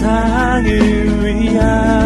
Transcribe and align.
세상을 0.00 1.26
위한 1.26 1.99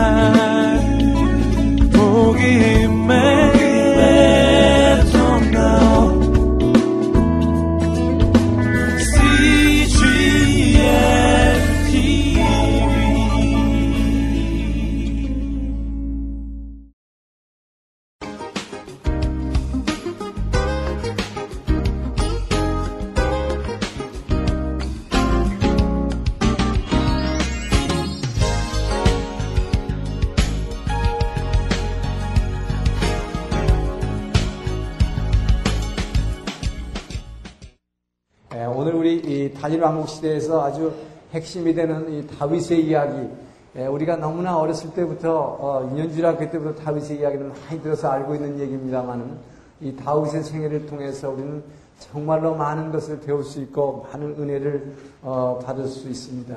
시대에서 40.24 40.64
아주 40.64 40.92
핵심이 41.33 41.74
되는 41.74 42.10
이 42.10 42.27
다윗의 42.27 42.87
이야기. 42.87 43.28
예, 43.77 43.87
우리가 43.87 44.16
너무나 44.16 44.56
어렸을 44.56 44.91
때부터 44.92 45.59
어, 45.60 45.91
인연주학교 45.91 46.51
때부터 46.51 46.82
다윗의 46.82 47.19
이야기를 47.19 47.52
많이 47.69 47.82
들어서 47.82 48.09
알고 48.09 48.34
있는 48.37 48.59
얘기입니다만은 48.60 49.37
이 49.80 49.95
다윗의 49.96 50.45
생애를 50.45 50.87
통해서 50.87 51.30
우리는 51.30 51.62
정말로 51.98 52.55
많은 52.55 52.92
것을 52.92 53.20
배울 53.20 53.45
수 53.45 53.60
있고 53.60 54.06
많은 54.10 54.37
은혜를 54.38 54.95
어, 55.23 55.60
받을 55.65 55.87
수 55.87 56.09
있습니다. 56.09 56.56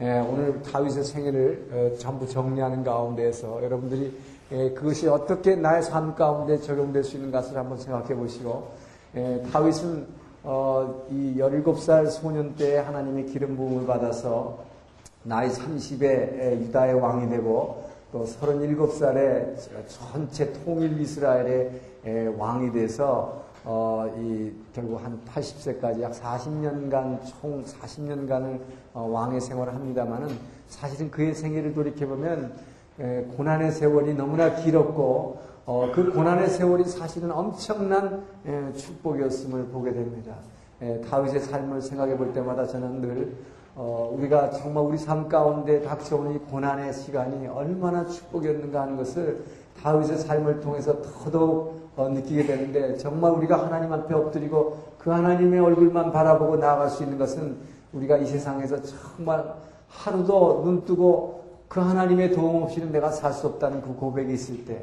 예, 0.00 0.20
오늘 0.20 0.62
다윗의 0.62 1.04
생애를 1.04 1.68
어, 1.72 1.98
전부 1.98 2.28
정리하는 2.28 2.84
가운데에서 2.84 3.62
여러분들이 3.64 4.16
예, 4.52 4.70
그것이 4.70 5.08
어떻게 5.08 5.56
나의 5.56 5.82
삶 5.82 6.14
가운데 6.14 6.58
적용될 6.58 7.02
수 7.02 7.16
있는 7.16 7.30
것을 7.30 7.56
한번 7.56 7.78
생각해 7.78 8.14
보시고 8.14 8.88
다윗은 9.52 10.06
어, 10.44 11.06
이 11.10 11.34
17살 11.36 12.10
소년 12.10 12.54
때 12.54 12.78
하나님의 12.78 13.26
기름 13.26 13.56
부음을 13.56 13.86
받아서 13.86 14.58
나이 15.24 15.48
30에 15.48 16.60
유다의 16.60 16.94
왕이 16.94 17.28
되고 17.28 17.84
또 18.12 18.24
37살에 18.24 19.56
전체 19.88 20.52
통일 20.64 21.00
이스라엘의 21.00 22.36
왕이 22.38 22.72
돼서 22.72 23.42
어, 23.64 24.06
이 24.16 24.52
결국 24.72 25.02
한 25.02 25.20
80세까지 25.34 26.00
약 26.00 26.12
40년간 26.12 27.20
총 27.26 27.64
40년간을 27.64 28.60
어, 28.94 29.08
왕의 29.10 29.40
생활을 29.40 29.74
합니다만은 29.74 30.38
사실은 30.68 31.10
그의 31.10 31.34
생애를 31.34 31.74
돌이켜 31.74 32.06
보면 32.06 32.54
고난의 33.36 33.72
세월이 33.72 34.14
너무나 34.14 34.56
길었고 34.56 35.40
어, 35.70 35.92
그 35.94 36.10
고난의 36.10 36.48
세월이 36.48 36.84
사실은 36.84 37.30
엄청난 37.30 38.24
예, 38.46 38.72
축복이었음을 38.72 39.66
보게 39.66 39.92
됩니다. 39.92 40.32
예, 40.80 40.98
다윗의 41.02 41.40
삶을 41.40 41.82
생각해 41.82 42.16
볼 42.16 42.32
때마다 42.32 42.66
저는 42.66 43.02
늘 43.02 43.36
어, 43.76 44.10
우리가 44.16 44.48
정말 44.48 44.84
우리 44.84 44.96
삶 44.96 45.28
가운데 45.28 45.82
닥쳐오는 45.82 46.36
이 46.36 46.38
고난의 46.38 46.94
시간이 46.94 47.48
얼마나 47.48 48.06
축복이었는가 48.06 48.80
하는 48.80 48.96
것을 48.96 49.44
다윗의 49.82 50.16
삶을 50.16 50.60
통해서 50.60 51.02
더더욱 51.02 51.90
어, 51.96 52.08
느끼게 52.08 52.46
되는데 52.46 52.96
정말 52.96 53.32
우리가 53.32 53.66
하나님 53.66 53.92
앞에 53.92 54.14
엎드리고 54.14 54.78
그 54.96 55.10
하나님의 55.10 55.60
얼굴만 55.60 56.12
바라보고 56.12 56.56
나아갈 56.56 56.88
수 56.88 57.02
있는 57.02 57.18
것은 57.18 57.58
우리가 57.92 58.16
이 58.16 58.24
세상에서 58.24 58.80
정말 58.80 59.44
하루도 59.88 60.62
눈 60.64 60.86
뜨고 60.86 61.44
그 61.68 61.78
하나님의 61.80 62.32
도움 62.32 62.62
없이는 62.62 62.90
내가 62.90 63.10
살 63.10 63.34
수 63.34 63.46
없다는 63.46 63.82
그 63.82 63.94
고백이 63.94 64.32
있을 64.32 64.64
때 64.64 64.72
예, 64.74 64.82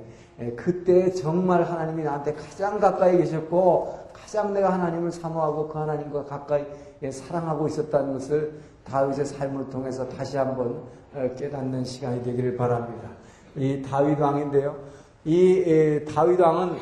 그때 0.58 1.12
정말 1.12 1.64
하나님이 1.64 2.04
나한테 2.04 2.34
가장 2.34 2.80
가까이 2.80 3.18
계셨고 3.18 4.10
가장 4.12 4.54
내가 4.54 4.74
하나님을 4.74 5.12
사모하고 5.12 5.70
그 5.70 5.80
하나님과 5.80 6.26
가까이 6.26 6.66
예, 7.02 7.12
사랑하고 7.12 7.68
있었다는 7.68 8.14
것을 8.14 8.54
다윗의 8.84 9.26
삶을 9.26 9.70
통해서 9.70 10.08
다시 10.10 10.38
한번 10.38 10.84
어, 11.14 11.30
깨닫는 11.38 11.86
시간이 11.86 12.24
되기를 12.24 12.58
바랍니다. 12.58 13.10
이 13.56 13.82
다윗 13.82 14.20
왕인데요. 14.20 14.76
이 15.24 15.64
예, 15.66 16.04
다윗 16.04 16.40
왕은 16.40 16.78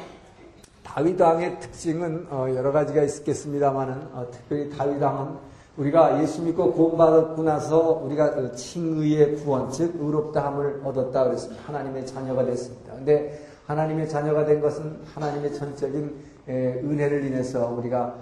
다윗 0.83 1.19
왕의 1.19 1.59
특징은 1.59 2.27
어, 2.29 2.47
여러 2.55 2.71
가지가 2.71 3.03
있겠습니다만은 3.03 3.93
어, 4.13 4.27
특별히 4.31 4.69
다윗 4.69 5.01
왕은 5.01 5.52
우리가 5.77 6.21
예수 6.21 6.43
믿고 6.43 6.71
구원받았고 6.73 7.41
나서 7.43 8.01
우리가 8.03 8.51
칭의의 8.51 9.37
구원, 9.37 9.71
즉 9.71 9.95
의롭다함을 9.99 10.81
얻었다 10.83 11.23
그랬습니다. 11.23 11.63
하나님의 11.67 12.05
자녀가 12.05 12.45
됐습니다. 12.45 12.93
근데 12.93 13.43
하나님의 13.65 14.07
자녀가 14.07 14.45
된 14.45 14.61
것은 14.61 14.99
하나님의 15.13 15.53
전적인 15.55 16.15
은혜를 16.47 17.25
인해서 17.25 17.69
우리가 17.69 18.13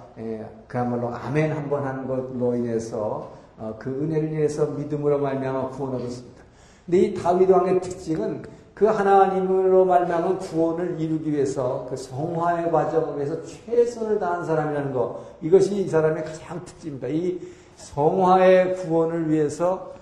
그야말로 0.68 1.14
아멘 1.14 1.52
한번 1.52 1.86
하는 1.86 2.08
것으로 2.08 2.56
인해서 2.56 3.32
어, 3.58 3.76
그 3.78 3.90
은혜를 3.90 4.30
인해서 4.30 4.66
믿음으로 4.66 5.20
말미암아 5.20 5.70
구원 5.70 5.96
얻었습니다. 5.96 6.42
근데 6.86 6.98
이 6.98 7.14
다윗 7.14 7.48
왕의 7.50 7.82
특징은 7.82 8.42
그 8.82 8.88
하나님으로 8.88 9.86
말미암은 9.86 10.40
구원을 10.40 11.00
이루기 11.00 11.32
위해서 11.32 11.86
그 11.88 11.96
성화의 11.96 12.72
과정을 12.72 13.18
위해서 13.18 13.40
최선을 13.44 14.18
다한 14.18 14.44
사람이라는 14.44 14.92
것 14.92 15.20
이것이 15.40 15.84
이 15.84 15.88
사람의 15.88 16.24
가장 16.24 16.66
특징입니다. 16.66 17.08
이 17.10 17.40
성화의 17.76 18.78
구원을 18.78 19.30
위해서 19.30 19.94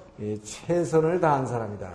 최선을 0.41 1.19
다한 1.19 1.45
사람이다. 1.45 1.91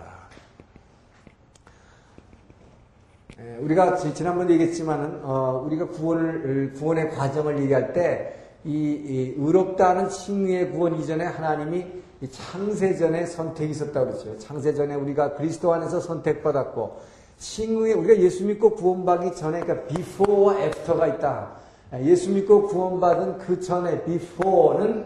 우리가 3.61 3.95
지난번에 3.95 4.53
얘기했지만은 4.53 5.21
어, 5.23 5.63
우리가 5.65 5.87
구원을 5.87 6.73
구원의 6.73 7.09
과정을 7.09 7.63
얘기할 7.63 7.93
때이 7.93 9.33
의롭다는 9.37 10.09
칭의의 10.09 10.69
구원 10.69 10.99
이전에 10.99 11.25
하나님이 11.25 12.04
창세전에 12.31 13.25
선택이 13.25 13.71
있었다고 13.71 14.11
그러죠. 14.11 14.37
창세전에 14.39 14.95
우리가 14.95 15.35
그리스도 15.35 15.73
안에서 15.73 15.99
선택받았고, 15.99 17.15
칭의, 17.37 17.93
우리가 17.93 18.17
예수 18.21 18.45
믿고 18.45 18.71
구원받기 18.71 19.35
전에, 19.35 19.59
그러니까 19.61 19.87
before와 19.87 20.59
after가 20.59 21.07
있다. 21.07 21.51
예수 22.01 22.31
믿고 22.31 22.67
구원받은 22.67 23.39
그 23.39 23.59
전에, 23.59 24.03
before는 24.03 25.05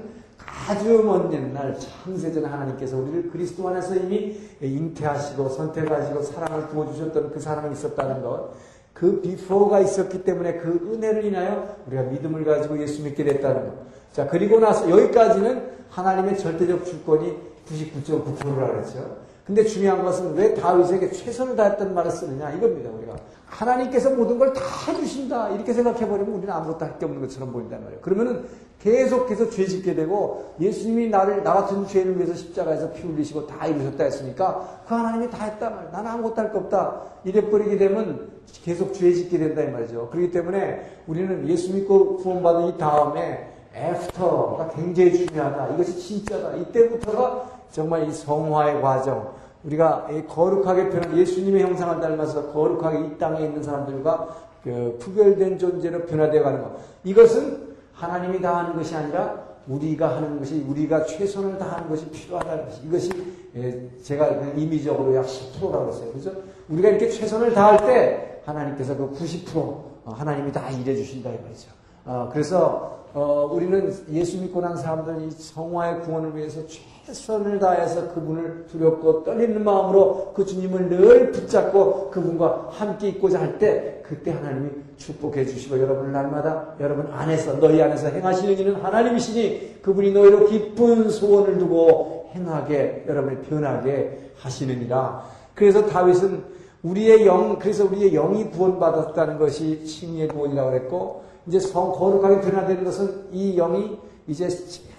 아주 0.67 1.03
먼 1.03 1.31
옛날 1.33 1.77
창세전에 1.77 2.47
하나님께서 2.47 2.97
우리를 2.97 3.31
그리스도 3.31 3.67
안에서 3.69 3.95
이미 3.95 4.39
잉태하시고 4.61 5.49
선택하시고 5.49 6.21
사랑을 6.23 6.67
부어주셨던 6.67 7.31
그 7.31 7.39
사랑이 7.39 7.73
있었다는 7.73 8.21
것. 8.21 8.51
그 8.93 9.21
비포가 9.21 9.79
있었기 9.79 10.23
때문에 10.23 10.57
그 10.57 10.91
은혜를 10.91 11.25
인하여 11.25 11.75
우리가 11.87 12.03
믿음을 12.03 12.43
가지고 12.43 12.79
예수 12.81 13.01
믿게 13.03 13.23
됐다는 13.23 13.67
것. 13.67 13.73
자, 14.13 14.27
그리고 14.27 14.59
나서 14.59 14.89
여기까지는 14.89 15.69
하나님의 15.89 16.37
절대적 16.37 16.85
주권이 16.85 17.35
99.9%라고 17.67 18.73
그랬죠. 18.73 19.17
근데 19.45 19.63
중요한 19.63 20.03
것은 20.03 20.35
왜 20.35 20.53
다윗에게 20.53 21.11
최선을 21.11 21.55
다했던 21.55 21.95
말을 21.95 22.11
쓰느냐 22.11 22.51
이겁니다 22.51 22.91
우리가 22.91 23.15
하나님께서 23.47 24.11
모든 24.11 24.37
걸다 24.37 24.61
해주신다 24.87 25.49
이렇게 25.49 25.73
생각해버리면 25.73 26.31
우리는 26.35 26.51
아무것도 26.53 26.85
할 26.85 26.99
게 26.99 27.05
없는 27.05 27.19
것처럼 27.21 27.51
보인단 27.51 27.81
말이에요. 27.83 27.99
그러면은 28.01 28.45
계속해서 28.79 29.49
죄 29.49 29.65
짓게 29.65 29.95
되고 29.95 30.53
예수님이 30.61 31.09
나를 31.09 31.43
나 31.43 31.53
같은 31.53 31.87
죄를 31.87 32.15
위해서 32.17 32.35
십자가에서 32.35 32.91
피 32.91 33.01
흘리시고 33.07 33.47
다 33.47 33.65
이루셨다 33.65 34.03
했으니까 34.03 34.83
그 34.87 34.93
하나님이 34.93 35.31
다 35.31 35.45
했다 35.45 35.69
말. 35.71 35.89
나는 35.91 36.11
아무것도 36.11 36.35
할거 36.35 36.59
없다. 36.59 37.01
이래 37.23 37.49
버리게 37.49 37.77
되면 37.77 38.29
계속 38.63 38.93
죄 38.93 39.11
짓게 39.11 39.39
된다 39.39 39.63
이 39.63 39.67
말이죠. 39.71 40.09
그렇기 40.11 40.29
때문에 40.31 41.01
우리는 41.07 41.47
예수 41.49 41.73
믿고 41.73 42.17
구원받은 42.17 42.67
이 42.67 42.77
다음에 42.77 43.51
애프터가 43.79 44.69
굉장히 44.75 45.25
중요하다. 45.25 45.73
이것이 45.73 45.97
진짜다. 45.97 46.55
이때부터가 46.55 47.49
정말 47.71 48.07
이 48.07 48.11
성화의 48.11 48.81
과정, 48.81 49.33
우리가 49.63 50.07
거룩하게 50.27 50.89
변한 50.89 51.17
예수님의 51.17 51.63
형상을 51.63 51.99
닮아서 51.99 52.51
거룩하게 52.51 52.99
이 52.99 53.17
땅에 53.17 53.45
있는 53.45 53.61
사람들과 53.61 54.27
그 54.63 54.97
구별된 54.99 55.57
존재로 55.57 56.05
변화되어 56.05 56.43
가는 56.43 56.61
것. 56.61 56.71
이것은 57.03 57.69
하나님이 57.93 58.41
다 58.41 58.57
하는 58.57 58.75
것이 58.75 58.95
아니라 58.95 59.49
우리가 59.67 60.17
하는 60.17 60.39
것이 60.39 60.65
우리가 60.67 61.05
최선을 61.05 61.57
다하는 61.57 61.89
것이 61.89 62.09
필요하다는 62.09 62.65
것이 62.65 62.81
이것이 62.85 63.11
예, 63.55 63.89
제가 64.03 64.27
임의적으로 64.55 65.15
약 65.15 65.25
10%라고 65.25 65.89
했어요. 65.89 66.11
그죠? 66.11 66.31
우리가 66.69 66.89
이렇게 66.89 67.09
최선을 67.09 67.53
다할 67.53 67.85
때 67.85 68.41
하나님께서 68.45 68.95
그 68.95 69.11
90% 69.11 69.57
어, 69.57 69.85
하나님이 70.05 70.51
다 70.51 70.69
일해 70.69 70.95
주신다 70.95 71.29
이 71.29 71.37
말이죠. 71.41 71.69
어, 72.05 72.29
그래서 72.31 72.98
어, 73.13 73.49
우리는 73.51 73.93
예수 74.11 74.39
믿고 74.39 74.61
난 74.61 74.77
사람들이 74.77 75.31
성화의 75.31 76.01
구원을 76.01 76.35
위해서 76.35 76.61
최선을 76.67 77.59
다해서 77.59 78.13
그분을 78.13 78.67
두렵고 78.71 79.23
떨리는 79.23 79.63
마음으로 79.63 80.31
그 80.35 80.45
주님을 80.45 80.89
늘 80.89 81.31
붙잡고 81.31 82.11
그분과 82.11 82.69
함께 82.71 83.09
있고자 83.09 83.39
할 83.39 83.57
때 83.57 83.99
그때 84.09 84.31
하나님이 84.31 84.69
축복해 84.97 85.45
주시고 85.45 85.79
여러분을 85.79 86.11
날마다 86.11 86.73
여러분 86.79 87.11
안에서 87.13 87.59
너희 87.59 87.79
안에서 87.79 88.07
행하시는 88.07 88.57
이는 88.57 88.75
하나님이시니 88.75 89.81
그분이 89.83 90.11
너희로 90.13 90.47
기쁜 90.47 91.09
소원을 91.09 91.59
두고 91.59 92.31
행하게 92.33 93.05
여러분이 93.07 93.41
변하게 93.43 94.31
하시느니라. 94.37 95.23
그래서 95.53 95.85
다윗은 95.85 96.43
우리의 96.81 97.27
영 97.27 97.59
그래서 97.59 97.85
우리의 97.85 98.11
영이 98.11 98.49
구원받았다는 98.51 99.37
것이 99.37 99.85
칭의의 99.85 100.29
구원이라고 100.29 100.71
그랬고 100.71 101.28
이제 101.49 101.59
성 101.59 101.91
거룩하게 101.91 102.39
변화되는 102.39 102.85
것은 102.85 103.25
이 103.33 103.57
영이 103.57 103.99
이제 104.27 104.47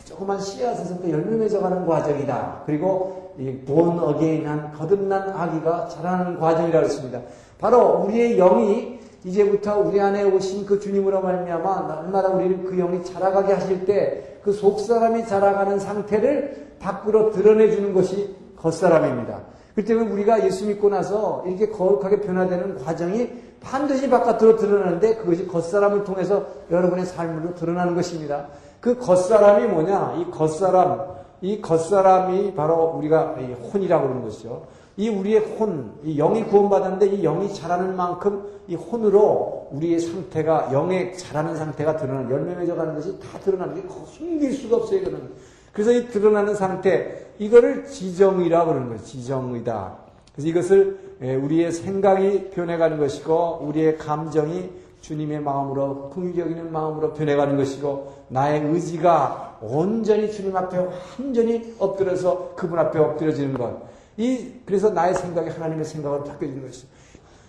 조그만 0.05 0.39
씨앗에서부터 0.39 1.09
열매 1.09 1.37
맺어가는 1.37 1.87
과정이다. 1.87 2.65
그리고 2.67 3.33
본 3.67 3.99
어게인한 3.99 4.73
거듭난 4.73 5.31
아기가 5.31 5.89
자라는 5.89 6.39
과정이라고 6.39 6.85
했습니다. 6.85 7.21
바로 7.59 8.03
우리의 8.05 8.37
영이 8.37 9.01
이제부터 9.25 9.79
우리 9.79 9.99
안에 10.01 10.25
오신 10.25 10.67
그 10.67 10.79
주님으로 10.79 11.23
말미암아 11.23 11.81
날마다 11.87 12.29
우리를 12.29 12.65
그 12.65 12.77
영이 12.77 13.03
자라가게 13.05 13.55
하실 13.55 13.87
때 13.87 14.31
그 14.43 14.53
속사람이 14.53 15.27
자라가는 15.27 15.79
상태를 15.79 16.75
밖으로 16.79 17.31
드러내주는 17.31 17.93
것이 17.93 18.35
겉사람입니다. 18.57 19.41
그렇기 19.81 19.85
때문에 19.85 20.11
우리가 20.11 20.45
예수 20.45 20.67
믿고 20.67 20.89
나서 20.89 21.43
이렇게 21.47 21.69
거룩하게 21.69 22.21
변화되는 22.21 22.83
과정이 22.85 23.31
반드시 23.61 24.09
바깥으로 24.09 24.57
드러나는데 24.57 25.17
그것이 25.17 25.47
겉사람을 25.47 26.05
통해서 26.05 26.47
여러분의 26.71 27.07
삶으로 27.07 27.55
드러나는 27.55 27.95
것입니다. 27.95 28.47
그 28.81 28.99
겉사람이 28.99 29.69
뭐냐? 29.69 30.17
이 30.19 30.31
겉사람, 30.31 31.15
이 31.43 31.61
겉사람이 31.61 32.55
바로 32.55 32.95
우리가 32.97 33.37
혼이라고 33.73 34.03
그러는 34.03 34.23
것이죠. 34.25 34.67
이 34.97 35.09
우리의 35.09 35.41
혼, 35.41 35.93
이 36.05 36.17
영이 36.17 36.45
구원받았는데 36.45 37.07
이 37.07 37.23
영이 37.23 37.55
자라는 37.55 37.97
만큼 37.97 38.45
이 38.67 38.75
혼으로 38.75 39.69
우리의 39.73 40.01
상태가 40.01 40.71
영의 40.73 41.17
자라는 41.17 41.57
상태가 41.57 41.97
드러나는 41.97 42.31
열매 42.31 42.55
맺어가는 42.55 42.95
것이 42.95 43.19
다 43.21 43.39
드러나는 43.39 43.75
게 43.75 43.83
숨길 44.07 44.53
수가 44.53 44.77
없어요. 44.77 45.01
이거는. 45.01 45.31
그래서 45.73 45.93
이 45.93 46.09
드러나는 46.09 46.55
상태 46.55 47.27
이거를 47.39 47.87
지정이라 47.87 48.65
고 48.65 48.71
그러는 48.71 48.89
거예요. 48.89 49.03
지정이다. 49.03 49.97
그래서 50.35 50.49
이것을 50.49 50.99
우리의 51.21 51.73
생각이 51.73 52.51
변해가는 52.51 52.99
것이고 52.99 53.61
우리의 53.63 53.99
감정이 53.99 54.71
주님의 55.01 55.41
마음으로 55.41 56.11
긍휼적인 56.11 56.73
마음으로 56.73 57.15
변해가는 57.15 57.57
것이고 57.57 58.13
나의 58.29 58.63
의지가 58.67 59.59
온전히 59.63 60.31
주님 60.31 60.57
앞에 60.57 60.79
완전히 61.19 61.75
엎드려서 61.79 62.55
그분 62.57 62.79
앞에 62.79 62.99
엎드려지는 62.99 63.55
것. 63.57 63.83
이 64.17 64.53
그래서 64.67 64.91
나의 64.91 65.15
생각이 65.15 65.51
하나님의 65.51 65.85
생각으로 65.85 66.25
바뀌어지는 66.25 66.67
것이죠. 66.67 66.87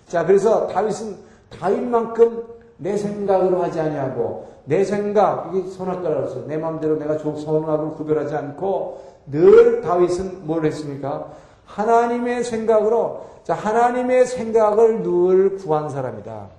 자, 0.07 0.25
그래서 0.25 0.67
다윗은 0.67 1.17
다윗만큼 1.59 2.60
내 2.81 2.97
생각으로 2.97 3.61
하지 3.61 3.79
아니하고 3.79 4.47
내 4.65 4.83
생각 4.83 5.51
이게 5.53 5.69
선악과라서 5.69 6.47
내 6.47 6.57
마음대로 6.57 6.97
내가 6.97 7.17
선악을 7.17 7.91
구별하지 7.91 8.35
않고 8.35 9.01
늘 9.27 9.81
다윗은 9.81 10.47
뭘 10.47 10.65
했습니까? 10.65 11.31
하나님의 11.65 12.43
생각으로 12.43 13.25
자 13.43 13.53
하나님의 13.53 14.25
생각을 14.25 15.03
늘 15.03 15.57
구한 15.57 15.89
사람이다. 15.89 16.49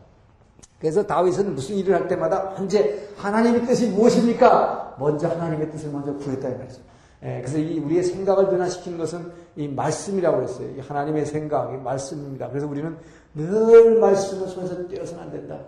그래서 0.79 1.05
다윗은 1.05 1.57
무슨 1.57 1.77
일을 1.77 1.95
할 1.95 2.09
때마다 2.09 2.53
현재 2.57 3.01
하나님의 3.17 3.67
뜻이 3.67 3.91
무엇입니까? 3.91 4.97
먼저 4.99 5.29
하나님의 5.29 5.73
뜻을 5.73 5.91
먼저 5.91 6.15
구했다 6.15 6.49
이 6.49 6.55
말이죠. 6.55 6.81
예, 7.25 7.41
그래서 7.41 7.59
이 7.59 7.79
우리의 7.81 8.03
생각을 8.05 8.49
변화시키는 8.49 8.99
것은 8.99 9.33
이 9.57 9.69
말씀이라고 9.69 10.43
했어요. 10.43 10.69
이 10.77 10.81
하나님의 10.81 11.27
생각, 11.27 11.73
이 11.73 11.77
말씀입니다. 11.77 12.49
그래서 12.49 12.67
우리는 12.67 12.97
늘 13.35 13.99
말씀을 13.99 14.49
손에서 14.49 14.89
떼어서는 14.89 15.23
안 15.23 15.31
된다. 15.31 15.59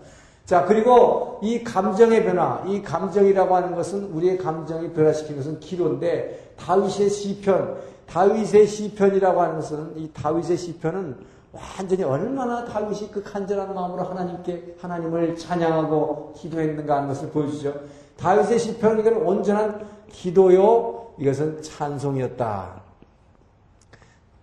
자, 0.44 0.66
그리고 0.66 1.38
이 1.42 1.64
감정의 1.64 2.24
변화, 2.24 2.62
이 2.66 2.82
감정이라고 2.82 3.56
하는 3.56 3.74
것은 3.74 4.04
우리의 4.12 4.36
감정이 4.36 4.92
변화시키는 4.92 5.38
것은 5.38 5.60
기도인데 5.60 6.52
다윗의 6.58 7.08
시편, 7.08 7.78
다윗의 8.06 8.66
시편이라고 8.66 9.40
하는 9.40 9.56
것은 9.56 9.92
이 9.96 10.10
다윗의 10.12 10.58
시편은 10.58 11.16
완전히 11.52 12.02
얼마나 12.02 12.64
다윗이 12.64 13.10
그 13.10 13.22
간절한 13.22 13.74
마음으로 13.74 14.02
하나님께 14.02 14.76
하나님을 14.80 15.36
찬양하고 15.36 16.34
기도했는가 16.36 16.96
하는 16.96 17.08
것을 17.08 17.30
보여주죠. 17.30 17.74
다윗의 18.18 18.58
시편 18.58 19.00
이건 19.00 19.14
온전한 19.16 19.86
기도요 20.10 21.14
이것은 21.18 21.62
찬송이었다. 21.62 22.82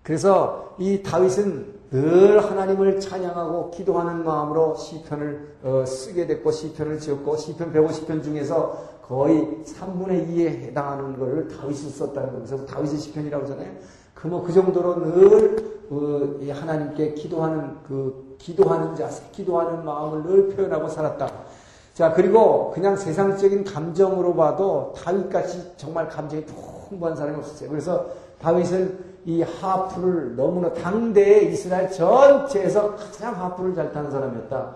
그래서 0.02 0.76
이 0.80 1.04
다윗은 1.04 1.81
늘 1.92 2.42
하나님을 2.42 3.02
찬양하고 3.02 3.72
기도하는 3.72 4.24
마음으로 4.24 4.76
시편을 4.76 5.56
어, 5.64 5.84
쓰게 5.86 6.26
됐고 6.26 6.50
시편을 6.50 7.00
지었고 7.00 7.36
시편 7.36 7.74
150편 7.74 8.24
중에서 8.24 9.02
거의 9.06 9.42
3분의 9.66 10.30
2에 10.30 10.48
해당하는 10.48 11.20
것을 11.20 11.50
다윗이 11.50 11.90
썼다는 11.90 12.40
거죠. 12.40 12.66
다윗의 12.66 12.98
시편이라고 12.98 13.44
하잖아요. 13.44 13.72
그 14.14 14.28
뭐그 14.28 14.48
그 14.48 14.54
정도로 14.54 15.00
늘 15.02 15.82
어, 15.90 16.40
하나님께 16.54 17.14
기도하는 17.14 17.76
그 17.86 18.38
기도하는 18.40 18.96
자세, 18.96 19.24
기도하는 19.34 19.84
마음을 19.84 20.24
늘 20.24 20.56
표현하고 20.56 20.88
살았다. 20.88 21.30
자, 21.94 22.14
그리고 22.14 22.72
그냥 22.72 22.96
세상적인 22.96 23.66
감정으로 23.66 24.34
봐도 24.34 24.94
다윗같이 24.96 25.74
정말 25.76 26.08
감정이 26.08 26.46
풍부한 26.46 27.18
사람이 27.18 27.38
없었어요. 27.38 27.70
그래서 27.70 28.08
다윗은 28.40 29.11
이 29.26 29.42
하프를 29.44 30.36
너무나 30.36 30.74
당대의 30.74 31.54
이스라엘 31.54 31.92
전체에서 31.92 32.96
가장 32.96 33.36
하프를 33.40 33.76
잘 33.76 33.92
타는 33.92 34.10
사람이었다. 34.12 34.76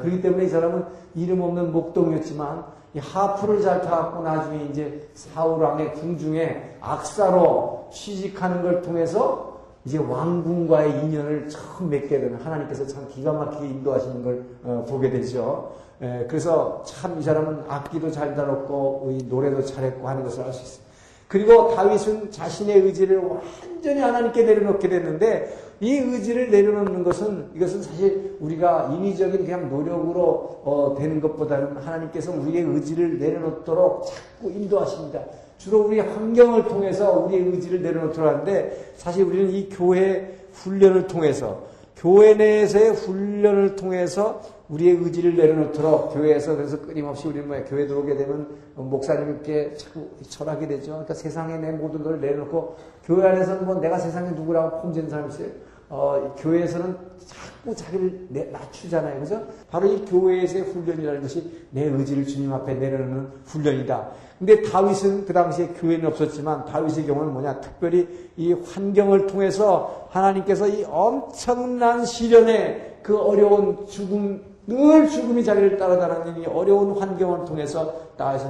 그렇기 0.00 0.20
때문에 0.22 0.44
이 0.44 0.48
사람은 0.48 0.84
이름 1.14 1.40
없는 1.40 1.72
목동이었지만 1.72 2.64
이 2.94 2.98
하프를 2.98 3.62
잘 3.62 3.80
타갖고 3.82 4.22
나중에 4.22 4.64
이제 4.70 5.08
사울왕의 5.14 5.94
궁중에 5.94 6.76
악사로 6.80 7.88
취직하는 7.92 8.62
걸 8.62 8.82
통해서 8.82 9.58
이제 9.84 9.96
왕궁과의 9.98 11.04
인연을 11.04 11.48
처음 11.48 11.88
맺게 11.88 12.20
되는 12.20 12.36
하나님께서 12.36 12.86
참 12.86 13.08
기가 13.08 13.32
막히게 13.32 13.66
인도하시는 13.66 14.22
걸 14.22 14.44
어, 14.64 14.84
보게 14.88 15.08
되죠. 15.08 15.72
에, 16.02 16.26
그래서 16.28 16.82
참 16.84 17.18
이 17.18 17.22
사람은 17.22 17.64
악기도 17.68 18.10
잘 18.10 18.34
다뤘고 18.34 19.10
노래도 19.28 19.64
잘했고 19.64 20.06
하는 20.06 20.22
것을 20.24 20.44
알 20.44 20.52
수 20.52 20.62
있어요. 20.62 20.89
그리고 21.30 21.72
다윗은 21.76 22.32
자신의 22.32 22.80
의지를 22.80 23.18
완전히 23.18 24.00
하나님께 24.00 24.42
내려놓게 24.42 24.88
됐는데 24.88 25.56
이 25.78 25.94
의지를 25.94 26.50
내려놓는 26.50 27.04
것은 27.04 27.50
이것은 27.54 27.84
사실 27.84 28.36
우리가 28.40 28.90
인위적인 28.92 29.44
그냥 29.44 29.70
노력으로 29.70 30.60
어, 30.64 30.96
되는 30.98 31.20
것보다는 31.20 31.76
하나님께서 31.76 32.32
우리의 32.32 32.64
의지를 32.64 33.20
내려놓도록 33.20 34.06
자꾸 34.06 34.50
인도하십니다. 34.50 35.20
주로 35.56 35.82
우리 35.82 36.00
환경을 36.00 36.64
통해서 36.64 37.20
우리의 37.20 37.42
의지를 37.44 37.80
내려놓도록 37.80 38.28
하는데 38.28 38.92
사실 38.96 39.22
우리는 39.22 39.50
이 39.52 39.68
교회 39.68 40.36
훈련을 40.52 41.06
통해서 41.06 41.62
교회 42.00 42.32
내에서의 42.32 42.92
훈련을 42.92 43.76
통해서 43.76 44.40
우리의 44.70 44.96
의지를 44.96 45.36
내려놓도록 45.36 46.14
교회에서 46.14 46.56
그래서 46.56 46.80
끊임없이 46.80 47.28
우리는 47.28 47.46
뭐야 47.46 47.64
교회 47.64 47.86
들어오게 47.86 48.16
되면 48.16 48.48
목사님께 48.74 49.74
자꾸 49.74 50.08
철하게 50.26 50.66
되죠. 50.66 50.92
그러니까 50.92 51.12
세상에 51.12 51.58
내 51.58 51.70
모든 51.72 52.02
걸 52.02 52.18
내려놓고 52.18 52.76
교회 53.04 53.28
안에서는 53.28 53.66
뭐 53.66 53.74
내가 53.74 53.98
세상에 53.98 54.30
누구라고 54.30 54.80
폼지는 54.80 55.10
사람이 55.10 55.28
있어요. 55.28 55.48
어, 55.90 56.34
교회에서는 56.38 56.96
자꾸 57.26 57.74
자기를 57.74 58.28
내, 58.30 58.44
낮추잖아요. 58.44 59.20
그죠? 59.20 59.46
바로 59.70 59.92
이 59.92 60.02
교회에서의 60.06 60.64
훈련이라는 60.64 61.20
것이 61.20 61.66
내 61.70 61.84
의지를 61.84 62.24
주님 62.24 62.50
앞에 62.54 62.74
내려놓는 62.74 63.28
훈련이다. 63.44 64.10
근데 64.40 64.62
다윗은 64.62 65.26
그 65.26 65.34
당시에 65.34 65.68
교회는 65.78 66.06
없었지만 66.06 66.64
다윗의 66.64 67.06
경우는 67.06 67.32
뭐냐? 67.34 67.60
특별히 67.60 68.30
이 68.38 68.54
환경을 68.54 69.26
통해서 69.26 70.06
하나님께서 70.08 70.66
이 70.66 70.82
엄청난 70.88 72.06
시련에 72.06 73.00
그 73.02 73.18
어려운 73.18 73.86
죽음, 73.86 74.42
늘 74.66 75.08
죽음이 75.10 75.44
자기를 75.44 75.76
따라다니는 75.76 76.40
이 76.42 76.46
어려운 76.46 76.98
환경을 76.98 77.44
통해서 77.44 77.92
다윗은 78.16 78.48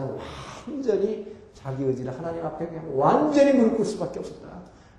완전히 0.69 1.27
자기 1.55 1.83
의지를 1.85 2.17
하나님 2.17 2.47
앞에 2.47 2.67
그냥 2.67 2.85
완전히 2.95 3.53
무릎 3.53 3.73
꿇을 3.73 3.85
수밖에 3.85 4.21
없었다. 4.21 4.49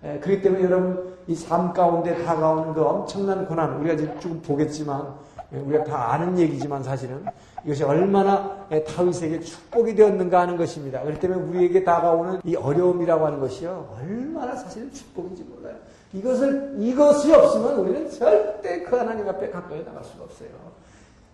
예, 0.03 0.19
그렇기 0.19 0.41
때문에 0.41 0.63
여러분 0.65 1.13
이 1.27 1.35
삶 1.47 1.71
가운데 1.71 2.21
다가오는 2.25 2.73
그 2.73 2.81
엄청난 2.81 3.45
고난 3.47 3.79
우리가 3.79 3.95
지금 3.95 4.19
쭉 4.19 4.41
보겠지만 4.43 5.05
예, 5.05 5.30
우리가 5.51 5.83
다 5.83 6.13
아는 6.13 6.37
얘기지만 6.39 6.81
사실은 6.83 7.25
이것이 7.65 7.83
얼마나 7.83 8.65
다윗에게 8.69 9.41
축복이 9.41 9.95
되었는가 9.95 10.39
하는 10.39 10.57
것입니다. 10.57 11.01
그렇기 11.01 11.19
때문에 11.19 11.41
우리에게 11.41 11.83
다가오는 11.83 12.41
이 12.43 12.55
어려움이라고 12.55 13.25
하는 13.25 13.39
것이요. 13.39 13.97
얼마나 13.97 14.55
사실은 14.55 14.91
축복인지 14.91 15.43
몰라요. 15.43 15.75
이것을, 16.13 16.75
이것이 16.79 17.33
없으면 17.33 17.75
우리는 17.75 18.09
절대 18.09 18.81
그 18.83 18.95
하나님 18.95 19.27
앞에 19.27 19.49
가까이 19.49 19.83
나갈 19.85 20.03
수가 20.03 20.23
없어요. 20.23 20.49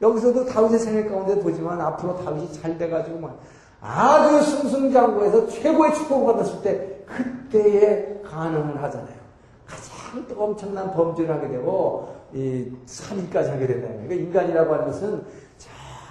여기서도 0.02 0.46
다윗의 0.46 0.80
생애 0.80 1.04
가운데 1.06 1.40
보지만 1.40 1.80
앞으로 1.82 2.24
다윗이 2.24 2.54
잘 2.54 2.78
돼가지고 2.78 3.20
막 3.20 3.40
아주 3.82 4.44
승승장구해서 4.44 5.48
최고의 5.48 5.94
축복을 5.96 6.34
받았을 6.34 6.62
때 6.62 7.04
그때에 7.06 8.22
가능을 8.24 8.82
하잖아요. 8.84 9.18
가장 9.66 10.26
또 10.28 10.44
엄청난 10.44 10.92
범죄를 10.94 11.34
하게 11.34 11.50
되고 11.50 12.17
이 12.34 12.72
살인까지 12.86 13.50
하게 13.52 13.68
거예요. 13.68 13.88
그러니까 13.88 14.16
인간이라고 14.16 14.74
하는 14.74 14.86
것은 14.86 15.24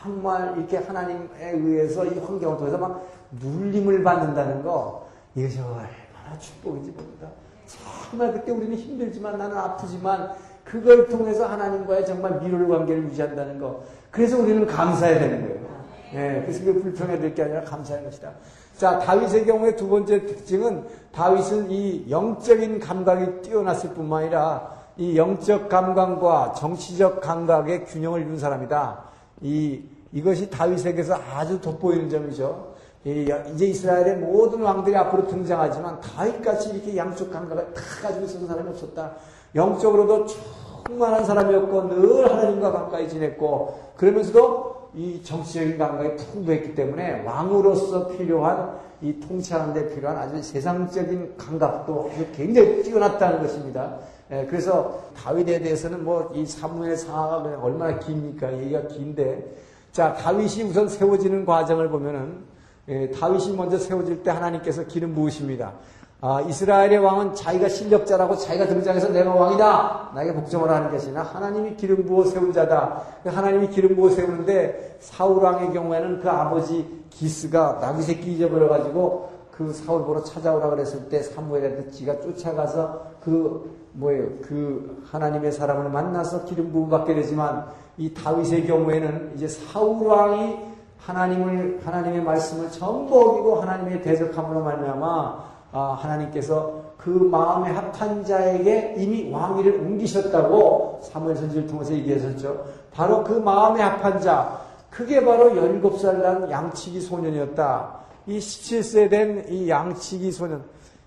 정말 0.03 0.57
이렇게 0.57 0.79
하나님에 0.79 1.51
의해서 1.53 2.05
이 2.05 2.19
환경을 2.19 2.57
통해서 2.57 2.79
막 2.79 3.07
눌림을 3.33 4.03
받는다는 4.03 4.63
거 4.63 5.07
이것이 5.35 5.61
얼마나 5.61 6.39
축복인지 6.39 6.93
모릅니다. 6.93 7.29
정말 7.67 8.33
그때 8.33 8.53
우리는 8.53 8.77
힘들지만 8.77 9.37
나는 9.37 9.57
아프지만 9.57 10.33
그걸 10.65 11.09
통해서 11.09 11.47
하나님과의 11.47 12.07
정말 12.07 12.41
미로의 12.41 12.69
관계를 12.69 13.05
유지한다는 13.05 13.59
거. 13.59 13.83
그래서 14.11 14.39
우리는 14.39 14.67
감사해야 14.67 15.19
되는 15.19 15.43
거예요. 15.43 15.67
예, 16.15 16.43
그래서 16.43 16.65
그 16.65 16.81
불평해야 16.81 17.19
될 17.19 17.35
게 17.35 17.43
아니라 17.43 17.63
감사하는 17.63 18.09
것이다. 18.09 18.33
자, 18.77 18.99
다윗의 18.99 19.47
경우에 19.47 19.75
두 19.75 19.89
번째 19.89 20.25
특징은 20.27 20.85
다윗은 21.13 21.71
이 21.71 22.11
영적인 22.11 22.79
감각이 22.79 23.43
뛰어났을 23.43 23.91
뿐만 23.95 24.23
아니라 24.25 24.77
이 24.99 25.17
영적 25.17 25.69
감각과 25.69 26.55
정치적 26.55 27.21
감각의 27.21 27.85
균형을 27.85 28.23
이룬 28.23 28.39
사람이다. 28.39 29.05
이, 29.43 29.83
이것이 30.13 30.49
다윗에게서 30.49 31.19
아주 31.35 31.61
돋보이는 31.61 32.09
점이죠. 32.09 32.75
이제 33.05 33.67
이스라엘의 33.67 34.17
모든 34.17 34.63
왕들이 34.63 34.97
앞으로 34.97 35.29
등장하지만 35.29 36.01
다윗같이 36.01 36.71
이렇게 36.71 36.97
양쪽 36.97 37.31
감각을 37.31 37.73
다 37.73 37.83
가지고 38.03 38.25
있었던 38.25 38.49
사람이 38.49 38.71
없었다. 38.71 39.13
영적으로도 39.55 40.27
충만한 40.27 41.25
사람이었고 41.25 41.89
늘 41.89 42.29
하나님과 42.29 42.73
가까이 42.73 43.09
지냈고 43.09 43.79
그러면서도 43.97 44.91
이 44.95 45.23
정치적인 45.23 45.79
감각이 45.79 46.17
풍부했기 46.17 46.75
때문에 46.75 47.23
왕으로서 47.25 48.09
필요한 48.09 48.79
이 49.03 49.21
통치하는 49.21 49.75
데 49.75 49.95
필요한 49.95 50.17
아주 50.17 50.43
세상적인 50.43 51.37
감각도 51.37 52.11
아주 52.13 52.27
굉장히 52.35 52.83
뛰어났다는 52.83 53.43
것입니다. 53.43 53.99
예, 54.31 54.47
그래서 54.51 55.01
다윗에 55.17 55.61
대해서는 55.61 56.05
뭐 56.05 56.31
이 56.35 56.45
사무의 56.45 56.97
상하가 56.97 57.37
얼마나 57.63 57.99
깁니까? 57.99 58.53
얘기가 58.59 58.89
긴데 58.89 59.45
자 59.93 60.15
다윗이 60.15 60.65
우선 60.65 60.89
세워지는 60.89 61.47
과정을 61.47 61.89
보면은 61.89 62.45
예, 62.89 63.11
다윗이 63.11 63.57
먼저 63.57 63.79
세워질 63.79 64.23
때 64.23 64.31
하나님께서 64.31 64.85
기름 64.85 65.15
부으십니다. 65.15 65.73
아, 66.21 66.41
이스라엘의 66.41 66.99
왕은 66.99 67.35
자기가 67.35 67.69
실력자라고 67.69 68.37
자기가 68.37 68.67
등장해서 68.67 69.09
내가 69.11 69.35
왕이다. 69.35 70.13
나에게 70.15 70.33
복종을 70.35 70.71
하는 70.71 70.91
것이나 70.91 71.23
하나님이 71.23 71.77
기름 71.77 72.07
부어 72.07 72.25
세운 72.25 72.53
자다. 72.53 73.03
하나님이 73.25 73.69
기름 73.69 73.95
부어 73.97 74.11
세우는데 74.11 74.97
사울 75.01 75.43
왕의 75.43 75.73
경우에는 75.73 76.21
그 76.21 76.31
아버지 76.31 76.87
기스가 77.11 77.79
나귀 77.83 78.03
새끼 78.03 78.33
잊어버려가지고 78.33 79.36
그 79.57 79.73
사울 79.73 80.05
보러 80.05 80.23
찾아오라 80.23 80.71
그랬을 80.71 81.09
때 81.09 81.23
사무엘한테 81.23 81.91
지가 81.91 82.21
쫓아가서 82.21 83.13
그 83.25 83.89
뭐예요 83.93 84.29
그 84.43 85.03
하나님의 85.11 85.53
사람을 85.53 85.91
만나서 85.91 86.45
기름 86.45 86.71
부음 86.71 86.91
받게 86.91 87.15
되지만 87.15 87.67
이 87.97 88.13
다윗의 88.13 88.67
경우에는 88.67 89.33
이제 89.35 89.49
사울 89.49 90.07
왕이 90.07 90.59
하나님을 90.99 91.81
하나님의 91.85 92.23
말씀을 92.23 92.71
전부 92.71 93.19
어기고 93.19 93.57
하나님의 93.63 94.03
대적함으로 94.03 94.63
말미암아 94.63 95.47
아, 95.73 95.99
하나님께서 96.01 96.87
그 96.99 97.11
마음에 97.11 97.71
합한 97.71 98.25
자에게 98.25 98.95
이미 98.99 99.31
왕위를 99.31 99.79
옮기셨다고 99.81 101.01
사무엘 101.03 101.37
선지를 101.37 101.67
통해서 101.67 101.93
얘기하셨죠. 101.93 102.65
바로 102.93 103.23
그 103.23 103.33
마음에 103.33 103.81
합한 103.81 104.21
자, 104.21 104.59
그게 104.91 105.25
바로 105.25 105.51
17살 105.51 106.23
난 106.23 106.51
양치기 106.51 107.01
소년이었다. 107.01 108.06
이 108.27 108.39
17세 108.39 109.11
된 109.11 109.47
이 109.49 109.69
양치기 109.69 110.33
소년, 110.33 110.65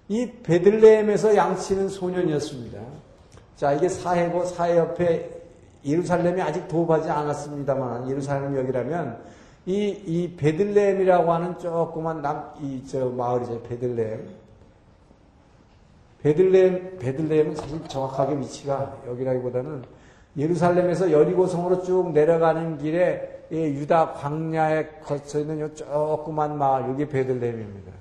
이 0.07 0.31
베들레헴에서 0.43 1.35
양치는 1.35 1.89
소년이었습니다. 1.89 2.79
자, 3.55 3.73
이게 3.73 3.89
사해고 3.89 4.45
사해 4.45 4.77
옆에 4.77 5.29
예루살렘이 5.85 6.41
아직 6.41 6.67
도업하지 6.67 7.09
않았습니다만 7.09 8.09
예루살렘역이라면 8.09 9.19
이, 9.65 9.87
이 10.05 10.35
베들레헴이라고 10.35 11.31
하는 11.31 11.59
조그만 11.59 12.21
남, 12.21 12.51
이, 12.61 12.83
저 12.87 13.05
마을이죠. 13.09 13.61
베들레헴. 13.63 14.39
베들레헴, 16.23 16.97
베들레헴은 16.99 17.55
사실 17.55 17.87
정확하게 17.87 18.39
위치가 18.39 18.97
여기라기보다는 19.07 19.83
예루살렘에서 20.37 21.11
여리고성으로 21.11 21.83
쭉 21.83 22.11
내려가는 22.11 22.77
길에 22.77 23.38
유다 23.51 24.13
광야에 24.13 24.87
거쳐 25.03 25.39
있는 25.39 25.59
요 25.59 25.73
조그만 25.73 26.57
마을, 26.57 26.89
여기 26.89 27.07
베들레헴입니다. 27.07 27.91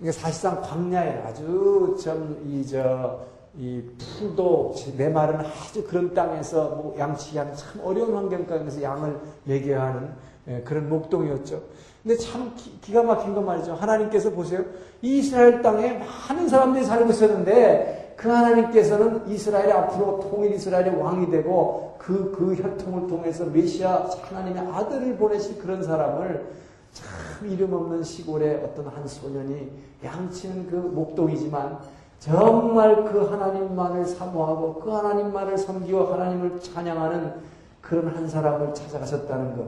이게 0.00 0.12
사실상 0.12 0.62
광야에 0.62 1.22
아주 1.24 1.96
좀, 2.02 2.42
이, 2.46 2.66
저, 2.66 3.20
이 3.56 3.82
풀도, 3.98 4.74
내 4.96 5.08
말은 5.08 5.40
아주 5.40 5.84
그런 5.86 6.14
땅에서 6.14 6.70
뭐 6.70 6.94
양치기하는 6.98 7.54
참 7.54 7.80
어려운 7.84 8.14
환경 8.14 8.46
가운데서 8.46 8.80
양을 8.80 9.18
먹여야 9.44 9.82
하는 9.82 10.12
예, 10.48 10.60
그런 10.62 10.88
목동이었죠. 10.88 11.62
근데 12.02 12.16
참 12.16 12.54
기, 12.56 12.92
가 12.92 13.02
막힌 13.02 13.34
건 13.34 13.44
말이죠. 13.44 13.74
하나님께서 13.74 14.30
보세요. 14.30 14.64
이스라엘 15.02 15.60
땅에 15.60 15.98
많은 16.28 16.48
사람들이 16.48 16.84
살고 16.84 17.10
있었는데 17.10 18.09
그 18.20 18.28
하나님께서는 18.28 19.26
이스라엘 19.28 19.72
앞으로 19.72 20.20
통일 20.20 20.52
이스라엘의 20.52 20.94
왕이 20.94 21.30
되고 21.30 21.94
그, 21.96 22.30
그 22.32 22.54
혈통을 22.54 23.08
통해서 23.08 23.46
메시아 23.46 24.10
하나님의 24.20 24.62
아들을 24.74 25.16
보내실 25.16 25.56
그런 25.56 25.82
사람을 25.82 26.46
참 26.92 27.48
이름 27.48 27.72
없는 27.72 28.02
시골의 28.02 28.62
어떤 28.62 28.88
한 28.88 29.08
소년이 29.08 29.70
양치는 30.04 30.66
그 30.68 30.76
목동이지만 30.76 31.78
정말 32.18 33.06
그 33.10 33.22
하나님만을 33.24 34.04
사모하고 34.04 34.74
그 34.80 34.90
하나님만을 34.90 35.56
섬기고 35.56 36.08
하나님을 36.08 36.60
찬양하는 36.60 37.32
그런 37.80 38.08
한 38.08 38.28
사람을 38.28 38.74
찾아가셨다는 38.74 39.56
것. 39.56 39.64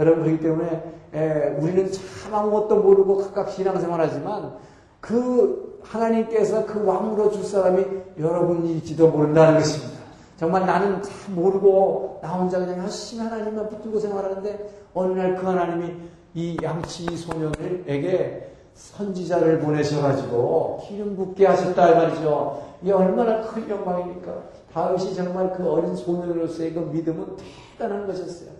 여러분 0.00 0.24
그렇기 0.24 0.42
때문에 0.42 0.92
에, 1.14 1.56
우리는 1.60 1.88
참 1.92 2.34
아무것도 2.34 2.82
모르고 2.82 3.18
각각 3.18 3.50
신앙생활 3.50 4.00
하지만 4.00 4.54
그 5.02 5.80
하나님께서 5.82 6.64
그 6.64 6.82
왕으로 6.84 7.32
줄 7.32 7.42
사람이 7.42 7.84
여러분일지도 8.20 9.08
모른다는 9.08 9.58
것입니다. 9.58 10.00
정말 10.38 10.64
나는 10.64 11.02
참 11.02 11.34
모르고 11.34 12.20
나 12.22 12.30
혼자 12.30 12.58
그냥 12.58 12.78
열심히 12.78 13.22
하나님만 13.24 13.68
붙들고 13.68 13.98
생활하는데 13.98 14.70
어느 14.94 15.12
날 15.18 15.36
그 15.36 15.44
하나님이 15.46 15.92
이 16.34 16.56
양치 16.62 17.04
소년에게 17.16 18.54
선지자를 18.74 19.58
보내셔가지고 19.60 20.84
기름 20.86 21.16
붓게 21.16 21.46
하셨다 21.46 21.94
말이죠. 21.94 22.62
이게 22.80 22.92
얼마나 22.92 23.42
큰 23.42 23.68
영광입니까? 23.68 24.32
다윗이 24.72 25.14
정말 25.14 25.52
그 25.52 25.68
어린 25.68 25.96
소년으로서의 25.96 26.74
그 26.74 26.78
믿음은 26.78 27.36
대단한 27.76 28.06
것이었어요. 28.06 28.50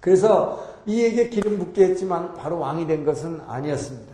그래서 0.00 0.64
이에게 0.86 1.28
기름 1.28 1.58
붓게 1.58 1.84
했지만 1.86 2.32
바로 2.34 2.60
왕이 2.60 2.86
된 2.86 3.04
것은 3.04 3.40
아니었습니다. 3.46 4.11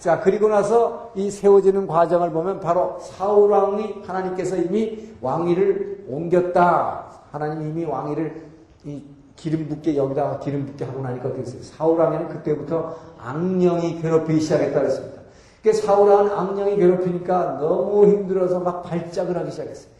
자, 0.00 0.18
그리고 0.20 0.48
나서 0.48 1.12
이 1.14 1.30
세워지는 1.30 1.86
과정을 1.86 2.30
보면 2.30 2.60
바로 2.60 2.98
사울 3.02 3.50
왕이 3.50 3.96
하나님께서 4.06 4.56
이미 4.56 5.10
왕위를 5.20 6.06
옮겼다. 6.08 7.04
하나님 7.30 7.68
이미 7.68 7.84
왕위를 7.84 8.42
이 8.86 9.04
기름 9.36 9.68
붓게 9.68 9.96
여기다가 9.96 10.38
기름 10.40 10.64
붓게 10.64 10.86
하고 10.86 11.02
나니까 11.02 11.28
어떻게 11.28 11.42
됐어요? 11.44 11.62
사울 11.62 11.98
왕에는 11.98 12.28
그때부터 12.28 12.96
악령이 13.18 14.00
괴롭히기 14.00 14.40
시작했다 14.40 14.80
그랬습니다. 14.80 15.20
그 15.62 15.72
사울 15.74 16.08
왕은 16.08 16.30
악령이 16.32 16.76
괴롭히니까 16.76 17.58
너무 17.60 18.06
힘들어서 18.06 18.60
막 18.60 18.82
발작을 18.82 19.36
하기 19.36 19.50
시작했어요. 19.50 19.90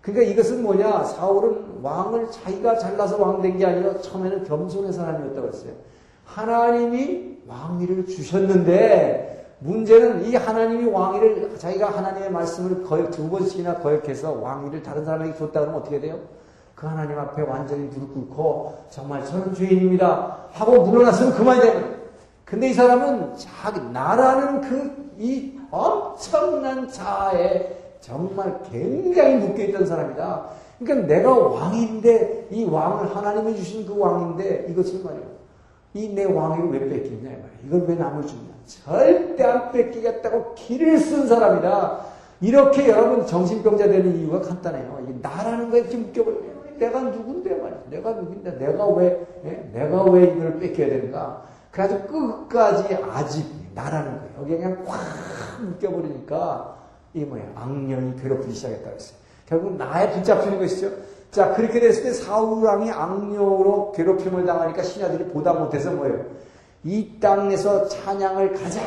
그러니까 0.00 0.32
이것은 0.32 0.64
뭐냐? 0.64 1.04
사울은 1.04 1.78
왕을 1.80 2.28
자기가 2.32 2.76
잘나서 2.78 3.22
왕 3.22 3.40
된 3.40 3.56
게 3.56 3.64
아니라 3.64 3.98
처음에는 4.00 4.42
겸손의 4.42 4.92
사람이었다고 4.92 5.46
했어요. 5.46 5.70
하나님이 6.24 7.36
왕위를 7.46 8.06
주셨는데 8.06 9.30
문제는 9.64 10.24
이 10.26 10.36
하나님이 10.36 10.90
왕위를 10.90 11.56
자기가 11.58 11.90
하나님의 11.90 12.30
말씀을 12.30 12.84
거역 12.84 13.10
두 13.10 13.30
번씩이나 13.30 13.78
거역해서 13.78 14.32
왕위를 14.32 14.82
다른 14.82 15.04
사람에게 15.04 15.36
줬다 15.38 15.60
그러면 15.60 15.80
어떻게 15.80 16.00
돼요? 16.00 16.18
그 16.74 16.86
하나님 16.86 17.18
앞에 17.18 17.40
완전히 17.42 17.84
무릎 17.86 18.12
꿇고 18.12 18.74
정말 18.90 19.24
저는 19.24 19.54
죄인입니다 19.54 20.48
하고 20.52 20.82
물러났으면 20.82 21.32
그만이 21.34 21.60
되는. 21.60 21.94
근데 22.44 22.68
이 22.68 22.74
사람은 22.74 23.34
자기 23.36 23.80
나라는 23.90 24.60
그 24.60 25.04
이 25.18 25.58
엄청난 25.70 26.88
자아에 26.88 27.96
정말 28.00 28.58
굉장히 28.70 29.36
묶여있던 29.36 29.86
사람이다. 29.86 30.46
그러니까 30.78 31.06
내가 31.06 31.32
왕인데 31.38 32.48
이 32.50 32.64
왕을 32.64 33.14
하나님이 33.14 33.56
주신 33.56 33.86
그 33.86 33.96
왕인데 33.96 34.66
이것을 34.70 35.02
말이야. 35.04 35.22
이 35.94 36.08
내 36.12 36.24
왕위를 36.24 36.70
왜 36.72 36.78
뺏겼냐 36.88 37.30
말이야. 37.30 37.44
이걸 37.66 37.84
왜 37.86 37.94
남을 37.94 38.26
주냐. 38.26 38.53
절대 38.66 39.44
안 39.44 39.72
뺏기겠다고 39.72 40.54
길을 40.54 40.98
쓴 40.98 41.26
사람이다. 41.26 42.00
이렇게 42.40 42.88
여러분 42.88 43.26
정신병자 43.26 43.88
되는 43.88 44.18
이유가 44.18 44.40
간단해요. 44.40 44.98
나라는 45.22 45.70
거에 45.70 45.82
묶여버려요. 45.82 46.54
내가 46.78 47.00
누군데 47.00 47.54
말이야. 47.54 47.82
내가 47.90 48.12
누군데 48.12 48.58
내가 48.58 48.86
왜 48.88 49.26
예? 49.44 49.70
내가 49.72 50.02
왜 50.04 50.24
이걸 50.24 50.58
뺏겨야 50.58 50.88
되는가. 50.88 51.42
그래가지고 51.70 52.48
끝까지 52.48 52.94
아직 53.10 53.46
나라는 53.74 54.18
거예요. 54.18 54.30
여기 54.40 54.56
그냥 54.56 54.84
꽉 54.86 54.98
묶여버리니까 55.62 56.76
이 57.14 57.24
뭐야 57.24 57.42
악령이 57.54 58.16
괴롭히기 58.20 58.54
시작했다 58.54 58.90
그랬어요. 58.90 59.16
결국 59.46 59.76
나에 59.76 60.10
붙잡히는 60.12 60.58
것이죠. 60.58 60.90
자 61.30 61.54
그렇게 61.54 61.80
됐을 61.80 62.04
때 62.04 62.12
사울 62.12 62.64
왕이 62.64 62.90
악령으로 62.90 63.92
괴롭힘을 63.92 64.46
당하니까 64.46 64.82
신하들이 64.82 65.24
보다 65.26 65.52
못해서 65.52 65.90
뭐예요? 65.90 66.24
이 66.84 67.18
땅에서 67.18 67.88
찬양을 67.88 68.52
가장 68.54 68.84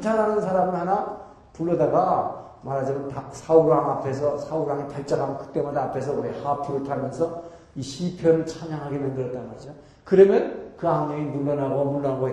잘하는 0.00 0.40
사람을 0.40 0.74
하나 0.74 1.18
불러다가 1.52 2.34
말하자면 2.62 3.12
사우랑 3.32 3.90
앞에서 3.90 4.38
사우랑이 4.38 4.88
발작하면 4.88 5.38
그때마다 5.38 5.84
앞에서 5.84 6.12
우리 6.12 6.30
하프를 6.42 6.84
타면서 6.84 7.42
이 7.76 7.82
시편을 7.82 8.46
찬양하게 8.46 8.98
만들었단 8.98 9.46
말이죠. 9.46 9.74
그러면 10.04 10.72
그 10.76 10.88
악령이 10.88 11.22
물러나고 11.26 11.84
물러나고 11.84 12.30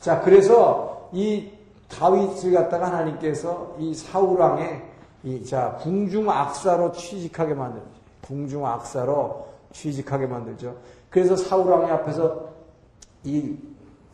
자 0.00 0.20
그래서 0.20 1.08
이 1.12 1.50
다윗을 1.88 2.52
갖다가 2.52 2.86
하나님께서 2.86 3.74
이 3.78 3.94
사우랑의 3.94 4.82
이 5.24 5.44
자 5.44 5.76
궁중 5.80 6.30
악사로 6.30 6.92
취직하게 6.92 7.54
만들죠. 7.54 7.86
궁중 8.22 8.64
악사로 8.66 9.46
취직하게 9.72 10.26
만들죠. 10.26 10.76
그래서 11.10 11.34
사우랑의 11.36 11.90
앞에서 11.90 12.44
이뭐 13.24 13.56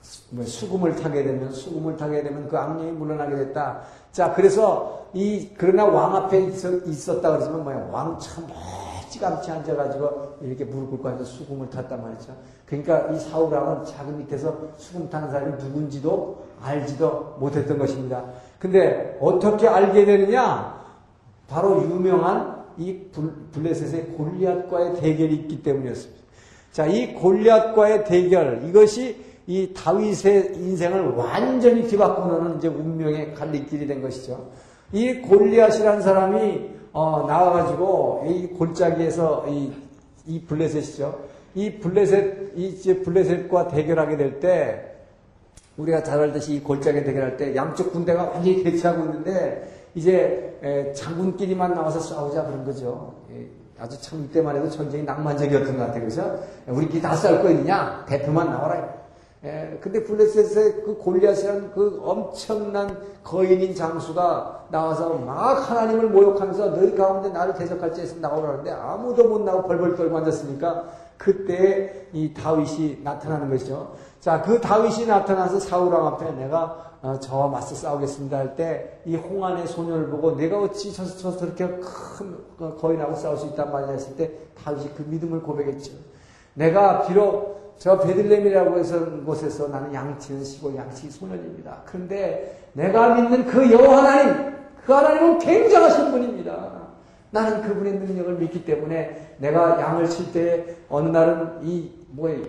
수금을 0.02 0.96
타게 0.96 1.22
되면 1.22 1.52
수금을 1.52 1.96
타게 1.96 2.22
되면 2.22 2.48
그 2.48 2.56
악령이 2.58 2.92
물러나게 2.92 3.36
됐다. 3.36 3.82
자, 4.10 4.34
그래서 4.34 5.06
이 5.14 5.50
그러나 5.56 5.84
왕 5.84 6.16
앞에 6.16 6.38
있었, 6.40 7.20
다 7.20 7.30
그러지만 7.30 7.62
뭐야 7.64 7.88
왕참 7.90 8.46
멀찌감치 8.46 9.50
앉아가지고 9.50 10.38
이렇게 10.42 10.64
무릎 10.64 10.90
꿇고 10.90 11.08
앉아 11.08 11.24
수금을 11.24 11.70
탔단 11.70 12.02
말이죠. 12.02 12.34
그러니까 12.66 13.12
이 13.12 13.18
사우랑은 13.18 13.84
자기 13.84 14.10
밑에서 14.12 14.56
수금 14.76 15.08
타는 15.08 15.30
사람이 15.30 15.62
누군지도 15.62 16.44
알지도 16.62 17.36
못했던 17.38 17.78
것입니다. 17.78 18.24
근데 18.58 19.18
어떻게 19.20 19.68
알게 19.68 20.04
되느냐? 20.04 20.80
바로 21.48 21.82
유명한 21.82 22.64
이 22.78 22.98
블레셋의 23.52 24.12
골리앗과의 24.16 24.94
대결이 24.94 25.34
있기 25.34 25.62
때문이었습니다. 25.62 26.22
자, 26.72 26.86
이 26.86 27.14
골리앗과의 27.14 28.04
대결 28.06 28.64
이것이 28.66 29.31
이 29.46 29.72
다윗의 29.74 30.52
인생을 30.56 31.00
완전히 31.16 31.86
뒤바꾸는 31.86 32.58
이제 32.58 32.68
운명의 32.68 33.34
갈림길이 33.34 33.86
된 33.86 34.00
것이죠. 34.02 34.50
이 34.92 35.20
골리앗이라는 35.20 36.02
사람이 36.02 36.70
어, 36.92 37.24
나와가지고 37.26 38.24
이 38.28 38.46
골짜기에서 38.48 39.46
이, 39.48 39.72
이 40.26 40.42
블레셋이죠. 40.42 41.18
이 41.54 41.78
블레셋 41.78 42.52
이 42.56 43.02
블레셋과 43.02 43.68
대결하게 43.68 44.16
될 44.16 44.40
때 44.40 44.92
우리가 45.76 46.02
잘 46.02 46.20
알듯이 46.20 46.56
이 46.56 46.62
골짜기 46.62 47.02
대결할 47.04 47.36
때 47.36 47.56
양쪽 47.56 47.92
군대가 47.92 48.24
완전히 48.24 48.62
대치하고 48.62 49.04
있는데 49.04 49.90
이제 49.94 50.92
장군끼리만 50.94 51.74
나와서 51.74 51.98
싸우자 52.00 52.44
그런 52.44 52.64
거죠. 52.64 53.14
아주 53.78 54.00
참 54.00 54.24
이때만 54.24 54.56
해도 54.56 54.70
전쟁이 54.70 55.02
낭만적이었던 55.02 55.76
것 55.76 55.86
같아요. 55.86 56.00
그래서 56.00 56.38
우리끼리 56.68 57.00
다 57.02 57.16
싸울 57.16 57.42
거 57.42 57.50
있느냐? 57.50 58.04
대표만 58.06 58.48
나와라. 58.48 59.01
예, 59.44 59.76
근데 59.80 60.04
블레셋의 60.04 60.84
그 60.84 60.96
골리앗이라는 60.98 61.72
그 61.72 62.00
엄청난 62.04 62.96
거인인 63.24 63.74
장수가 63.74 64.66
나와서 64.70 65.14
막 65.14 65.68
하나님을 65.68 66.10
모욕하면서 66.10 66.70
너희 66.76 66.94
가운데 66.94 67.28
나를 67.30 67.54
대적할지 67.54 68.02
해서 68.02 68.16
나오라는데 68.20 68.70
아무도 68.70 69.24
못 69.24 69.40
나오고 69.42 69.66
벌벌 69.66 69.96
떨고 69.96 70.16
앉았으니까 70.18 70.84
그때 71.18 72.06
이 72.12 72.32
다윗이 72.32 73.00
나타나는 73.02 73.50
것이죠. 73.50 73.94
자, 74.20 74.40
그 74.42 74.60
다윗이 74.60 75.06
나타나서 75.06 75.58
사울왕 75.58 76.06
앞에 76.06 76.30
내가 76.32 76.92
어, 77.02 77.18
저와 77.18 77.48
맞서 77.48 77.74
싸우겠습니다 77.74 78.38
할 78.38 78.54
때 78.54 79.02
이 79.04 79.16
홍안의 79.16 79.66
소년을 79.66 80.08
보고 80.08 80.36
내가 80.36 80.60
어찌 80.60 80.92
저, 80.92 81.04
저, 81.04 81.36
저렇게 81.36 81.66
큰그 81.66 82.78
거인하고 82.80 83.16
싸울 83.16 83.36
수 83.36 83.46
있단 83.46 83.72
말이냐 83.72 83.92
했을 83.94 84.14
때 84.14 84.30
다윗이 84.62 84.90
그 84.96 85.02
믿음을 85.08 85.42
고백했죠. 85.42 85.92
내가 86.54 87.02
비록 87.02 87.61
저 87.82 87.98
베들렘이라고 87.98 88.78
해서 88.78 89.10
곳에서 89.26 89.66
나는 89.66 89.92
양치는 89.92 90.44
시골 90.44 90.76
양치 90.76 91.10
소년입니다. 91.10 91.82
그런데 91.84 92.68
내가 92.74 93.12
믿는 93.12 93.44
그 93.44 93.72
여호와 93.72 94.04
하나님, 94.04 94.54
그 94.86 94.92
하나님은 94.92 95.40
굉장하신 95.40 96.12
분입니다. 96.12 96.82
나는 97.32 97.60
그분의 97.62 97.94
능력을 97.94 98.34
믿기 98.36 98.64
때문에 98.64 99.34
내가 99.38 99.80
양을 99.80 100.08
칠 100.08 100.32
때 100.32 100.76
어느 100.88 101.08
날은 101.08 101.64
이 101.64 101.90
뭐에 102.10 102.42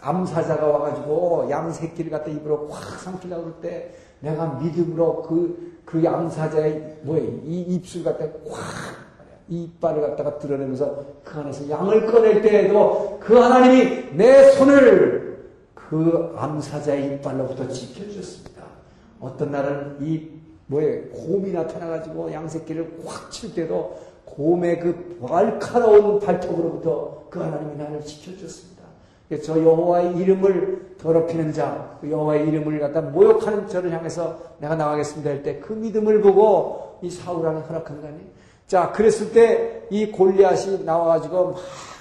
암사자가 0.00 0.68
와가지고 0.68 1.48
양 1.50 1.72
새끼를 1.72 2.12
갖다 2.12 2.30
입으로 2.30 2.68
확 2.68 3.00
삼키려고 3.00 3.42
그럴 3.42 3.60
때 3.60 3.90
내가 4.20 4.60
믿음으로 4.62 5.22
그, 5.22 5.80
그 5.84 6.00
암사자의 6.08 7.00
뭐에 7.02 7.22
이 7.42 7.62
입술 7.62 8.04
갖다 8.04 8.26
확 8.48 9.02
이 9.48 9.64
이빨을 9.64 10.00
갖다가 10.00 10.38
드러내면서 10.38 11.04
그 11.24 11.38
안에서 11.40 11.68
양을 11.68 12.06
꺼낼 12.06 12.42
때에도 12.42 13.18
그 13.20 13.36
하나님이 13.36 14.16
내 14.16 14.50
손을 14.52 15.42
그 15.74 16.34
암사자의 16.36 17.14
이빨로부터 17.16 17.68
지켜주셨습니다. 17.68 18.62
어떤 19.20 19.50
날은 19.52 19.96
이 20.00 20.28
뭐에 20.66 21.10
곰이 21.12 21.52
나타나가지고 21.52 22.32
양새끼를 22.32 22.98
확 23.04 23.30
칠 23.30 23.54
때도 23.54 23.98
곰의 24.24 24.80
그 24.80 25.18
날카로운 25.20 26.18
발톱으로부터 26.20 27.24
그 27.30 27.40
하나님이 27.40 27.76
나를 27.76 28.00
지켜주셨습니다. 28.02 28.82
저 29.42 29.58
여호와의 29.58 30.16
이름을 30.18 30.96
더럽히는 30.98 31.52
자, 31.54 31.96
그 32.00 32.10
여호와의 32.10 32.48
이름을 32.48 32.78
갖다 32.80 33.00
모욕하는 33.00 33.66
저를 33.68 33.90
향해서 33.92 34.38
내가 34.58 34.76
나가겠습니다 34.76 35.30
할 35.30 35.42
때 35.42 35.58
그 35.60 35.72
믿음을 35.72 36.20
보고 36.20 36.98
이 37.02 37.10
사울왕이 37.10 37.62
허락한 37.62 38.00
거 38.00 38.06
아니에요? 38.08 38.26
자, 38.72 38.90
그랬을 38.90 39.32
때 39.32 39.82
이 39.92 40.10
골리앗이 40.10 40.84
나와가지고 40.84 41.52
막 41.52 41.56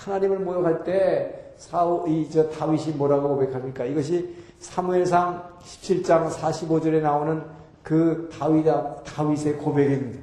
하나님을 0.05 0.39
모욕할 0.39 0.85
때 0.85 1.53
사우, 1.57 2.07
이, 2.07 2.29
저 2.31 2.49
다윗이 2.49 2.93
뭐라고 2.95 3.35
고백합니까? 3.35 3.83
이것이 3.83 4.33
사무엘상 4.59 5.43
17장 5.61 6.29
45절에 6.29 7.01
나오는 7.01 7.43
그 7.83 8.29
다윗, 8.31 8.65
다윗의 9.03 9.57
고백입니다. 9.57 10.21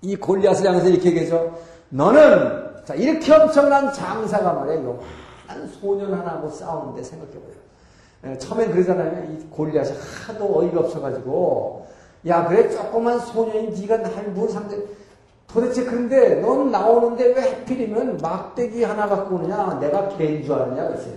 이 0.00 0.16
골리앗을 0.16 0.66
향해서 0.66 0.88
이렇게 0.88 1.10
얘기하죠. 1.10 1.58
너는, 1.90 2.84
자, 2.86 2.94
이렇게 2.94 3.34
엄청난 3.34 3.92
장사가 3.92 4.50
말이야. 4.54 4.76
요만한 4.76 5.68
소년 5.78 6.14
하나하고 6.14 6.48
싸우는데 6.48 7.02
생각해봐요. 7.02 7.52
예, 8.24 8.38
처음엔 8.38 8.70
그러잖아요. 8.70 9.30
이 9.30 9.44
골리앗이 9.50 9.92
하도 10.26 10.58
어이가 10.58 10.80
없어가지고, 10.80 11.86
야, 12.28 12.48
그래, 12.48 12.70
조그만 12.70 13.18
소년이 13.18 13.78
네가 13.78 13.98
날뭘 13.98 14.48
상대, 14.48 14.78
도대체 15.52 15.84
그런데 15.84 16.36
넌 16.40 16.70
나오는데 16.70 17.34
왜 17.34 17.40
하필이면 17.40 18.18
막대기 18.22 18.82
하나 18.84 19.06
갖고 19.06 19.36
오느냐? 19.36 19.78
내가 19.80 20.08
개인 20.08 20.42
줄 20.42 20.54
아느냐? 20.54 20.88
그랬어요. 20.88 21.14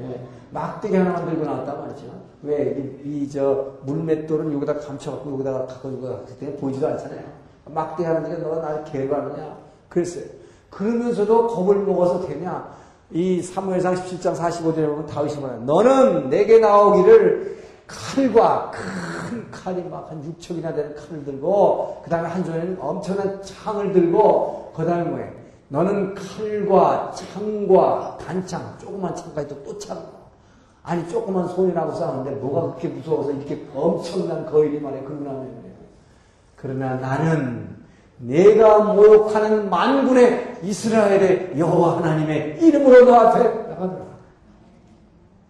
예, 0.00 0.20
막대기 0.50 0.96
하나 0.96 1.12
만 1.12 1.26
들고 1.26 1.44
나왔단 1.44 1.80
말이죠. 1.80 2.04
왜, 2.42 3.00
이, 3.04 3.28
저, 3.28 3.74
물맷돌은 3.84 4.52
여기다 4.54 4.78
감춰갖고 4.78 5.32
여기다가 5.32 5.66
갖고 5.66 5.92
여기다 5.92 6.16
그때 6.26 6.56
보이지도 6.56 6.86
않잖아요. 6.88 7.22
막대기 7.66 8.04
하나 8.06 8.22
들고 8.22 8.42
너가 8.42 8.60
나를 8.62 8.84
개로 8.84 9.14
하느냐? 9.14 9.56
그랬어요. 9.88 10.24
그러면서도 10.70 11.46
겁을 11.46 11.76
먹어서 11.78 12.26
되냐? 12.26 12.68
이 13.12 13.40
사무엘상 13.40 13.94
17장 13.94 14.34
45절에 14.34 14.86
보면 14.86 15.06
다윗이 15.06 15.40
말해요. 15.40 15.60
너는 15.60 16.28
내게 16.28 16.58
나오기를 16.58 17.56
칼과 17.86 18.70
큰 18.70 19.50
칼이 19.50 19.82
막 19.84 20.10
한 20.10 20.22
6척이나 20.22 20.74
되는 20.74 20.94
칼을 20.94 21.24
들고 21.24 22.02
그 22.04 22.10
다음에 22.10 22.28
한 22.28 22.44
손에는 22.44 22.78
엄청난 22.80 23.42
창을 23.42 23.92
들고 23.92 24.72
그 24.74 24.84
다음에 24.84 25.04
뭐해 25.04 25.32
너는 25.68 26.14
칼과 26.14 27.12
창과 27.12 28.18
단창 28.20 28.76
조그만 28.78 29.14
창까지 29.14 29.48
또 29.64 29.78
창. 29.78 29.98
아니 30.82 31.08
조그만 31.08 31.48
손이라고 31.48 31.92
싸우는데 31.94 32.38
뭐가 32.40 32.68
그렇게 32.68 32.88
무서워서 32.88 33.32
이렇게 33.32 33.66
엄청난 33.74 34.46
거인이 34.46 34.78
말해 34.78 35.02
그러나 35.04 35.44
그러나 36.54 36.94
나는 36.94 37.76
내가 38.18 38.78
모욕하는 38.94 39.68
만군의 39.68 40.60
이스라엘의 40.62 41.58
여호와 41.58 41.98
하나님의 41.98 42.58
이름으로 42.62 43.04
너 43.04 43.14
앞에 43.16 43.42
나가더라. 43.68 44.06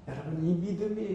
여러분 0.09 0.39
이 0.43 0.55
믿음이 0.55 1.06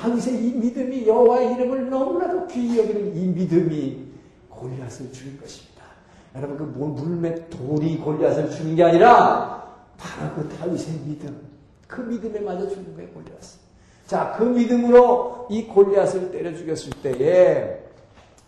당시에 0.00 0.32
이 0.34 0.52
믿음이 0.52 1.06
여호와의 1.06 1.54
이름을 1.54 1.90
너무나도 1.90 2.46
귀히 2.48 2.78
여기는 2.78 3.16
이 3.16 3.26
믿음이 3.26 4.08
골리앗을 4.50 5.12
죽인 5.12 5.40
것입니다. 5.40 5.82
여러분 6.34 6.56
그 6.56 6.62
물맷 6.62 7.50
돌이 7.50 7.98
골리앗을 7.98 8.50
죽인 8.50 8.76
게 8.76 8.84
아니라 8.84 9.64
바로 9.96 10.34
그 10.34 10.48
다윗의 10.56 11.00
믿음, 11.06 11.36
그 11.86 12.00
믿음에 12.02 12.40
맞아 12.40 12.68
죽는 12.68 12.94
거예요 12.94 13.08
골리앗. 13.10 13.38
자, 14.06 14.34
그 14.38 14.44
믿음으로 14.44 15.48
이 15.50 15.66
골리앗을 15.66 16.30
때려 16.30 16.54
죽였을 16.54 16.90
때에 17.02 17.84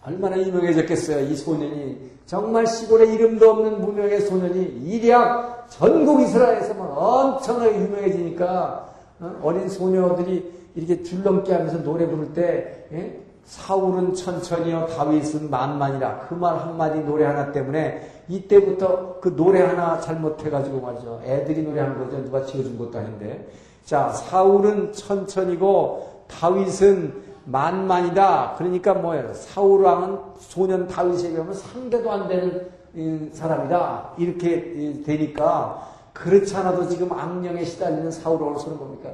얼마나 0.04 0.38
유명해졌겠어요. 0.38 1.26
이 1.26 1.36
소년이 1.36 2.10
정말 2.24 2.66
시골에 2.66 3.12
이름도 3.12 3.50
없는 3.50 3.80
무명의 3.80 4.22
소년이 4.22 4.62
일약 4.86 5.68
전국 5.68 6.22
이스라엘에서만 6.22 6.88
엄청나게 6.90 7.76
유명해지니까 7.76 8.88
어? 9.20 9.40
어린 9.42 9.68
소녀들이 9.68 10.59
이렇게 10.74 11.02
줄넘기 11.02 11.52
하면서 11.52 11.82
노래 11.82 12.06
부를 12.06 12.32
때 12.32 12.86
예? 12.92 13.20
사울은 13.44 14.14
천천히요 14.14 14.86
다윗은 14.86 15.50
만만이라 15.50 16.26
그 16.28 16.34
말 16.34 16.56
한마디 16.58 17.00
노래 17.00 17.24
하나 17.24 17.50
때문에 17.52 18.08
이때부터 18.28 19.18
그 19.20 19.34
노래 19.34 19.62
하나 19.62 19.98
잘못해가지고 20.00 20.80
말이죠 20.80 21.22
애들이 21.24 21.62
노래하는 21.62 21.98
거죠 21.98 22.22
누가 22.22 22.44
지어준 22.44 22.78
것도 22.78 22.98
아닌데 22.98 23.48
자, 23.84 24.10
사울은 24.10 24.92
천천이고 24.92 26.24
다윗은 26.28 27.12
만만이다. 27.46 28.54
그러니까 28.56 28.94
뭐예요? 28.94 29.34
사울 29.34 29.82
왕은 29.82 30.18
소년 30.38 30.86
다윗에게 30.86 31.36
보면 31.38 31.54
상대도 31.54 32.08
안 32.12 32.28
되는 32.28 33.30
사람이다. 33.32 34.10
이렇게 34.18 35.02
되니까 35.04 35.88
그렇지 36.12 36.54
않아도 36.56 36.88
지금 36.88 37.10
악령에 37.12 37.64
시달리는 37.64 38.10
사울 38.12 38.40
왕을 38.42 38.60
서는 38.60 38.78
겁니까? 38.78 39.10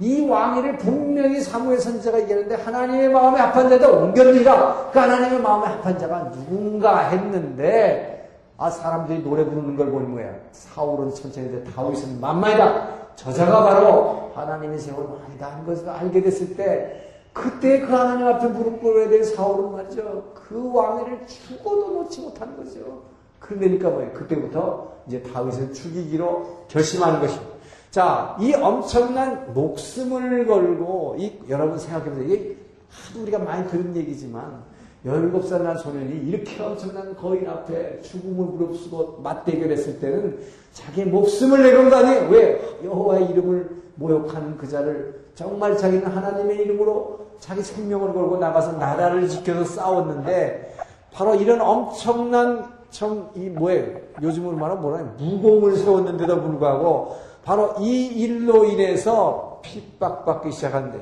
이 0.00 0.26
왕위를 0.28 0.78
분명히 0.78 1.40
사무엘 1.40 1.80
선지자가 1.80 2.20
얘기하는데 2.20 2.54
하나님의 2.54 3.08
마음에 3.08 3.40
합한 3.40 3.68
자다 3.68 3.90
옮겼느니라. 3.90 4.90
그 4.92 4.98
하나님의 4.98 5.40
마음에 5.40 5.66
합한 5.66 5.98
자가 5.98 6.30
누군가 6.30 7.08
했는데 7.08 8.30
아 8.56 8.70
사람들이 8.70 9.22
노래 9.22 9.44
부르는 9.44 9.76
걸 9.76 9.90
보니 9.90 10.06
뭐야? 10.06 10.32
사울은 10.52 11.14
천천히 11.14 11.64
다윗은 11.74 12.20
만만이다. 12.20 12.98
저자가 13.16 13.64
바로 13.64 14.30
하나님의 14.34 14.78
세월 14.78 15.08
만이다 15.08 15.50
하는 15.50 15.66
것을 15.66 15.88
알게 15.88 16.22
됐을 16.22 16.56
때 16.56 17.04
그때 17.32 17.80
그 17.80 17.92
하나님 17.92 18.26
앞에 18.28 18.46
무릎 18.48 18.80
꿇어야 18.80 19.08
될 19.08 19.24
사울은 19.24 19.72
말이죠. 19.72 20.32
그 20.34 20.72
왕위를 20.72 21.26
죽어도 21.26 21.88
놓지 21.88 22.20
못한 22.20 22.56
거죠. 22.56 23.02
그러니까 23.40 23.90
뭐예요? 23.90 24.12
그때부터 24.12 24.92
이제 25.08 25.22
다윗을 25.22 25.72
죽이기로 25.72 26.66
결심하는 26.68 27.20
것입니다. 27.20 27.57
자, 27.90 28.36
이 28.40 28.54
엄청난 28.54 29.52
목숨을 29.54 30.46
걸고, 30.46 31.16
이, 31.18 31.32
여러분 31.48 31.78
생각해보세요. 31.78 32.24
이게 32.24 32.56
하도 32.90 33.22
우리가 33.22 33.38
많이 33.38 33.68
들은 33.68 33.96
얘기지만, 33.96 34.62
17살 35.06 35.62
난 35.62 35.78
소년이 35.78 36.28
이렇게 36.28 36.60
엄청난 36.62 37.16
거인 37.16 37.48
앞에 37.48 38.02
죽음을 38.02 38.46
무릅쓰고 38.46 39.20
맞대결했을 39.22 40.00
때는 40.00 40.38
자기 40.72 41.04
목숨을 41.04 41.62
내건 41.62 41.88
거 41.88 41.96
아니에요? 41.96 42.28
왜? 42.28 42.60
여호와의 42.84 43.30
이름을 43.30 43.70
모욕하는 43.94 44.58
그 44.58 44.66
자를 44.68 45.24
정말 45.34 45.76
자기는 45.78 46.04
하나님의 46.04 46.58
이름으로 46.58 47.20
자기 47.38 47.62
생명을 47.62 48.12
걸고 48.12 48.38
나가서 48.38 48.72
나라를 48.72 49.28
지켜서 49.28 49.64
싸웠는데 49.64 50.76
바로 51.12 51.36
이런 51.36 51.60
엄청난 51.60 52.66
참 52.90 53.30
이 53.36 53.48
뭐예요? 53.50 53.98
요즘으로 54.22 54.56
말하면 54.56 54.82
뭐라 54.82 55.04
무공을 55.18 55.76
세웠는데도 55.76 56.40
불구하고 56.42 57.16
바로 57.48 57.76
이 57.80 58.08
일로 58.08 58.66
인해서 58.66 59.62
핍박받기 59.62 60.52
시작한대. 60.52 60.98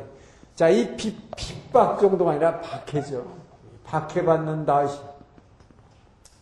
자, 0.54 0.68
이 0.68 0.96
핍, 0.96 1.16
핍박 1.36 1.98
정도가 1.98 2.30
아니라 2.30 2.60
박해죠. 2.60 3.24
박해받는 3.82 4.64
다윗이. 4.64 4.94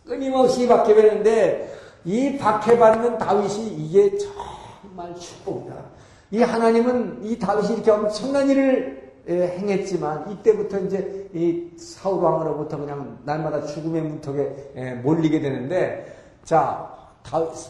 끊임없이 0.06 0.68
박해받는데, 0.68 1.74
이 2.04 2.36
박해받는 2.36 3.16
다윗이 3.16 3.66
이게 3.78 4.18
정말 4.18 5.14
축복이다. 5.14 5.74
이 6.32 6.42
하나님은 6.42 7.20
이 7.24 7.38
다윗이 7.38 7.72
이렇게 7.72 7.90
엄청난 7.90 8.50
일을 8.50 9.10
행했지만, 9.26 10.30
이때부터 10.32 10.80
이제 10.80 11.30
이 11.32 11.70
사울 11.78 12.22
왕으로부터 12.22 12.76
그냥 12.76 13.20
날마다 13.24 13.64
죽음의 13.64 14.02
문턱에 14.02 15.00
몰리게 15.02 15.40
되는데, 15.40 16.14
자, 16.44 16.92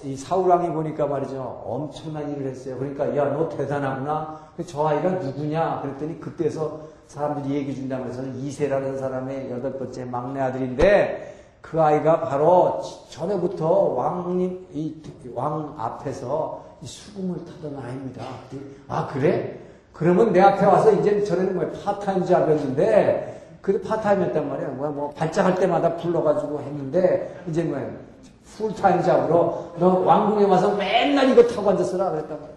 이 0.02 0.16
사울왕이 0.16 0.70
보니까 0.70 1.06
말이죠. 1.06 1.62
엄청난 1.64 2.30
일을 2.32 2.50
했어요. 2.50 2.76
그러니까, 2.76 3.16
야, 3.16 3.26
너 3.32 3.48
대단하구나. 3.48 4.38
저 4.66 4.86
아이가 4.86 5.10
누구냐? 5.10 5.80
그랬더니 5.82 6.20
그때서 6.20 6.80
사람들이 7.06 7.54
얘기해 7.54 7.74
준다면서 7.74 8.22
이새라는 8.24 8.98
사람의 8.98 9.50
여덟 9.52 9.78
번째 9.78 10.04
막내 10.06 10.40
아들인데, 10.40 11.34
그 11.60 11.80
아이가 11.80 12.20
바로 12.20 12.82
전에부터 13.08 13.70
왕님, 13.94 14.66
이 14.72 15.00
왕 15.34 15.74
앞에서 15.78 16.62
수금을 16.82 17.44
타던 17.46 17.78
아이입니다. 17.82 18.22
아, 18.88 19.06
그래? 19.06 19.58
그러면 19.92 20.32
내 20.32 20.40
앞에 20.40 20.66
와서 20.66 20.92
이제 20.92 21.22
전에는 21.24 21.54
뭐 21.54 21.70
part-time 21.84 22.24
job이었는데, 22.24 23.58
그 23.62 23.80
part-time이었단 23.80 24.48
말이야. 24.48 24.68
뭐, 24.70 24.88
뭐, 24.90 25.10
발작할 25.14 25.54
때마다 25.54 25.96
불러가지고 25.96 26.60
했는데, 26.60 27.42
이제 27.48 27.62
뭐, 27.62 27.78
full-time 28.44 29.02
job으로 29.02 29.72
너 29.78 30.00
왕궁에 30.00 30.44
와서 30.44 30.74
맨날 30.74 31.30
이거 31.30 31.42
타고 31.46 31.70
앉았으라 31.70 32.10
그랬단 32.10 32.40
말이야. 32.40 32.54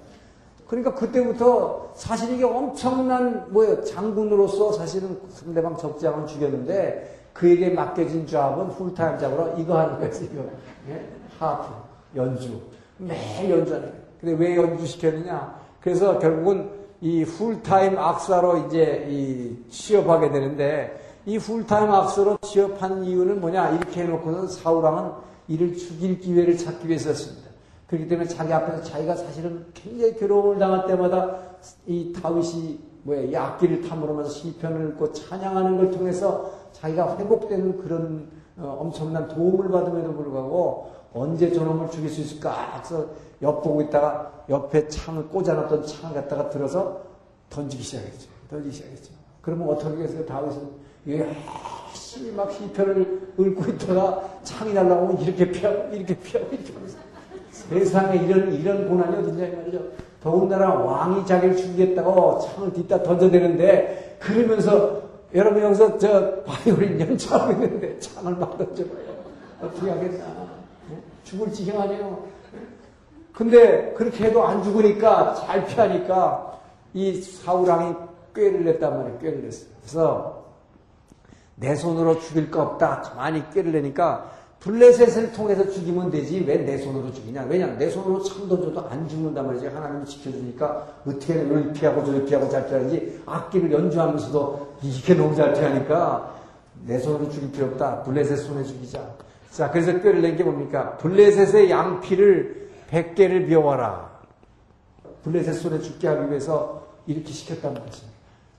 그러니까 0.68 0.94
그때부터 0.96 1.92
사실 1.96 2.34
이게 2.34 2.44
엄청난 2.44 3.46
뭐예요 3.50 3.84
장군으로서 3.84 4.74
사실은 4.74 5.18
상대방 5.30 5.78
적장을 5.78 6.28
죽였는데 6.28 7.30
그에게 7.34 7.70
맡겨진 7.70 8.28
job은 8.28 8.70
full-time 8.70 9.18
job으로 9.18 9.56
이거 9.58 9.78
하는 9.80 10.00
거였어 10.00 10.26
이거 10.26 10.44
예? 10.90 11.06
하프 11.40 11.72
연주 12.16 12.60
매일 12.98 13.52
연주하는 13.52 13.90
거예요. 13.90 14.08
근데 14.20 14.44
왜 14.44 14.58
연주 14.58 14.86
시켰느냐? 14.86 15.56
그래서 15.80 16.20
결국은 16.20 16.70
이 17.00 17.24
풀타임 17.24 17.98
악사로 17.98 18.66
이제 18.66 19.06
이 19.10 19.56
취업하게 19.70 20.32
되는데 20.32 21.00
이 21.26 21.38
풀타임 21.38 21.92
악사로 21.92 22.38
취업한 22.42 23.04
이유는 23.04 23.40
뭐냐? 23.40 23.70
이렇게 23.70 24.02
해놓고는 24.04 24.48
사우랑은 24.48 25.12
이를 25.48 25.76
죽일 25.76 26.20
기회를 26.20 26.58
찾기 26.58 26.88
위해서였습니다. 26.88 27.48
그렇기 27.88 28.08
때문에 28.08 28.28
자기 28.28 28.52
앞에서 28.52 28.84
자기가 28.84 29.16
사실은 29.16 29.66
굉장히 29.74 30.16
괴로움을 30.16 30.60
당할 30.60 30.86
때마다 30.88 31.38
이 31.86 32.14
다윗이 32.14 32.80
뭐야 33.04 33.22
이 33.22 33.36
악기를 33.36 33.82
탐으로면서 33.82 34.30
시편을 34.30 34.90
읽고 34.90 35.14
찬양하는 35.14 35.78
걸 35.78 35.92
통해서 35.92 36.52
자기가 36.74 37.18
회복되는 37.18 37.78
그런 37.78 38.30
어, 38.58 38.78
엄청난 38.82 39.28
도움을 39.28 39.70
받음에도 39.70 40.14
불구하고 40.14 40.92
언제 41.14 41.52
저놈을 41.52 41.90
죽일 41.90 42.10
수 42.10 42.22
있을까 42.22 42.76
해서 42.78 43.08
엿보고 43.42 43.82
있다가 43.84 44.44
옆에 44.50 44.88
창을 44.88 45.28
꽂아놨던 45.30 45.86
창을 45.86 46.16
갖다가 46.16 46.50
들어서 46.50 47.02
던지기 47.50 47.84
시작했죠. 47.84 48.30
던지기 48.50 48.76
시작했죠. 48.76 49.14
그러면 49.42 49.70
어떻게 49.70 50.04
했어요? 50.04 50.26
다윗은 50.26 50.70
이게 51.06 51.26
열심히 52.18 52.32
막 52.32 52.52
시편을 52.52 53.34
읽고 53.38 53.72
있다가 53.72 54.40
창이 54.44 54.74
날라오면 54.74 55.22
이렇게 55.22 55.52
피하고 55.52 55.94
이렇게 55.94 56.18
피하고 56.18 56.48
이렇게 56.52 56.74
하면서 56.74 56.98
세상에 57.52 58.18
이런 58.18 58.54
이런 58.54 58.90
고난이 58.90 59.18
어딨냐 59.18 59.56
말이죠. 59.56 59.84
더군다나 60.22 60.74
왕이 60.74 61.26
자기를 61.26 61.56
죽이겠다고 61.56 62.40
창을 62.42 62.74
뒷다 62.74 63.04
던져대는데 63.04 64.18
그러면서 64.20 65.04
여러분 65.36 65.62
여기서 65.62 65.98
저 66.00 66.42
바이올린 66.44 67.00
연주하고 67.00 67.52
있는데 67.54 68.00
창을 68.00 68.36
막 68.36 68.58
던져봐요. 68.58 69.18
어떻게 69.62 69.90
하겠나. 69.90 70.26
네? 70.90 70.98
죽을 71.24 71.52
지경 71.52 71.82
아니에요. 71.82 72.26
근데 73.34 73.94
그렇게 73.96 74.26
해도 74.26 74.44
안 74.44 74.64
죽으니까 74.64 75.36
잘 75.36 75.66
피하니까 75.68 76.60
이 76.94 77.22
사우랑이 77.22 77.94
꾀를 78.34 78.66
냈단 78.66 78.98
말이에요. 78.98 79.20
꾀를 79.20 79.42
냈어요. 79.44 79.70
그래서 79.82 80.37
내 81.60 81.76
손으로 81.76 82.20
죽일 82.20 82.50
거 82.52 82.62
없다. 82.62 83.02
가만히 83.02 83.44
꾀를 83.52 83.72
내니까 83.72 84.32
블레셋을 84.60 85.34
통해서 85.34 85.70
죽이면 85.70 86.10
되지 86.12 86.44
왜 86.48 86.58
내 86.66 86.78
손으로 86.78 87.12
죽이냐? 87.14 87.44
왜냐? 87.44 87.68
내 87.78 87.90
손으로 87.90 88.22
창 88.24 88.48
던져도 88.48 88.88
안 88.90 89.08
죽는단 89.08 89.46
말이지. 89.46 89.68
하나님이 89.68 90.06
지켜주니까 90.06 90.88
어떻게 91.06 91.34
를 91.36 91.74
피하고 91.74 92.04
저를 92.06 92.26
피하고 92.26 92.50
잘 92.50 92.68
피하는지 92.68 93.22
악기를 93.26 93.72
연주하면서도 93.72 94.78
이게 94.84 95.14
너무 95.14 95.36
잘 95.36 95.54
피하니까 95.54 96.36
내 96.86 97.00
손으로 97.00 97.30
죽일 97.30 97.52
필요 97.52 97.66
없다. 97.68 98.04
블레셋 98.04 98.38
손에 98.38 98.64
죽이자. 98.64 99.00
자, 99.52 99.72
그래서 99.72 99.92
꾀를 99.94 100.22
낸 100.22 100.36
게 100.38 100.44
뭡니까? 100.44 100.96
블레셋의 100.98 101.70
양피를 101.72 102.70
100개를 102.92 103.48
비워와라. 103.48 104.10
블레셋 105.24 105.56
손에 105.56 105.80
죽게 105.80 106.08
하기 106.08 106.30
위해서 106.30 106.84
이렇게 107.08 107.32
시켰단 107.32 107.74
말이지. 107.74 108.04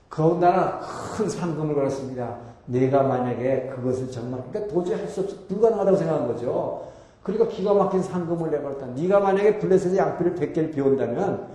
더군다나 0.09 0.79
큰 0.79 1.29
상금을 1.29 1.75
걸었습니다. 1.75 2.37
내가 2.69 3.03
만약에 3.03 3.71
그것을 3.75 4.11
정말 4.11 4.41
그러니까 4.49 4.73
도저히 4.73 4.99
할 4.99 5.07
수 5.09 5.21
없어 5.21 5.35
불가능하다고 5.47 5.97
생각한 5.97 6.27
거죠. 6.27 6.87
그러니까 7.23 7.47
기가 7.49 7.73
막힌 7.73 8.01
상금을 8.03 8.51
내걸었다. 8.51 8.85
네가 8.95 9.19
만약에 9.19 9.59
블레셋의 9.59 9.97
양피를 9.97 10.35
100개를 10.35 10.73
비운다면 10.73 11.47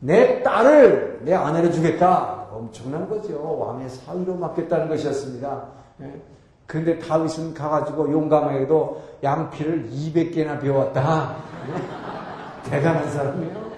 내 0.00 0.42
딸을 0.42 1.20
내 1.24 1.34
아내로 1.34 1.70
주겠다. 1.70 2.46
엄청난 2.50 3.08
거죠. 3.08 3.58
왕의 3.58 3.88
사위로 3.88 4.34
맡겠다는 4.34 4.88
것이었습니다. 4.88 5.64
예. 6.02 6.20
그런데 6.66 6.98
다윗은 6.98 7.54
가가지고 7.54 8.10
용감하게도 8.10 9.02
양피를 9.22 9.90
200개나 9.90 10.60
비웠다. 10.60 11.36
예. 11.68 12.70
대단한 12.70 13.10
사람이에요. 13.10 13.72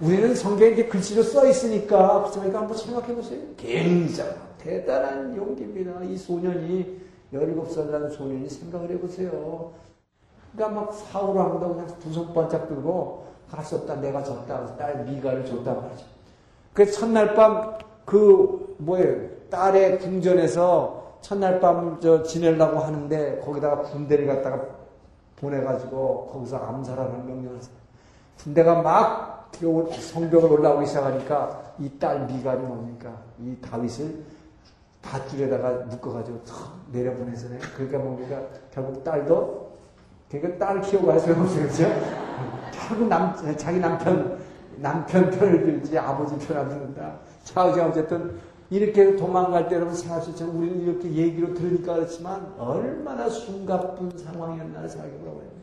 우리는 0.00 0.34
성경에 0.34 0.74
글씨로 0.86 1.22
써 1.22 1.46
있으니까, 1.46 2.28
그러니까 2.32 2.60
한번 2.60 2.76
생각해 2.76 3.14
보세요. 3.14 3.40
굉장히 3.56 4.30
대단한 4.64 5.36
용기입니다. 5.36 6.02
이 6.04 6.16
소년이 6.16 7.00
17살 7.32 7.90
난 7.90 8.08
소년이 8.10 8.48
생각을 8.48 8.90
해보세요. 8.90 9.72
그러니까 10.54 10.80
막 10.80 10.92
사고를 10.94 11.40
한다고 11.42 11.74
그냥 11.74 11.86
두 12.00 12.10
손 12.12 12.32
번쩍 12.32 12.68
들고 12.68 13.24
없다. 13.52 13.96
내가 13.96 14.22
졌다. 14.22 14.76
딸 14.76 15.04
미가를 15.04 15.44
줬단 15.46 15.80
말이죠. 15.82 16.04
그래서 16.72 17.00
첫날 17.00 17.34
밤 17.34 17.74
그 18.04 18.74
뭐예요. 18.78 19.28
딸의 19.50 19.98
궁전에서 20.00 21.18
첫날 21.22 21.58
밤 21.60 21.98
저 22.00 22.22
지내려고 22.22 22.78
하는데 22.80 23.40
거기다가 23.40 23.80
군대를 23.82 24.26
갖다가 24.26 24.60
보내가지고 25.36 26.28
거기서 26.32 26.56
암살하는 26.58 27.26
명령을. 27.26 27.60
군대가 28.42 28.82
막 28.82 29.48
성벽을 29.52 30.52
올라오기 30.52 30.86
시작하니까 30.86 31.74
이 31.78 31.98
딸 31.98 32.26
미갈이 32.26 32.60
뭡니까? 32.60 33.10
이 33.40 33.56
다윗을 33.62 34.22
밧줄에다가 35.04 35.84
묶어가지고 35.86 36.44
탁 36.44 36.74
내려보내서네. 36.92 37.58
그러니까 37.76 37.98
뭡니까? 37.98 38.42
결국 38.72 39.04
딸도 39.04 39.74
그러니까 40.30 40.66
딸 40.66 40.82
수가 40.82 41.12
없어요. 41.12 41.36
그죠? 41.36 41.84
결국 42.72 43.08
남, 43.08 43.34
자기 43.56 43.78
남편, 43.78 44.38
남편 44.76 45.30
편을 45.30 45.64
들지 45.64 45.98
아버지 45.98 46.36
편을 46.46 46.68
듣는다. 46.68 47.18
자, 47.44 47.64
어쨌든 47.64 48.38
이렇게 48.70 49.14
도망갈 49.14 49.68
때 49.68 49.76
여러분 49.76 49.94
생각하시죠. 49.94 50.50
우리는 50.50 50.80
이렇게 50.80 51.12
얘기로 51.12 51.54
들으니까 51.54 51.94
그렇지만 51.94 52.52
얼마나 52.58 53.28
숨가쁜 53.28 54.10
상황이었나 54.18 54.88
생각해보라고요. 54.88 55.54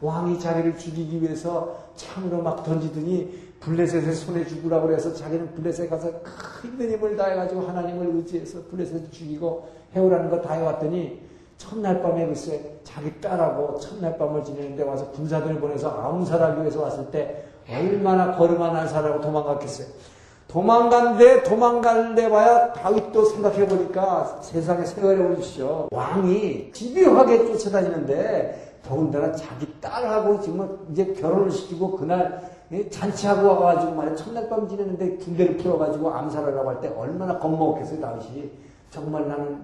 왕이 0.00 0.38
자기를 0.38 0.76
죽이기 0.76 1.22
위해서 1.22 1.86
창으로 1.94 2.42
막 2.42 2.62
던지더니 2.64 3.45
블레셋의 3.66 4.14
손에 4.14 4.46
죽으라고 4.46 4.92
해서 4.92 5.12
자기는 5.12 5.52
블레셋에 5.54 5.88
가서 5.88 6.08
큰 6.22 6.88
힘을 6.88 7.16
다해가지고 7.16 7.62
하나님을 7.62 8.14
의지해서 8.14 8.60
블레셋을 8.70 9.10
죽이고 9.10 9.68
해오라는 9.94 10.30
거 10.30 10.40
다 10.40 10.54
해왔더니 10.54 11.20
첫날 11.58 12.00
밤에 12.00 12.26
글쎄 12.26 12.78
자기 12.84 13.20
딸하고 13.20 13.80
첫날 13.80 14.16
밤을 14.16 14.44
지내는데 14.44 14.84
와서 14.84 15.10
군사들을 15.10 15.58
보내서 15.58 15.88
암살하기 15.90 16.60
위해서 16.60 16.82
왔을 16.82 17.10
때 17.10 17.44
얼마나 17.68 18.36
걸음만 18.36 18.76
한 18.76 18.86
살하고 18.86 19.20
도망갔겠어요. 19.20 19.88
도망간데 20.46 21.42
도망갈래 21.42 22.28
봐야 22.30 22.72
다윗도 22.72 23.24
생각해 23.24 23.66
보니까 23.66 24.38
세상에 24.42 24.84
세월에 24.84 25.18
올리시죠. 25.18 25.88
왕이 25.90 26.70
집요하게 26.72 27.46
쫓아다니는데 27.46 28.80
더군다나 28.86 29.32
자기 29.32 29.66
딸하고 29.80 30.40
지금 30.40 30.86
이제 30.92 31.12
결혼을 31.14 31.50
시키고 31.50 31.96
그날 31.96 32.55
잔치하고 32.90 33.46
와가지고 33.48 33.92
말이야 33.94 34.16
첫날 34.16 34.48
밤 34.48 34.68
지내는데 34.68 35.16
군대를 35.18 35.56
풀어가지고 35.58 36.12
암살하라고 36.12 36.68
할 36.68 36.80
때 36.80 36.88
얼마나 36.88 37.38
겁먹겠어요 37.38 38.00
다윗이 38.00 38.50
정말 38.90 39.28
나는 39.28 39.60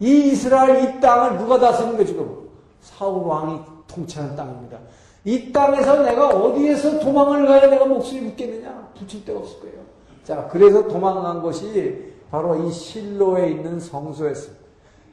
이 0.00 0.30
이스라엘 0.30 0.82
이 0.82 1.00
땅을 1.00 1.38
누가 1.38 1.58
다스리는 1.58 1.96
거 1.96 2.04
지금 2.04 2.48
사울 2.80 3.24
왕이 3.26 3.60
통치하는 3.86 4.34
땅입니다. 4.34 4.78
이 5.24 5.52
땅에서 5.52 6.02
내가 6.02 6.28
어디에서 6.28 6.98
도망을 6.98 7.46
가야 7.46 7.68
내가 7.68 7.84
목숨이 7.84 8.30
붙겠느냐 8.30 8.88
붙일 8.98 9.24
데가 9.24 9.38
없을 9.38 9.60
거예요. 9.60 9.76
자 10.24 10.48
그래서 10.50 10.88
도망간 10.88 11.42
것이 11.42 12.12
바로 12.30 12.56
이 12.64 12.72
실로에 12.72 13.50
있는 13.50 13.78
성소였습니다. 13.78 14.62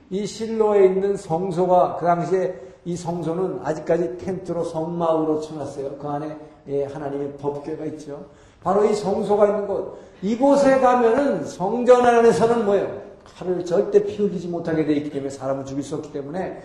이 0.10 0.26
실로에 0.26 0.86
있는 0.86 1.16
성소가 1.18 1.98
그 2.00 2.06
당시에 2.06 2.56
이 2.86 2.96
성소는 2.96 3.60
아직까지 3.64 4.18
텐트로 4.18 4.64
성막으로 4.64 5.42
쳐놨어요. 5.42 5.98
그 5.98 6.08
안에 6.08 6.36
예, 6.70 6.86
하나님의 6.86 7.34
법궤가 7.38 7.86
있죠. 7.86 8.26
바로 8.64 8.86
이 8.86 8.94
성소가 8.94 9.48
있는 9.48 9.68
곳. 9.68 9.98
이곳에 10.22 10.80
가면은 10.80 11.46
성전 11.46 12.06
안에서는 12.06 12.66
뭐예요? 12.66 13.02
칼을 13.38 13.66
절대 13.66 14.04
피우지 14.04 14.48
못하게 14.48 14.86
되어 14.86 14.96
있기 14.96 15.10
때문에 15.12 15.30
사람을 15.30 15.66
죽일 15.66 15.84
수 15.84 15.96
없기 15.96 16.12
때문에 16.12 16.62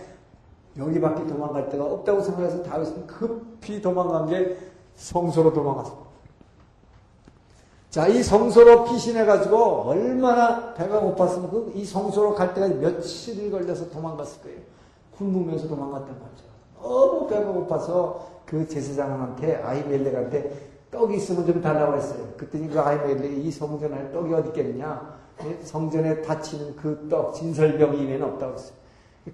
여기밖에 0.76 1.26
도망갈 1.26 1.68
데가 1.68 1.84
없다고 1.84 2.20
생각해서 2.20 2.62
다윗은 2.64 3.06
급히 3.06 3.80
도망간 3.80 4.26
게 4.28 4.56
성소로 4.96 5.52
도망갔습니다. 5.52 6.04
자, 7.90 8.08
이 8.08 8.22
성소로 8.24 8.84
피신해가지고 8.84 9.56
얼마나 9.86 10.74
배가 10.74 11.00
고팠으면 11.00 11.50
그 11.50 11.72
이 11.76 11.84
성소로 11.84 12.34
갈 12.34 12.52
때까지 12.52 12.74
며칠이 12.74 13.50
걸려서 13.52 13.88
도망갔을 13.90 14.42
거예요. 14.42 14.58
굶으면서 15.16 15.68
도망갔단 15.68 16.08
말이죠. 16.08 16.44
너무 16.82 17.28
배가 17.28 17.52
고파서 17.52 18.33
그 18.46 18.66
제사장한테 18.68 19.57
아이멜렉한테 19.57 20.52
떡이 20.90 21.16
있으면 21.16 21.46
좀 21.46 21.61
달라고 21.61 21.96
했어요. 21.96 22.28
그랬더니 22.37 22.68
그 22.68 22.80
아이멜렉이 22.80 23.44
이 23.44 23.50
성전 23.50 23.92
안에 23.92 24.12
떡이 24.12 24.33
어디 24.33 24.48
있겠느냐? 24.48 25.14
성전에 25.62 26.22
닫히는 26.22 26.76
그 26.76 27.09
떡, 27.11 27.35
진설병 27.35 27.96
이외에는 27.96 28.22
없다고 28.26 28.54
했어요. 28.54 28.76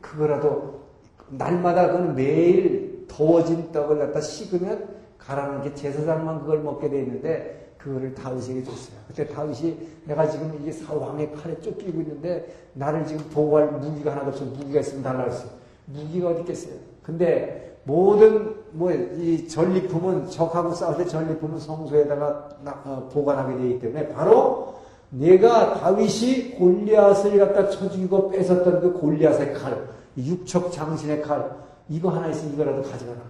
그거라도 0.00 0.80
날마다 1.28 1.92
그는 1.92 2.14
매일 2.14 3.06
더워진 3.08 3.70
떡을 3.72 3.98
갖다 3.98 4.20
식으면 4.20 4.88
가라는 5.18 5.62
게 5.62 5.74
제사장만 5.74 6.40
그걸 6.40 6.60
먹게 6.60 6.88
돼 6.88 7.00
있는데 7.00 7.74
그거를 7.76 8.14
다윗에게 8.14 8.62
줬어요. 8.62 8.96
그때 9.08 9.26
다윗이 9.26 9.78
내가 10.04 10.28
지금 10.28 10.58
이게 10.60 10.72
사왕의 10.72 11.32
칼에 11.32 11.58
쫓기고 11.60 12.00
있는데 12.00 12.54
나를 12.74 13.06
지금 13.06 13.24
보호할 13.30 13.70
무기가 13.72 14.12
하나도 14.12 14.30
없어 14.30 14.44
무기가 14.44 14.80
있으면 14.80 15.02
달라고 15.02 15.30
했어요. 15.30 15.50
무기가 15.86 16.28
어디 16.28 16.40
있겠어요? 16.40 16.74
근데 17.02 17.69
모든 17.84 18.54
뭐 18.72 18.92
이 18.92 19.48
전리품은 19.48 20.30
적하고 20.30 20.72
싸울 20.74 20.96
때 20.96 21.04
전리품은 21.04 21.58
성소에다가 21.58 22.48
어, 22.84 23.08
보관하게 23.12 23.56
되기 23.56 23.80
때문에 23.80 24.08
바로 24.08 24.74
내가 25.10 25.74
다윗이 25.74 26.52
골리앗을 26.52 27.38
갖다 27.38 27.68
쳐 27.68 27.90
죽이고 27.90 28.30
뺏었던 28.30 28.80
그 28.80 28.92
골리앗의 28.92 29.54
칼, 29.54 29.88
육척 30.16 30.70
장신의 30.72 31.22
칼, 31.22 31.50
이거 31.88 32.10
하나 32.10 32.28
있으면 32.28 32.54
이거라도 32.54 32.82
가져가라. 32.82 33.20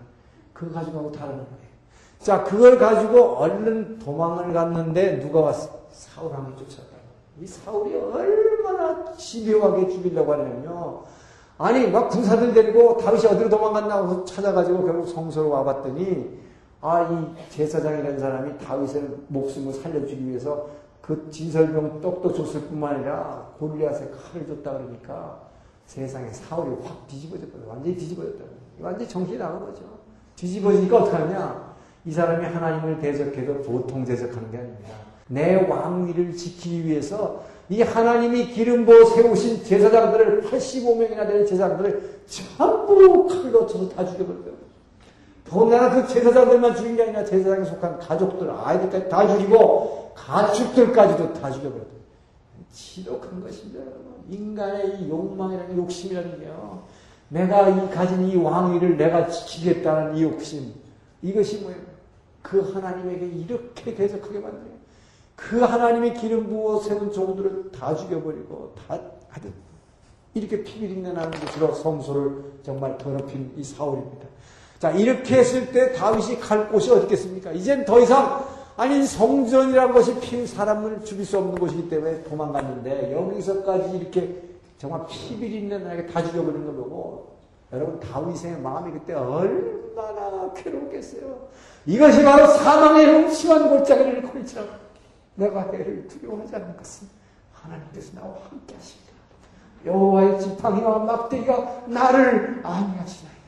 그거 0.53 0.75
가지고 0.75 1.11
다른 1.11 1.37
거예요. 1.37 1.71
자, 2.19 2.45
그걸 2.45 2.79
가지고 2.79 3.37
얼른 3.39 3.99
도망을 3.99 4.53
갔는데 4.53 5.21
누가 5.21 5.41
왔어? 5.41 5.71
사울 5.91 6.31
왕이 6.33 6.55
쫓아갔다. 6.59 6.91
이 7.41 7.47
사울이 7.47 7.95
얼마나 7.97 9.17
집요하게 9.17 9.89
죽이려고 9.89 10.35
하냐면요. 10.35 11.03
아니, 11.61 11.87
막 11.89 12.09
군사들 12.09 12.55
데리고 12.55 12.97
다윗이 12.97 13.27
어디로 13.27 13.51
도망갔나 13.51 14.25
찾아가지고 14.25 14.83
결국 14.83 15.07
성소로 15.07 15.51
와봤더니, 15.51 16.41
아, 16.81 17.03
이 17.03 17.51
제사장이라는 17.51 18.19
사람이 18.19 18.57
다윗의 18.57 19.03
목숨을 19.29 19.75
살려주기 19.75 20.27
위해서 20.27 20.69
그 21.03 21.29
진설병 21.31 22.01
떡도 22.01 22.33
줬을 22.33 22.63
뿐만 22.63 22.95
아니라 22.95 23.47
골리앗에 23.59 24.09
칼을 24.11 24.47
줬다 24.47 24.73
그러니까 24.73 25.39
세상에 25.85 26.31
사울이 26.33 26.83
확 26.83 27.07
뒤집어졌거든. 27.07 27.69
완전히 27.69 27.95
뒤집어졌다. 27.95 28.43
완전히 28.81 29.07
정신이 29.07 29.37
나간 29.37 29.61
거죠. 29.61 29.83
뒤집어지니까 30.37 30.97
어떡하냐? 30.97 31.75
이 32.07 32.11
사람이 32.11 32.43
하나님을 32.43 32.99
대적해도 33.01 33.61
보통 33.61 34.03
대적하는 34.03 34.51
게 34.51 34.57
아닙니다. 34.57 34.89
내 35.29 35.57
왕위를 35.69 36.35
지키기 36.35 36.87
위해서 36.87 37.43
이 37.71 37.83
하나님이 37.83 38.49
기름 38.49 38.85
부어 38.85 39.05
세우신 39.15 39.63
제사장들을 39.63 40.43
85명이나 40.43 41.25
되는 41.25 41.47
제사장들을 41.47 42.23
전부 42.27 43.29
칼로 43.29 43.65
쳐서 43.65 43.89
다 43.91 44.05
죽여버렸어요. 44.05 44.55
더군다나 45.45 45.91
그 45.95 46.13
제사장들만 46.13 46.75
죽인 46.75 46.97
게 46.97 47.05
아니라 47.05 47.25
제사장에 47.25 47.65
속한 47.65 48.01
가족들, 48.01 48.51
아이들까지 48.51 49.09
다 49.09 49.29
죽이고 49.29 50.13
가축들까지도 50.17 51.33
다 51.35 51.49
죽여버렸어요. 51.53 52.01
지독한 52.73 53.41
것입니다. 53.41 53.85
인간의 54.29 55.03
이 55.03 55.09
욕망이라는 55.09 55.77
욕심이라는 55.77 56.41
게요. 56.41 56.83
내가 57.29 57.69
이 57.69 57.91
가진 57.91 58.29
이 58.29 58.35
왕위를 58.35 58.97
내가 58.97 59.29
지키겠다는 59.29 60.17
이 60.17 60.25
욕심. 60.25 60.75
이것이 61.23 61.61
뭐예요? 61.61 61.81
그 62.43 62.73
하나님에게 62.73 63.27
이렇게 63.27 63.95
대적하게 63.95 64.41
만들어요. 64.41 64.80
그 65.41 65.59
하나님의 65.61 66.15
기름 66.15 66.49
부어 66.49 66.81
세운 66.81 67.11
종들을 67.11 67.73
다 67.73 67.95
죽여버리고 67.95 68.75
다 68.75 69.01
하듯 69.29 69.53
이렇게 70.35 70.63
피비린내 70.63 71.13
나는 71.13 71.31
곳으로 71.31 71.73
성소를 71.73 72.61
정말 72.63 72.99
더럽힌 72.99 73.51
이 73.57 73.65
사울입니다. 73.65 74.27
자 74.79 74.91
이렇게 74.91 75.39
했을 75.39 75.73
때 75.73 75.93
다윗이 75.93 76.41
갈 76.41 76.69
곳이 76.69 76.91
어디겠습니까? 76.91 77.53
이젠 77.53 77.85
더 77.85 78.01
이상 78.01 78.45
아니 78.77 79.05
성전이라는 79.05 79.93
것이 79.93 80.21
피 80.21 80.47
사람을 80.47 81.05
죽일 81.05 81.25
수 81.25 81.39
없는 81.39 81.59
곳이기 81.59 81.89
때문에 81.89 82.23
도망갔는데 82.25 83.13
여기서까지 83.13 83.97
이렇게 83.97 84.43
정말 84.79 85.07
피비린내 85.07 85.79
나게 85.79 86.07
다 86.07 86.23
죽여버리는 86.23 86.67
걸 86.67 86.77
보고 86.77 87.37
여러분 87.73 87.99
다윗의 87.99 88.61
마음이 88.61 88.93
그때 88.93 89.15
얼마나 89.15 90.53
괴롭겠어요. 90.55 91.49
이것이 91.87 92.23
바로 92.23 92.47
사망의 92.47 93.07
흠심한 93.07 93.71
골짜기를 93.71 94.23
걸치라고 94.23 94.80
내가 95.41 95.63
해를 95.73 96.07
두려워하지 96.07 96.55
않는 96.57 96.77
것은 96.77 97.09
하나님께서 97.53 98.15
나와 98.15 98.35
함께 98.49 98.75
하십니다. 98.75 99.11
여호와의 99.87 100.41
지팡이와 100.41 100.99
막대기가 101.01 101.87
나를 101.89 102.61
안위하시나이다. 102.63 103.41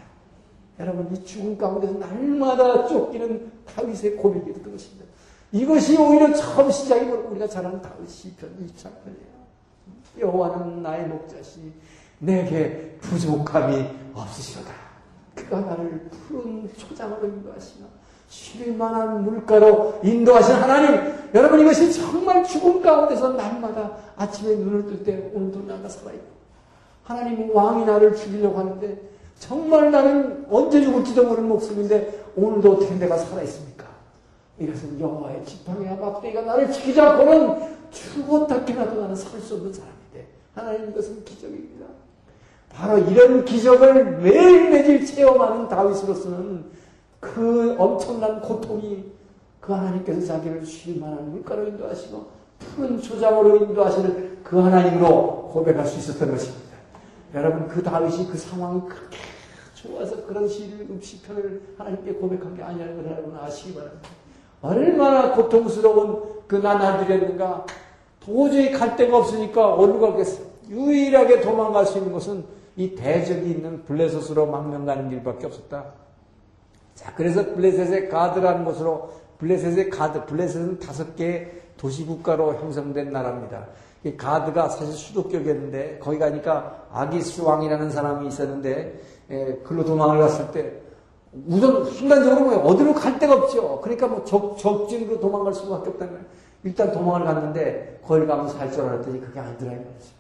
여러분 0.81 1.15
이 1.15 1.25
죽음 1.25 1.57
가운데서 1.59 1.99
날마다 1.99 2.87
쫓기는 2.87 3.53
다윗의 3.67 4.17
고백이 4.17 4.55
듣던 4.55 4.73
것입니다. 4.73 5.05
이것이 5.53 5.99
오히려 5.99 6.33
처음 6.33 6.71
시작이 6.71 7.05
우리가 7.05 7.47
잘 7.47 7.67
아는 7.67 7.83
다윗 7.83 8.09
시편 8.09 8.67
2장편이에요. 8.75 10.21
여호와는 10.21 10.83
나의 10.83 11.09
목자시 11.09 11.73
내게 12.19 12.97
부족함이 13.03 13.87
없으시로다. 14.15 14.73
그가 15.35 15.61
나를 15.61 16.09
푸른 16.11 16.73
초장으로 16.75 17.27
인도하시나 17.27 17.87
쉴 18.33 18.75
만한 18.75 19.25
물가로 19.25 20.01
인도하신 20.03 20.55
하나님, 20.55 21.13
여러분 21.35 21.61
이것이 21.61 21.93
정말 21.93 22.43
죽음 22.43 22.81
가운데서 22.81 23.33
날마다 23.35 23.93
아침에 24.17 24.55
눈을 24.57 24.87
뜰 24.87 25.05
때 25.05 25.31
오늘도 25.35 25.67
나가 25.67 25.87
살아있고 25.87 26.33
하나님은 27.05 27.51
왕이 27.53 27.85
나를 27.85 28.17
죽이려고 28.17 28.59
하는데 28.59 28.99
정말 29.39 29.91
나는 29.91 30.47
언제 30.51 30.81
죽을지도 30.81 31.25
모르는 31.25 31.47
목숨인데 31.47 32.25
오늘도 32.35 32.73
어떻게 32.73 32.95
내가 32.95 33.19
살아있습니까? 33.19 33.85
이것은 34.59 34.99
여호와의 34.99 35.45
지팡이와 35.45 35.97
막대기가 35.97 36.41
나를 36.41 36.73
지키지 36.73 36.99
않고는 37.03 37.75
죽었다케나도 37.91 38.99
나는 38.99 39.15
살 39.15 39.39
수 39.43 39.57
없는 39.57 39.75
사람인데 39.75 40.27
하나님 40.55 40.89
이것은 40.89 41.23
기적입니다. 41.25 41.85
바로 42.71 42.97
이런 42.97 43.45
기적을 43.45 44.21
매일매일 44.21 45.05
체험하는 45.05 45.69
다윗으로서는 45.69 46.81
그 47.23 47.77
엄청난 47.79 48.43
고통이 48.43 49.05
그 49.61 49.73
하나님께서 49.73 50.27
자기를 50.27 50.67
쉴 50.67 50.99
만한 50.99 51.31
물가로 51.31 51.69
인도하시고 51.69 52.27
푸른 52.59 53.01
초장으로 53.01 53.59
인도하시는 53.59 54.41
그 54.43 54.59
하나님으로 54.59 55.51
고백할 55.53 55.87
수 55.87 56.01
있었던 56.01 56.33
것입니다. 56.33 56.77
여러분 57.33 57.69
그 57.69 57.81
다윗이 57.81 58.27
그 58.27 58.37
상황이 58.37 58.81
그렇게 58.89 59.19
좋아서 59.75 60.27
그런 60.27 60.49
시를 60.49 60.89
시편을 61.01 61.75
하나님께 61.79 62.15
고백한 62.15 62.57
게 62.57 62.63
아니라는 62.65 62.97
걸 62.97 63.13
여러분 63.13 63.37
아시기 63.37 63.75
바랍니다. 63.75 64.09
얼마나 64.61 65.33
고통스러운 65.33 66.43
그 66.49 66.57
나날들이었는가 66.57 67.67
도저히 68.19 68.73
갈 68.73 68.97
데가 68.97 69.19
없으니까 69.19 69.75
어디로 69.75 70.01
가겠어요? 70.01 70.47
유일하게 70.69 71.41
도망갈 71.41 71.87
수 71.87 71.99
있는 71.99 72.13
것은 72.13 72.45
이 72.77 72.97
대적이 72.97 73.49
있는 73.49 73.85
블레셋으로 73.85 74.47
망명 74.47 74.87
가는 74.87 75.09
길밖에 75.09 75.47
없었다. 75.47 76.02
자, 76.95 77.13
그래서 77.15 77.45
블레셋의 77.55 78.09
가드라는 78.09 78.65
곳으로 78.65 79.11
블레셋의 79.39 79.91
가드, 79.91 80.27
블레셋은 80.27 80.79
다섯 80.79 81.17
개의 81.17 81.51
도시국가로 81.77 82.55
형성된 82.55 83.11
나라입니다. 83.13 83.67
이 84.05 84.17
가드가 84.17 84.69
사실 84.69 84.93
수도격이었는데 84.95 85.99
거기 86.01 86.19
가니까 86.19 86.87
아기스 86.93 87.43
왕이라는 87.43 87.91
사람이 87.91 88.27
있었는데 88.29 89.01
에, 89.31 89.55
글로 89.65 89.85
도망을 89.85 90.19
갔을 90.19 90.51
때 90.51 90.73
우선 91.49 91.85
순간적으로 91.87 92.45
뭐 92.45 92.57
어디로 92.73 92.95
갈 92.95 93.19
데가 93.19 93.35
없죠. 93.35 93.81
그러니까 93.81 94.07
뭐 94.07 94.25
적, 94.25 94.59
적진으로 94.59 95.19
도망갈 95.21 95.55
수밖에 95.55 95.91
없다는 95.91 96.13
거예요. 96.15 96.27
일단 96.65 96.93
도망을 96.93 97.27
갔는데 97.27 98.01
거기 98.05 98.27
가면 98.27 98.49
살 98.49 98.71
줄 98.71 98.83
알았더니 98.85 99.21
그게 99.21 99.41
아니더라 99.41 99.73
이 99.73 99.77
말이죠. 99.77 100.13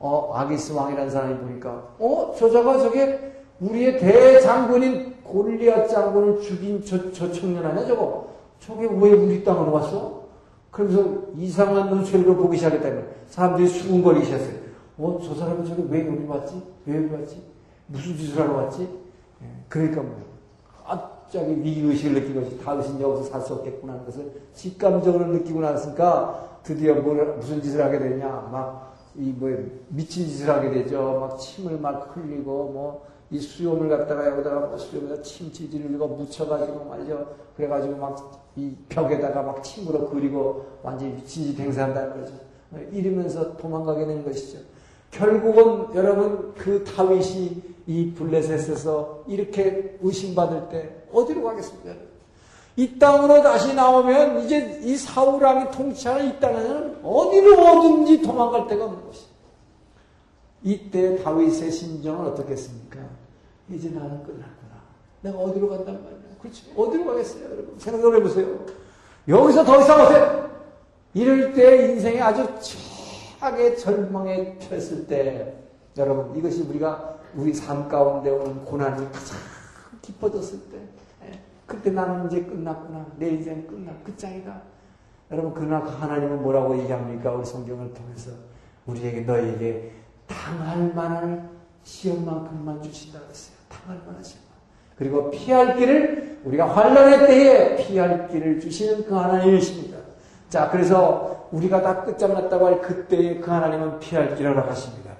어, 0.00 0.32
아기스 0.34 0.72
왕이라는 0.72 1.10
사람이 1.10 1.38
보니까 1.38 1.70
어, 1.98 2.34
저자가 2.38 2.78
저게 2.78 3.32
우리의 3.60 3.98
대장군인 3.98 5.13
골리앗 5.34 5.88
장군을 5.88 6.40
죽인 6.40 6.84
저, 6.84 7.10
저 7.10 7.32
청년 7.32 7.66
아니야 7.66 7.84
저거? 7.86 8.28
저게 8.60 8.86
왜 8.86 9.12
우리 9.12 9.42
땅으로 9.42 9.72
왔어? 9.72 10.22
그러면서 10.70 11.24
이상한 11.36 11.90
눈초리로 11.90 12.36
보기 12.36 12.56
시작했다는 12.56 12.96
거예요. 13.00 13.14
사람들이 13.26 13.66
수군거리기 13.66 14.26
시작했어요. 14.26 14.58
어, 14.98 15.18
저 15.24 15.34
사람은 15.34 15.64
저게 15.64 15.82
왜 15.88 16.06
여기 16.06 16.24
왔지? 16.24 16.62
왜 16.86 16.96
여기 16.98 17.12
왔지? 17.12 17.42
무슨 17.88 18.16
짓을 18.16 18.40
하러 18.40 18.54
왔지? 18.54 18.82
예, 19.42 19.46
그러니까 19.68 20.02
뭐 20.02 20.16
갑자기 20.86 21.50
위기의식을 21.64 22.14
느낀 22.14 22.40
것이 22.40 22.58
다윗은 22.60 23.00
여기서 23.00 23.24
살 23.24 23.40
수 23.42 23.54
없겠구나 23.54 23.94
하는 23.94 24.04
것을 24.06 24.40
직감적으로 24.52 25.26
느끼고 25.26 25.60
나서니까 25.60 26.60
드디어 26.62 26.94
뭘, 26.94 27.36
무슨 27.36 27.60
짓을 27.60 27.82
하게 27.84 27.98
되냐. 27.98 28.48
막, 28.52 28.94
이, 29.16 29.32
뭐, 29.32 29.50
미친 29.88 30.26
짓을 30.26 30.48
하게 30.48 30.70
되죠. 30.70 31.18
막 31.20 31.38
침을 31.38 31.78
막 31.78 32.10
흘리고, 32.14 32.70
뭐, 32.72 33.06
이 33.34 33.40
수염을 33.40 33.88
갖다가 33.88 34.28
여기다가 34.28 34.66
뭐 34.66 34.78
수염에다 34.78 35.22
침치질 35.22 35.84
흘리고 35.84 36.06
묻혀가지고 36.06 36.84
말이죠. 36.84 37.34
그래가지고 37.56 37.96
막 37.96 38.44
이 38.56 38.72
벽에다가 38.88 39.42
막 39.42 39.62
침으로 39.64 40.08
그리고 40.10 40.64
완전히 40.82 41.14
미친 41.14 41.44
짓 41.44 41.58
행사한다는 41.58 42.20
거죠. 42.20 42.34
이러면서 42.92 43.56
도망가게 43.56 44.06
되는 44.06 44.24
것이죠. 44.24 44.58
결국은 45.10 45.94
여러분 45.94 46.54
그 46.54 46.84
다윗이 46.84 47.62
이 47.86 48.12
블레셋에서 48.14 49.24
이렇게 49.26 49.98
의심받을 50.00 50.68
때 50.68 51.04
어디로 51.12 51.42
가겠습니까? 51.42 51.94
이 52.76 52.98
땅으로 52.98 53.42
다시 53.42 53.74
나오면 53.74 54.44
이제 54.44 54.80
이 54.82 54.96
사우랑이 54.96 55.70
통치하는 55.70 56.30
이 56.30 56.40
땅에는 56.40 57.00
어디로 57.04 57.60
어든지 57.60 58.22
도망갈 58.22 58.66
데가 58.66 58.84
없는 58.86 59.04
것이. 59.04 59.26
이때 60.62 61.22
다윗의 61.22 61.70
심정은 61.70 62.26
어떻겠습니까? 62.28 62.98
이제 63.70 63.90
나는 63.90 64.22
끝났구나. 64.22 64.74
내가 65.22 65.38
어디로 65.38 65.68
간단 65.68 66.02
말이야. 66.02 66.18
그렇죠. 66.40 66.70
어디로 66.76 67.06
가겠어요, 67.06 67.44
여러분? 67.44 67.78
생각을 67.78 68.18
해보세요. 68.18 68.66
여기서 69.26 69.64
더 69.64 69.80
이상 69.80 70.00
어때? 70.02 70.44
이럴 71.14 71.54
때 71.54 71.92
인생에 71.92 72.20
아주 72.20 72.46
최악의 72.60 73.78
절망에 73.78 74.58
처했을 74.58 75.06
때, 75.06 75.56
여러분, 75.96 76.36
이것이 76.36 76.62
우리가 76.62 77.18
우리 77.34 77.54
삶 77.54 77.88
가운데 77.88 78.30
오는 78.30 78.64
고난이 78.64 79.10
가장 79.10 79.38
깊어졌을 80.02 80.58
때, 80.70 80.78
예, 81.24 81.40
그때 81.66 81.90
나는 81.90 82.26
이제 82.26 82.42
끝났구나. 82.42 83.06
내 83.16 83.30
인생 83.30 83.66
끝나. 83.66 83.92
끝장이다. 84.04 84.60
여러분, 85.30 85.54
그러나 85.54 85.78
하나님은 85.78 86.42
뭐라고 86.42 86.78
얘기합니까? 86.80 87.32
우리 87.32 87.46
성경을 87.46 87.94
통해서. 87.94 88.30
우리에게, 88.86 89.22
너에게 89.22 89.92
당할 90.26 90.92
만한 90.94 91.48
시험만큼만 91.84 92.82
주신다 92.82 93.20
그랬어요. 93.20 93.53
만한 93.86 94.22
시험. 94.22 94.42
그리고 94.96 95.30
피할 95.30 95.76
길을 95.76 96.40
우리가 96.44 96.74
환란의 96.74 97.26
때에 97.26 97.76
피할 97.76 98.28
길을 98.28 98.60
주시는 98.60 99.06
그 99.06 99.14
하나님이십니다. 99.14 99.98
자, 100.48 100.70
그래서 100.70 101.48
우리가 101.50 101.82
다 101.82 102.04
끝장났다고 102.04 102.66
할 102.66 102.80
그때에 102.80 103.38
그 103.38 103.50
하나님은 103.50 103.98
피할 103.98 104.34
길을 104.36 104.56
하십니다. 104.68 105.10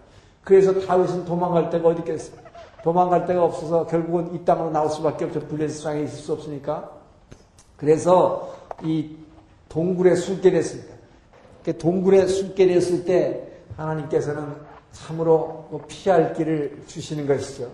그래서 0.43 0.79
다윗은 0.81 1.25
도망갈 1.25 1.71
데가 1.71 1.89
어디 1.89 2.01
있겠어요? 2.01 2.39
도망갈 2.83 3.25
데가 3.25 3.43
없어서 3.45 3.87
결국은 3.87 4.35
이 4.35 4.45
땅으로 4.45 4.71
나올 4.71 4.91
수밖에 4.91 5.25
없죠. 5.25 5.41
블레셋 5.41 5.85
땅에 5.85 6.03
있을 6.03 6.19
수 6.19 6.33
없으니까. 6.35 6.91
그래서 7.77 8.55
이 8.83 9.17
동굴에 9.69 10.15
숨게 10.15 10.51
됐습니다. 10.51 10.95
동굴에 11.79 12.27
숨게 12.27 12.67
됐을 12.67 13.05
때 13.05 13.43
하나님께서는 13.77 14.55
참으로 14.93 15.67
뭐 15.71 15.83
피할 15.89 16.35
길을 16.35 16.83
주시는 16.87 17.27
것이죠. 17.27 17.71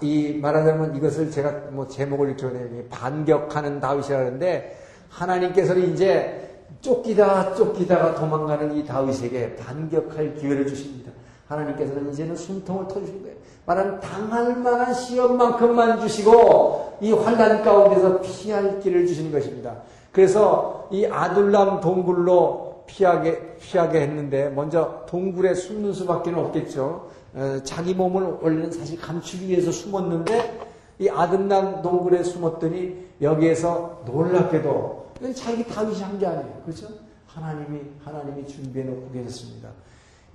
이 0.00 0.38
말하자면 0.40 0.96
이것을 0.96 1.30
제가 1.30 1.52
뭐 1.70 1.88
제목을 1.88 2.28
이렇게 2.28 2.46
보내요. 2.46 2.84
반격하는 2.90 3.80
다윗이라는데 3.80 4.78
하나님께서는 5.08 5.92
이제 5.92 6.48
쫓기다 6.80 7.54
쫓기다가 7.54 8.14
도망가는 8.14 8.76
이 8.76 8.84
다윗에게 8.84 9.56
반격할 9.56 10.36
기회를 10.36 10.66
주십니다. 10.66 11.12
하나님께서는 11.48 12.10
이제는 12.12 12.36
숨통을 12.36 12.88
터주신 12.88 13.22
거예요. 13.22 13.36
말하면 13.66 14.00
당할 14.00 14.56
만한 14.56 14.94
시험만큼만 14.94 16.00
주시고 16.00 16.98
이 17.00 17.12
환란 17.12 17.62
가운데서 17.62 18.20
피할 18.20 18.80
길을 18.80 19.06
주시는 19.06 19.32
것입니다. 19.32 19.76
그래서 20.10 20.88
이 20.90 21.06
아둘람 21.06 21.80
동굴로 21.80 22.84
피하게 22.86 23.56
피하게 23.60 24.00
했는데 24.00 24.48
먼저 24.50 25.04
동굴에 25.06 25.54
숨는 25.54 25.92
수밖에 25.92 26.30
없겠죠. 26.30 27.08
어, 27.34 27.60
자기 27.64 27.94
몸을 27.94 28.38
원래는 28.42 28.70
사실 28.72 29.00
감추기 29.00 29.48
위해서 29.48 29.72
숨었는데 29.72 30.60
이 30.98 31.08
아름다운 31.08 31.80
동굴에 31.82 32.22
숨었더니 32.22 33.06
여기에서 33.20 34.02
놀랍게도 34.06 35.12
자기 35.34 35.64
다윗이 35.66 36.00
한 36.02 36.18
게 36.18 36.26
아니에요. 36.26 36.62
그렇죠? 36.64 36.88
하나님이 37.26 37.80
하나님이 38.04 38.46
준비해 38.46 38.84
놓고 38.84 39.10
계셨습니다. 39.12 39.68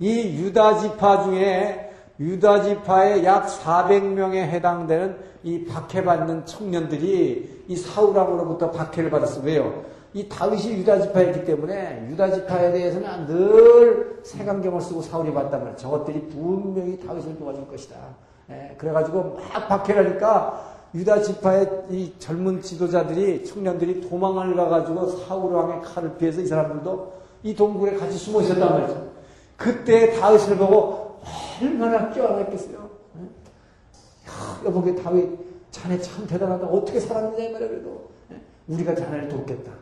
이 0.00 0.36
유다 0.42 0.78
지파 0.78 1.24
중에 1.24 1.90
유다 2.18 2.62
지파의 2.64 3.24
약 3.24 3.46
400명에 3.46 4.34
해당되는 4.34 5.16
이 5.44 5.64
박해받는 5.66 6.46
청년들이 6.46 7.64
이 7.68 7.76
사울왕으로부터 7.76 8.72
박해를 8.72 9.10
받았어요. 9.10 9.44
왜요? 9.44 9.84
이 10.14 10.28
다윗이 10.28 10.78
유다 10.78 11.00
지파였기 11.02 11.44
때문에 11.44 12.06
유다 12.10 12.32
지파에 12.32 12.72
대해서는 12.72 13.26
늘 13.26 14.20
색안경을 14.24 14.80
쓰고 14.80 15.02
사울이 15.02 15.32
봤단 15.32 15.60
말이에요. 15.60 15.76
저것들이 15.76 16.28
분명히 16.28 16.98
다윗을 16.98 17.36
도와줄 17.38 17.68
것이다. 17.68 17.96
예, 18.50 18.74
그래가지고 18.78 19.36
막 19.52 19.68
박해를 19.68 20.06
하니까 20.06 20.78
유다 20.94 21.20
지파의 21.20 21.68
이 21.90 22.14
젊은 22.18 22.62
지도자들이 22.62 23.44
청년들이 23.44 24.08
도망을 24.08 24.56
가가지고 24.56 25.06
사울 25.08 25.52
왕의 25.52 25.82
칼을 25.82 26.16
피해서 26.16 26.40
이 26.40 26.46
사람들도 26.46 27.12
이 27.42 27.54
동굴에 27.54 27.96
같이 27.96 28.16
숨어 28.16 28.40
있었단 28.40 28.68
말이죠. 28.68 29.10
그때 29.56 30.18
다윗을 30.18 30.56
보고 30.56 31.20
얼마나 31.60 32.10
껴안았겠어요. 32.10 32.90
예? 33.18 34.66
여보, 34.66 34.80
그 34.80 34.96
다윗 34.96 35.38
자네 35.70 36.00
참 36.00 36.26
대단하다. 36.26 36.66
어떻게 36.66 36.98
살았느냐 36.98 37.44
이 37.44 37.52
말이야 37.52 37.68
그래도 37.68 38.08
예? 38.32 38.40
우리가 38.68 38.94
자네를 38.94 39.28
돕겠다. 39.28 39.72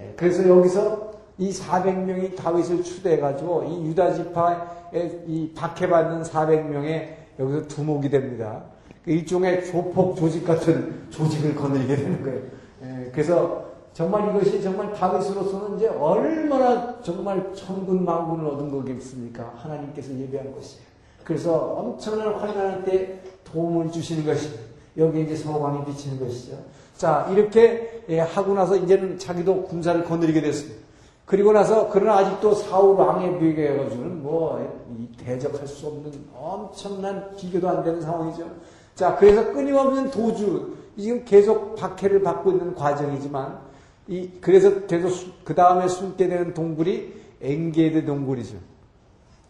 예, 0.00 0.12
그래서 0.16 0.48
여기서 0.48 1.10
이 1.38 1.50
400명이 1.50 2.36
다윗을 2.36 2.82
추대해가지고 2.82 3.64
이 3.64 3.86
유다 3.86 4.14
지파의 4.14 5.22
이 5.26 5.52
박해받는 5.54 6.22
400명의 6.22 7.08
여기서 7.38 7.66
두목이 7.68 8.10
됩니다. 8.10 8.62
그 9.04 9.10
일종의 9.12 9.66
조폭 9.66 10.16
조직 10.16 10.44
같은 10.44 11.06
조직을 11.10 11.54
거느리게 11.54 11.96
되는 11.96 12.22
거예요. 12.22 12.42
예, 12.82 13.10
그래서 13.12 13.70
정말 13.92 14.28
이것이 14.30 14.62
정말 14.62 14.92
다윗으로서는 14.92 15.76
이제 15.76 15.88
얼마나 15.88 17.00
정말 17.02 17.52
천군 17.54 18.04
만군을 18.04 18.46
얻은 18.46 18.70
거겠습니까? 18.70 19.54
하나님께서 19.56 20.12
예배한 20.12 20.54
것이에요. 20.54 20.84
그래서 21.24 21.56
엄청난 21.56 22.34
환난할 22.34 22.84
때 22.84 23.20
도움을 23.44 23.90
주시는 23.90 24.24
것입니다. 24.24 24.62
여기 24.96 25.22
이제 25.22 25.36
서광이 25.36 25.84
비치는 25.86 26.18
것이죠. 26.18 26.58
자, 27.00 27.26
이렇게 27.32 28.02
예, 28.10 28.20
하고 28.20 28.52
나서 28.52 28.76
이제는 28.76 29.18
자기도 29.18 29.62
군사를 29.62 30.04
거느리게 30.04 30.42
됐습니다. 30.42 30.82
그리고 31.24 31.50
나서 31.50 31.88
그러나 31.90 32.18
아직도 32.18 32.54
사울 32.56 32.94
왕에 32.94 33.38
비교해가지고는 33.38 34.22
뭐 34.22 34.84
대적할 35.16 35.66
수 35.66 35.86
없는 35.86 36.12
엄청난 36.34 37.34
비교도 37.36 37.66
안 37.66 37.82
되는 37.82 38.02
상황이죠. 38.02 38.50
자, 38.94 39.16
그래서 39.16 39.50
끊임없는 39.50 40.10
도주 40.10 40.76
지금 40.98 41.24
계속 41.24 41.74
박해를 41.76 42.22
받고 42.22 42.50
있는 42.50 42.74
과정이지만 42.74 43.60
이 44.06 44.32
그래서 44.42 44.84
계속 44.84 45.10
그 45.42 45.54
다음에 45.54 45.88
숨게 45.88 46.28
되는 46.28 46.52
동굴이 46.52 47.14
엔게디 47.40 48.04
동굴이죠. 48.04 48.58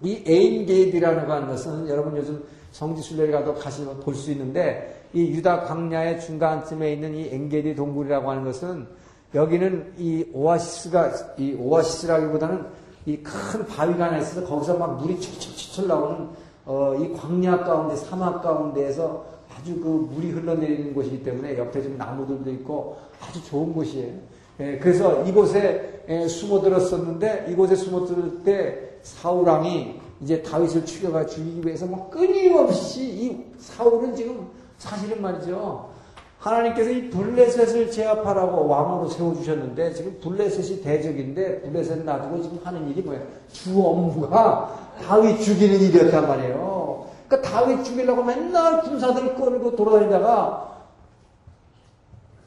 이 0.02 0.22
엔게디라는 0.24 1.26
것은 1.48 1.88
여러분 1.88 2.16
요즘 2.16 2.44
성지순례를 2.70 3.32
가도 3.32 3.54
가시면 3.54 3.98
볼 3.98 4.14
수 4.14 4.30
있는데 4.30 4.99
이 5.12 5.30
유다 5.32 5.62
광야의 5.62 6.20
중간쯤에 6.20 6.92
있는 6.92 7.14
이 7.14 7.28
엔게디 7.32 7.74
동굴이라고 7.74 8.30
하는 8.30 8.44
것은 8.44 8.86
여기는 9.34 9.94
이 9.98 10.26
오아시스가 10.32 11.12
이 11.38 11.54
오아시스라기보다는 11.54 12.66
이 13.06 13.16
큰 13.22 13.66
바위가 13.66 14.06
하나 14.06 14.18
있어서 14.18 14.46
거기서 14.46 14.76
막 14.76 15.00
물이 15.00 15.20
철철철철 15.20 15.88
나오는 15.88 16.28
어, 16.66 16.94
이 16.94 17.12
광야 17.14 17.64
가운데 17.64 17.96
사막 17.96 18.42
가운데에서 18.42 19.24
아주 19.56 19.80
그 19.80 19.88
물이 20.12 20.30
흘러내리는 20.30 20.94
곳이기 20.94 21.22
때문에 21.22 21.58
옆에 21.58 21.82
좀 21.82 21.96
나무들도 21.96 22.50
있고 22.50 22.96
아주 23.20 23.44
좋은 23.46 23.72
곳이에요. 23.72 24.12
예, 24.60 24.78
그래서 24.78 25.24
이곳에 25.24 26.02
예, 26.08 26.28
숨어들었었는데 26.28 27.46
이곳에 27.50 27.74
숨어들 27.74 28.42
때 28.44 28.98
사울왕이 29.02 30.00
이제 30.20 30.42
다윗을 30.42 30.84
죽여가 30.84 31.26
죽이기 31.26 31.66
위해서 31.66 31.86
뭐 31.86 32.10
끊임없이 32.10 33.02
이 33.02 33.44
사울은 33.58 34.14
지금 34.14 34.46
사실은 34.80 35.20
말이죠. 35.22 35.90
하나님께서 36.38 36.90
이 36.90 37.10
블레셋을 37.10 37.90
제압하라고 37.90 38.66
왕으로 38.66 39.08
세워주셨는데 39.08 39.92
지금 39.92 40.18
블레셋이 40.20 40.80
대적인데 40.80 41.60
블레셋을 41.62 42.04
놔두고 42.06 42.42
지금 42.42 42.60
하는 42.64 42.88
일이 42.88 43.02
뭐야? 43.02 43.20
주 43.52 43.78
업무가 43.78 44.74
다윗 45.06 45.38
죽이는 45.42 45.78
일이었단 45.80 46.26
말이에요. 46.26 47.04
그러니까 47.28 47.50
다윗 47.50 47.84
죽이려고 47.84 48.24
맨날 48.24 48.80
군사들을 48.80 49.34
끌고 49.34 49.76
돌아다니다가 49.76 50.70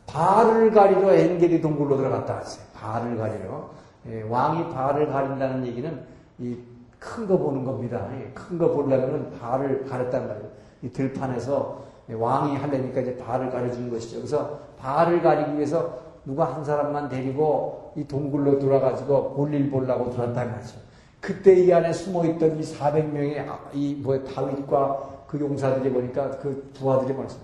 발을 0.08 0.72
가리러 0.72 1.14
엔게리 1.14 1.62
동굴로 1.62 1.98
들어갔다 1.98 2.34
왔어요. 2.34 2.64
발을 2.74 3.18
가리러. 3.18 3.70
예, 4.10 4.22
왕이 4.24 4.74
발을 4.74 5.08
가린다는 5.08 5.66
얘기는 5.68 6.02
이 6.40 6.58
큰 7.04 7.28
거 7.28 7.38
보는 7.38 7.66
겁니다. 7.66 8.08
예, 8.18 8.32
큰거 8.34 8.70
보려면 8.72 9.38
발을 9.40 9.86
가렸단 9.86 10.26
말이에요. 10.28 10.48
이 10.84 10.90
들판에서 10.90 11.84
왕이 12.10 12.58
하려니까 12.58 13.02
이제 13.02 13.18
발을 13.18 13.50
가려주는 13.50 13.90
것이죠. 13.90 14.18
그래서 14.18 14.60
발을 14.80 15.22
가리기 15.22 15.56
위해서 15.56 16.00
누가 16.26 16.46
한 16.46 16.64
사람만 16.64 17.10
데리고 17.10 17.94
이 17.96 18.06
동굴로 18.08 18.60
들어가지고 18.60 19.34
볼일 19.34 19.70
보려고 19.70 20.10
들어왔단 20.10 20.52
말이죠. 20.52 20.78
그때 21.20 21.54
이 21.54 21.72
안에 21.72 21.94
숨어 21.94 22.26
있던 22.26 22.60
이 22.60 22.62
400명의 22.62 23.46
이 23.74 23.96
뭐야 23.96 24.24
다윗과 24.24 25.24
그 25.28 25.40
용사들이 25.40 25.92
보니까 25.92 26.32
그 26.32 26.70
부하들이 26.78 27.14
말씀 27.14 27.40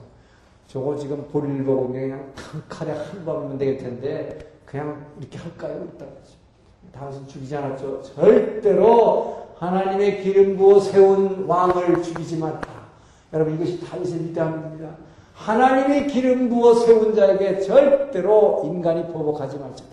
저거 0.68 0.95
지금 0.95 1.26
볼일 1.32 1.64
보고 1.64 1.88
그냥 1.88 2.32
한 2.36 2.64
칼에 2.68 2.91
한 2.91 3.26
방이면 3.26 3.57
되겠 3.57 3.78
텐데 3.78 4.38
그냥 4.66 5.05
이렇게 5.20 5.38
할까요? 5.38 5.88
일단 5.91 6.07
다윗은 6.91 7.28
죽이지 7.28 7.55
않았죠. 7.55 8.01
절대로 8.03 9.47
하나님의 9.57 10.22
기름 10.22 10.57
부어 10.57 10.80
세운 10.80 11.45
왕을 11.45 12.03
죽이지 12.03 12.38
말라. 12.38 12.79
여러분 13.34 13.56
이것이 13.56 13.80
위대함입니다. 14.16 14.90
하나님의 15.34 16.08
기름 16.08 16.50
부어 16.50 16.74
세운 16.76 17.16
자에게 17.16 17.62
절대로 17.62 18.62
인간이 18.66 19.08
보복하지 19.08 19.58
말자다. 19.58 19.90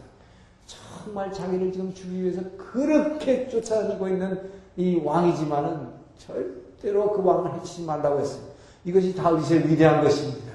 정말 0.66 1.32
자기를 1.32 1.72
지금 1.72 1.94
죽이기 1.94 2.22
위해서 2.22 2.40
그렇게 2.56 3.48
쫓아다니고 3.48 4.08
있는 4.08 4.50
이 4.76 5.00
왕이지만은 5.04 5.88
절대로 6.18 7.12
그 7.12 7.22
왕을 7.22 7.54
해치지 7.54 7.84
말라고 7.84 8.20
했어요. 8.20 8.42
이것이 8.84 9.14
다윗의 9.14 9.68
위대한 9.68 10.02
것입니다. 10.02 10.52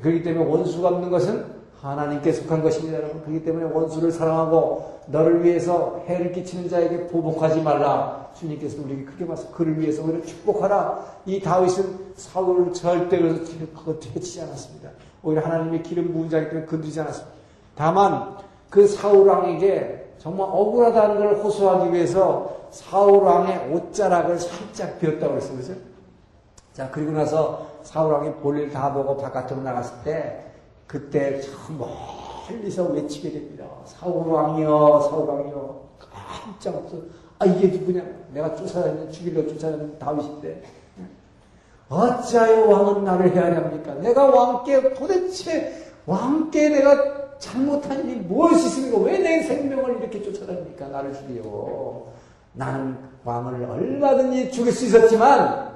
그렇기 0.00 0.22
때문에 0.22 0.44
원수가 0.44 0.88
없는 0.88 1.10
것은 1.10 1.44
하나님께 1.80 2.32
속한 2.32 2.62
것입니다, 2.62 2.98
여러분. 2.98 3.22
그렇기 3.22 3.44
때문에 3.44 3.64
원수를 3.72 4.10
사랑하고 4.10 4.97
너를 5.10 5.44
위해서 5.44 6.02
해를 6.06 6.32
끼치는 6.32 6.68
자에게 6.68 7.06
보복하지 7.08 7.62
말라. 7.62 8.28
주님께서 8.38 8.82
우리에게 8.82 9.04
크게 9.04 9.26
봐서 9.26 9.50
그를 9.52 9.78
위해서 9.80 10.02
우리를 10.04 10.24
축복하라. 10.24 11.04
이 11.26 11.40
다윗은 11.40 12.12
사울을 12.16 12.72
절대 12.72 13.18
그래서 13.18 13.40
해치지 14.14 14.42
않았습니다. 14.42 14.90
오히려 15.22 15.42
하나님의 15.42 15.82
기름 15.82 16.12
부은 16.12 16.28
자이기 16.28 16.50
때문에 16.50 16.66
건드리지 16.66 17.00
않았습니다. 17.00 17.36
다만 17.74 18.36
그 18.70 18.86
사울왕에게 18.86 20.14
정말 20.18 20.48
억울하다는 20.50 21.18
걸 21.18 21.34
호소하기 21.36 21.92
위해서 21.92 22.56
사울왕의 22.70 23.72
옷자락을 23.72 24.38
살짝 24.38 24.98
비웠다고 24.98 25.34
그랬어요. 25.34 25.56
그죠? 25.56 25.74
자, 26.72 26.90
그리고 26.90 27.12
나서 27.12 27.66
사울왕이 27.82 28.34
볼일 28.36 28.70
다 28.70 28.92
보고 28.92 29.16
바깥으로 29.16 29.62
나갔을 29.62 30.04
때 30.04 30.44
그때 30.86 31.40
참 31.40 31.80
멀리서 32.48 32.84
외치게 32.84 33.30
됩니다. 33.32 33.64
사울왕이여, 33.84 35.08
사울왕이여. 35.10 35.80
깜짝 35.98 36.76
없어. 36.76 36.96
아, 37.38 37.44
이게 37.46 37.68
누구냐? 37.68 38.02
내가 38.32 38.54
쫓아다니는, 38.56 39.12
죽이려 39.12 39.46
쫓아다니는 39.48 39.98
다윗인데. 39.98 40.62
어찌하여 41.88 42.66
왕은 42.68 43.04
나를 43.04 43.34
헤아려합니까? 43.34 43.94
내가 43.94 44.26
왕께 44.26 44.92
도대체 44.94 45.86
왕께 46.04 46.68
내가 46.68 47.38
잘못한 47.38 48.04
일이 48.06 48.16
무엇이 48.20 48.66
있습니까? 48.66 48.98
왜 48.98 49.18
내 49.18 49.42
생명을 49.42 49.98
이렇게 49.98 50.22
쫓아다닙니까? 50.22 50.88
나를 50.88 51.14
죽여. 51.14 52.04
나는 52.52 52.96
왕을 53.24 53.64
얼마든지 53.64 54.50
죽일 54.50 54.72
수 54.72 54.86
있었지만 54.86 55.68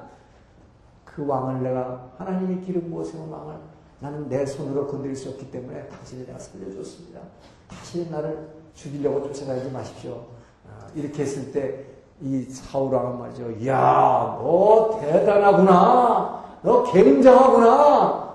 그 1.04 1.24
왕을 1.26 1.62
내가 1.62 2.10
하나님의 2.18 2.60
기름 2.62 2.90
부어 2.90 3.04
세운 3.04 3.30
왕을 3.30 3.54
나는 4.02 4.28
내 4.28 4.44
손으로 4.44 4.88
건드릴 4.88 5.14
수 5.16 5.28
없기 5.30 5.50
때문에 5.50 5.86
당신이 5.86 6.26
내가 6.26 6.38
살려줬습니다. 6.38 7.20
다시 7.68 8.08
나를 8.10 8.48
죽이려고 8.74 9.32
쫓아다니지 9.32 9.70
마십시오. 9.70 10.26
아, 10.68 10.86
이렇게 10.94 11.22
했을 11.22 11.52
때 11.52 11.92
이 12.24 12.44
사울왕은 12.44 13.18
말이죠. 13.18 13.50
이야, 13.58 14.38
너 14.40 14.96
대단하구나. 15.00 16.44
너 16.62 16.84
굉장하구나. 16.84 18.32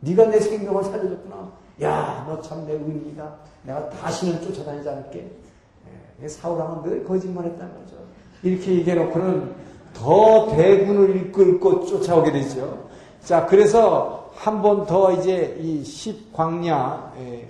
네가 0.00 0.26
내 0.26 0.40
생명을 0.40 0.82
살려줬구나. 0.84 1.36
야, 1.82 2.24
너 2.26 2.40
참 2.40 2.64
내 2.66 2.72
의인이다. 2.72 3.34
내가 3.64 3.90
다시는 3.90 4.40
쫓아다니지 4.40 4.88
않을게. 4.88 5.30
예, 6.22 6.28
사울왕은 6.28 6.82
늘 6.82 7.04
거짓말했단 7.04 7.70
말이죠. 7.70 7.96
이렇게 8.42 8.76
얘기해놓고는 8.76 9.52
더 9.92 10.48
대군을 10.56 11.16
이끌고 11.16 11.84
쫓아오게 11.84 12.32
되죠. 12.32 12.86
자, 13.22 13.44
그래서 13.44 14.17
한 14.38 14.62
번 14.62 14.86
더 14.86 15.12
이제 15.12 15.58
이 15.60 15.82
십광야, 15.84 17.12
예, 17.18 17.48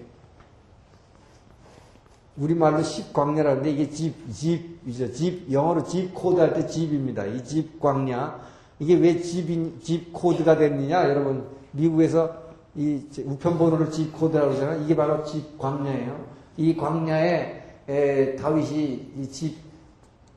우리말로 2.39 2.82
십광야라는데 2.82 3.70
이게 3.70 3.91
Zip, 3.90 4.14
Zip이죠. 4.32 5.12
Zip, 5.12 5.52
영어로 5.53 5.84
zip 5.84 6.14
code 6.14 6.40
할 6.41 6.55
때 6.55 6.66
zip입니다. 6.66 7.26
이 7.26 7.45
Zip 7.44 7.71
광야. 7.71 8.40
이게 8.78 8.95
왜 8.95 9.20
zip인, 9.20 9.78
zip 9.82 10.12
code가 10.12 10.56
됐느냐? 10.57 11.09
여러분, 11.11 11.47
미국에서 11.72 12.32
이 12.76 13.03
우편번호를 13.24 13.91
집 13.91 14.12
코드라고 14.12 14.51
그러잖아요. 14.55 14.84
이게 14.84 14.95
바로 14.97 15.24
집 15.24 15.59
광야예요. 15.59 16.24
이 16.57 16.76
광야에 16.76 17.64
에, 17.89 18.36
다윗이 18.36 19.12
이 19.18 19.28
집, 19.30 19.57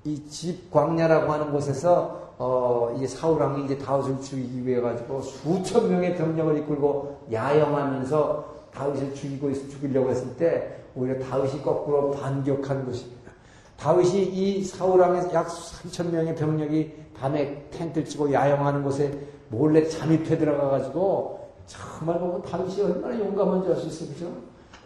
이 0.03 0.19
집 0.27 0.71
광야라고 0.71 1.31
하는 1.31 1.51
곳에서 1.51 2.30
어, 2.43 2.91
이제 2.97 3.05
사울왕이 3.05 3.65
이제 3.65 3.77
다윗을 3.77 4.19
죽이기 4.19 4.65
위해 4.65 4.81
가지고 4.81 5.21
수천 5.21 5.87
명의 5.91 6.15
병력을 6.17 6.57
이끌고 6.57 7.27
야영하면서 7.31 8.45
다윗을 8.73 9.13
죽이고 9.13 9.53
죽이려고 9.53 10.09
했을 10.09 10.35
때 10.37 10.77
오히려 10.95 11.19
다윗이 11.23 11.61
거꾸로 11.61 12.09
반격한 12.09 12.83
것입니다. 12.87 13.31
다윗이 13.77 14.23
이 14.23 14.63
사울왕의 14.63 15.31
약 15.33 15.49
3천 15.49 16.09
명의 16.09 16.33
병력이 16.33 16.91
밤에 17.13 17.67
텐트를 17.69 18.07
치고 18.07 18.33
야영하는 18.33 18.81
곳에 18.81 19.19
몰래 19.49 19.87
잠입해 19.87 20.39
들어가 20.39 20.69
가지고 20.69 21.47
정말 21.67 22.17
보면 22.17 22.41
다윗이 22.41 22.81
얼마나 22.81 23.19
용감한지 23.19 23.69
알 23.69 23.75
수 23.75 23.85
있어요. 23.85 24.09
그죠? 24.15 24.33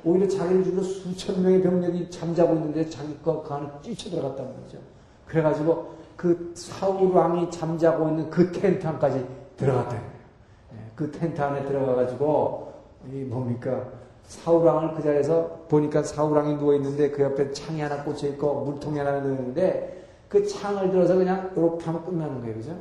오히려 0.04 0.28
자기를 0.28 0.62
죽여 0.62 0.82
수천 0.82 1.42
명의 1.42 1.62
병력이 1.62 2.10
잠자고 2.10 2.54
있는데 2.56 2.90
자기 2.90 3.18
거 3.24 3.42
그 3.44 3.54
안에 3.54 3.70
뛰쳐 3.82 4.10
들어갔단 4.10 4.46
말이죠. 4.46 4.78
그래가지고 5.26 5.96
그 6.16 6.54
사울 6.56 7.12
왕이 7.12 7.52
잠자고 7.52 8.08
있는 8.10 8.30
그 8.30 8.52
텐트 8.52 8.88
안까지 8.88 9.26
들어갔다. 9.58 9.96
예, 9.96 10.78
그 10.96 11.12
텐트 11.12 11.42
안에 11.42 11.66
들어가가지고 11.66 12.74
이 13.12 13.24
뭡니까 13.24 13.84
사울 14.24 14.66
왕을 14.66 14.94
그 14.96 15.04
자리에서 15.04 15.66
보니까 15.68 16.04
사울 16.04 16.36
왕이 16.38 16.58
누워 16.58 16.74
있는데 16.76 17.12
그 17.12 17.22
옆에 17.22 17.52
창이 17.52 17.82
하나 17.82 18.04
꽂혀 18.04 18.28
있고 18.28 18.66
물통이 18.66 18.98
하나 18.98 19.20
넣어 19.20 19.32
있는데 19.32 20.04
그 20.30 20.46
창을 20.46 20.92
들어서 20.92 21.16
그냥 21.16 21.52
이렇게 21.56 21.86
하면 21.86 22.04
끝나는 22.04 22.42
거예요, 22.42 22.56
그죠? 22.56 22.76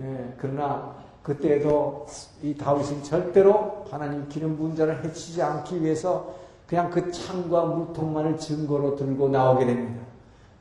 예, 0.00 0.34
그러나 0.38 0.94
그때도 1.22 2.06
이 2.42 2.56
다윗은 2.56 3.02
절대로 3.02 3.84
하나님 3.90 4.28
기름 4.28 4.56
부은 4.56 4.74
자를 4.74 5.02
해치지 5.04 5.42
않기 5.42 5.82
위해서 5.82 6.34
그냥 6.66 6.90
그 6.90 7.10
창과 7.10 7.64
물통만을 7.64 8.38
증거로 8.38 8.96
들고 8.96 9.28
나오게 9.28 9.66
됩니다. 9.66 10.09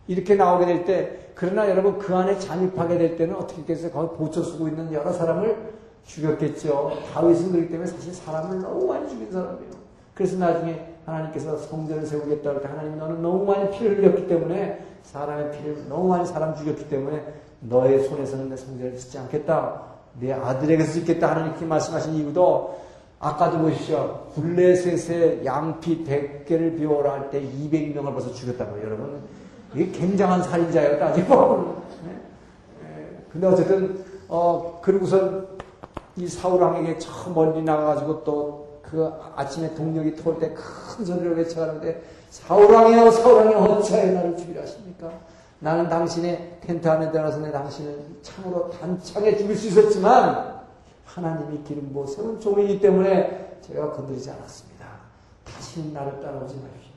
이렇게 0.10 0.34
나오게 0.34 0.66
될 0.66 0.86
때, 0.86 1.20
그러나 1.36 1.70
여러분 1.70 2.00
그 2.00 2.16
안에 2.16 2.40
잠입하게 2.40 2.98
될 2.98 3.16
때는 3.16 3.36
어떻게 3.36 3.62
했겠어요? 3.62 3.92
거기 3.92 4.18
보초 4.18 4.42
쓰고 4.42 4.68
있는 4.68 4.92
여러 4.92 5.14
사람을 5.14 5.56
죽였겠죠. 6.04 6.98
다윗은 7.14 7.52
그렇기 7.52 7.70
때문에 7.70 7.88
사실 7.88 8.12
사람을 8.16 8.60
너무 8.60 8.88
많이 8.88 9.08
죽인 9.08 9.32
사람이에요. 9.32 9.72
그래서 10.16 10.36
나중에 10.38 10.84
하나님께서 11.06 11.58
성전을 11.58 12.08
세우겠다 12.08 12.50
할때 12.50 12.68
하나님 12.68 12.98
너는 12.98 13.22
너무 13.22 13.46
많이 13.46 13.70
피를 13.70 14.00
흘렸기 14.00 14.28
때문에 14.28 14.84
사람의 15.04 15.52
피를 15.52 15.88
너무 15.88 16.08
많이 16.10 16.26
사람 16.26 16.56
죽였기 16.56 16.90
때문에 16.90 17.24
너의 17.62 18.04
손에서는 18.06 18.50
내 18.50 18.58
성전을 18.58 18.98
짓지 18.98 19.20
않겠다. 19.20 19.84
내 20.20 20.34
아들에게서 20.34 20.92
짓겠다 20.92 21.30
하나님께 21.30 21.66
말씀하신 21.66 22.16
이유도 22.16 22.80
아까도 23.20 23.60
보십시오. 23.60 24.26
블레셋의 24.34 25.46
양피 25.46 26.04
100개를 26.04 26.76
비워라 26.78 27.14
할 27.14 27.30
때 27.30 27.40
200명을 27.42 28.12
벌써 28.12 28.34
죽였다고요, 28.34 28.84
여러분. 28.84 29.22
이게 29.74 29.92
굉장한 29.92 30.44
살인자예요, 30.44 31.00
따지고. 31.00 31.84
네? 32.06 32.20
네. 32.84 33.26
근데 33.32 33.48
어쨌든, 33.48 34.04
어, 34.28 34.80
그리고선 34.82 35.48
이 36.16 36.28
사울왕에게 36.28 37.00
저 37.00 37.30
멀리 37.30 37.62
나가가지고 37.64 38.24
또 38.24 38.70
그 38.90 39.12
아침에 39.36 39.74
동력이 39.76 40.16
토올 40.16 40.40
때 40.40 40.54
큰 40.54 41.06
소리를 41.06 41.38
외쳐가는데 41.38 42.04
사울왕이여, 42.32 43.12
사울왕이 43.12 43.56
어찌하여 43.56 44.14
나를 44.14 44.36
죽이라 44.38 44.64
하십니까? 44.64 45.12
나는 45.60 45.90
당신의 45.90 46.60
텐트 46.62 46.88
안에 46.88 47.12
들어가서 47.12 47.40
내 47.40 47.52
당신을 47.52 48.00
참으로 48.22 48.70
단창에 48.70 49.36
죽일 49.38 49.56
수 49.56 49.68
있었지만 49.68 50.60
하나님이 51.06 51.64
기름 51.64 51.92
부어 51.92 52.08
세운 52.08 52.40
종이기 52.40 52.80
때문에 52.80 53.58
제가 53.62 53.92
건드리지 53.92 54.32
않았습니다. 54.32 54.86
다시는 55.44 55.94
나를 55.94 56.20
따라오지 56.22 56.56
마십시오. 56.56 56.89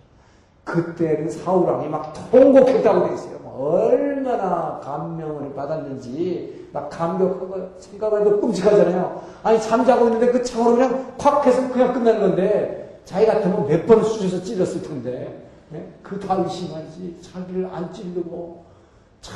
그때는 0.64 1.28
사울왕이 1.28 1.88
막 1.88 2.12
통곡했다고 2.30 3.08
돼 3.08 3.14
있어요. 3.14 3.38
뭐 3.38 3.86
얼마나 3.86 4.80
감명을 4.82 5.54
받았는지 5.54 6.68
막 6.72 6.88
감격하고 6.88 7.70
생각해도 7.78 8.40
끔찍하잖아요. 8.40 9.22
아니 9.42 9.60
잠자고 9.60 10.06
있는데 10.06 10.30
그 10.30 10.42
창으로 10.42 10.76
그냥 10.76 11.14
콱 11.18 11.46
해서 11.46 11.68
그냥 11.72 11.92
끝나는 11.92 12.20
건데 12.20 13.00
자기 13.04 13.26
같으면 13.26 13.66
몇 13.66 13.86
번을 13.86 14.04
쑤셔서 14.04 14.42
찔렀을 14.42 14.82
텐데 14.82 15.48
네? 15.70 15.92
그 16.02 16.20
다윗이 16.20 16.70
말이지 16.72 17.18
자기를 17.22 17.68
안 17.72 17.92
찌르고 17.92 18.64
참 19.20 19.34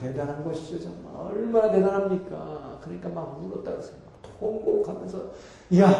대단한 0.00 0.44
것이죠 0.44 0.80
정말 0.80 1.32
얼마나 1.32 1.70
대단합니까 1.70 2.78
그러니까 2.82 3.08
막 3.10 3.38
울었다 3.42 3.72
그랬어요 3.72 3.96
통곡하면서 4.40 5.18
야 5.78 5.92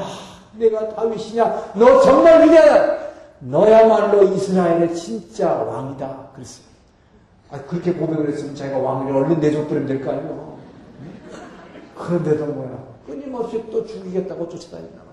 내가 0.56 0.88
다윗이냐 0.88 1.72
너 1.74 2.00
정말 2.00 2.44
위대하다 2.44 3.07
너야말로 3.40 4.22
이스라엘의 4.24 4.94
진짜 4.94 5.52
왕이다 5.54 6.30
그랬어요 6.34 6.66
아, 7.50 7.58
그렇게 7.62 7.92
고백을 7.92 8.28
했으면 8.30 8.54
자기가 8.54 8.78
왕위를 8.78 9.16
얼른 9.16 9.40
내줘버리면 9.40 9.86
될 9.86 10.04
거 10.04 10.10
아니에요 10.12 10.58
그런데도 11.96 12.46
뭐야 12.46 12.88
끊임없이 13.06 13.64
또 13.70 13.84
죽이겠다고 13.86 14.48
쫓아다닌다 14.48 15.08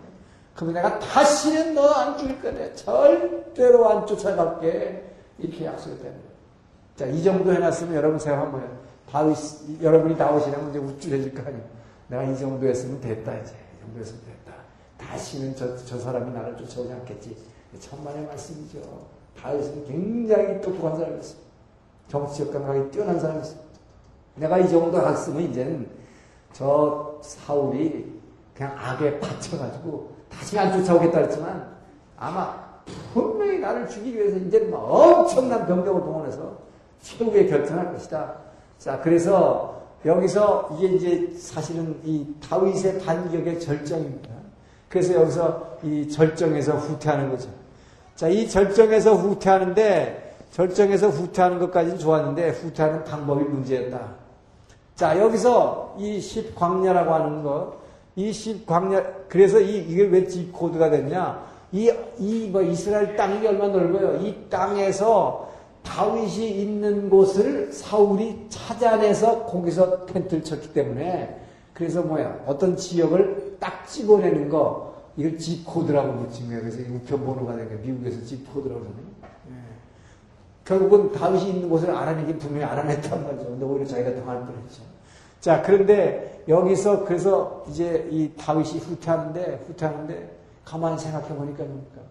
그럼 0.55 0.73
내가 0.73 0.97
다시는 0.99 1.73
너 1.75 1.89
안 1.93 2.17
죽일 2.17 2.41
거네. 2.41 2.73
절대로 2.75 3.89
안 3.89 4.07
쫓아갈게. 4.07 5.03
이렇게 5.37 5.65
약속했다는 5.65 6.11
거예요. 6.13 6.29
자, 6.95 7.05
이 7.07 7.21
정도 7.21 7.51
해놨으면 7.51 7.93
여러분 7.93 8.17
생각하면 8.17 8.51
뭐예요? 8.53 8.77
다윗, 9.11 9.35
여러분이 9.81 10.17
다윗이라면 10.17 10.69
이제 10.69 10.79
우쭐해질 10.79 11.33
거 11.35 11.41
아니에요. 11.41 11.63
내가 12.07 12.23
이 12.23 12.37
정도 12.37 12.65
했으면 12.65 13.01
됐다, 13.01 13.37
이제. 13.37 13.51
이 13.51 13.81
정도 13.81 13.99
했으면 13.99 14.21
됐다. 14.21 14.53
다시는 14.97 15.55
저, 15.57 15.75
저 15.83 15.99
사람이 15.99 16.31
나를 16.33 16.55
쫓아오지 16.55 16.93
않겠지. 16.93 17.35
천만의 17.79 18.25
말씀이죠. 18.25 18.79
다윗은 19.41 19.85
굉장히 19.85 20.61
똑똑한 20.61 20.97
사람이었어요. 20.97 21.39
정치적 22.07 22.53
감각이 22.53 22.91
뛰어난 22.91 23.19
사람이었어요. 23.19 23.59
내가 24.35 24.57
이 24.59 24.69
정도 24.69 24.99
했으면 25.07 25.41
이제는 25.43 25.89
저 26.53 27.19
사울이 27.21 28.21
그냥 28.55 28.75
악에 28.77 29.19
받쳐가지고 29.19 30.15
다시 30.29 30.57
안 30.57 30.71
쫓아오겠다 30.71 31.19
했지만 31.19 31.75
아마 32.17 32.65
분명히 33.13 33.59
나를 33.59 33.87
죽이기 33.87 34.17
위해서 34.17 34.37
이제는 34.37 34.73
엄청난 34.73 35.65
병력을 35.65 36.01
동원해서 36.01 36.57
최후의 37.01 37.49
결정할 37.49 37.91
것이다. 37.93 38.35
자, 38.77 38.99
그래서 39.01 39.83
여기서 40.05 40.77
이게 40.77 40.95
이제 40.95 41.37
사실은 41.37 41.99
이 42.03 42.27
다윗의 42.47 42.99
반격의 42.99 43.59
절정입니다. 43.59 44.29
그래서 44.87 45.13
여기서 45.15 45.77
이 45.83 46.07
절정에서 46.07 46.73
후퇴하는 46.73 47.29
거죠. 47.29 47.49
자, 48.15 48.29
이 48.29 48.47
절정에서 48.47 49.13
후퇴하는데 49.15 50.35
절정에서 50.51 51.09
후퇴하는 51.09 51.59
것까지는 51.59 51.99
좋았는데 51.99 52.49
후퇴하는 52.51 53.03
방법이 53.03 53.43
문제였다. 53.43 53.99
자, 54.95 55.19
여기서 55.19 55.97
이 55.99 56.21
십광야라고 56.21 57.13
하는 57.13 57.43
것, 57.43 57.73
이 58.15 58.31
십광야, 58.31 59.03
그래서 59.27 59.59
이, 59.59 59.79
이게 59.79 60.03
왜 60.03 60.25
집코드가 60.25 60.89
됐냐? 60.89 61.43
이, 61.73 61.91
이, 62.17 62.47
뭐, 62.49 62.61
이스라엘 62.61 63.17
땅이 63.17 63.45
얼마나 63.45 63.73
넓어요? 63.73 64.21
이 64.21 64.49
땅에서 64.49 65.49
다윗이 65.83 66.61
있는 66.61 67.09
곳을 67.09 67.73
사울이 67.73 68.45
찾아내서 68.47 69.43
거기서 69.43 70.05
텐트를 70.05 70.41
쳤기 70.41 70.71
때문에 70.71 71.37
그래서 71.73 72.01
뭐야? 72.01 72.43
어떤 72.45 72.77
지역을 72.77 73.57
딱 73.59 73.85
찍어내는 73.85 74.47
거, 74.47 74.94
이걸 75.17 75.37
집코드라고 75.37 76.17
붙인 76.17 76.47
거예요. 76.47 76.61
그래서 76.61 76.79
우편번호가 76.79 77.55
된 77.55 77.67
거예요. 77.67 77.81
미국에서 77.81 78.25
집코드라고 78.25 78.81
그러네요. 78.81 79.05
예. 79.49 79.53
결국은 80.65 81.11
다윗이 81.11 81.49
있는 81.51 81.69
곳을 81.69 81.91
알아내긴 81.91 82.37
분명히 82.37 82.65
알아냈단 82.65 83.23
말이죠. 83.23 83.45
근데 83.45 83.65
오히려 83.65 83.85
자기가 83.85 84.15
당할 84.15 84.45
뻔했죠. 84.45 84.83
자, 85.39 85.61
그런데 85.61 86.43
여기서 86.47 87.05
그래서 87.05 87.63
이제 87.69 88.07
이 88.11 88.31
다윗이 88.35 88.79
후퇴하는데, 88.79 89.63
후퇴하는데, 89.67 90.37
가만히 90.65 90.97
생각해 90.97 91.29
보니까 91.29 91.63
뭡니까? 91.63 92.01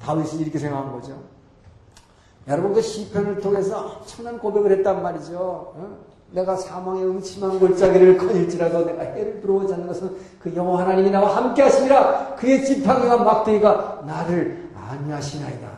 다윗이 0.00 0.42
이렇게 0.42 0.58
생각한 0.58 0.92
거죠. 0.92 1.20
여러분 2.48 2.72
그 2.72 2.80
시편을 2.80 3.40
통해서 3.40 3.98
엄청난 3.98 4.38
고백을 4.38 4.72
했단 4.78 5.02
말이죠. 5.02 5.38
어? 5.38 5.98
내가 6.32 6.56
사망의 6.56 7.04
음침한 7.04 7.58
골짜기를 7.58 8.16
거닐지라도 8.16 8.84
내가 8.84 9.02
해를 9.02 9.40
들어오지 9.40 9.74
않는 9.74 9.86
것은 9.86 10.16
그 10.40 10.54
영호 10.54 10.76
하나님이 10.76 11.10
나와 11.10 11.36
함께 11.36 11.62
하시니라 11.62 12.36
그의 12.36 12.64
지팡이와 12.64 13.18
막대기가 13.18 14.04
나를 14.06 14.70
안위하시나이다. 14.74 15.68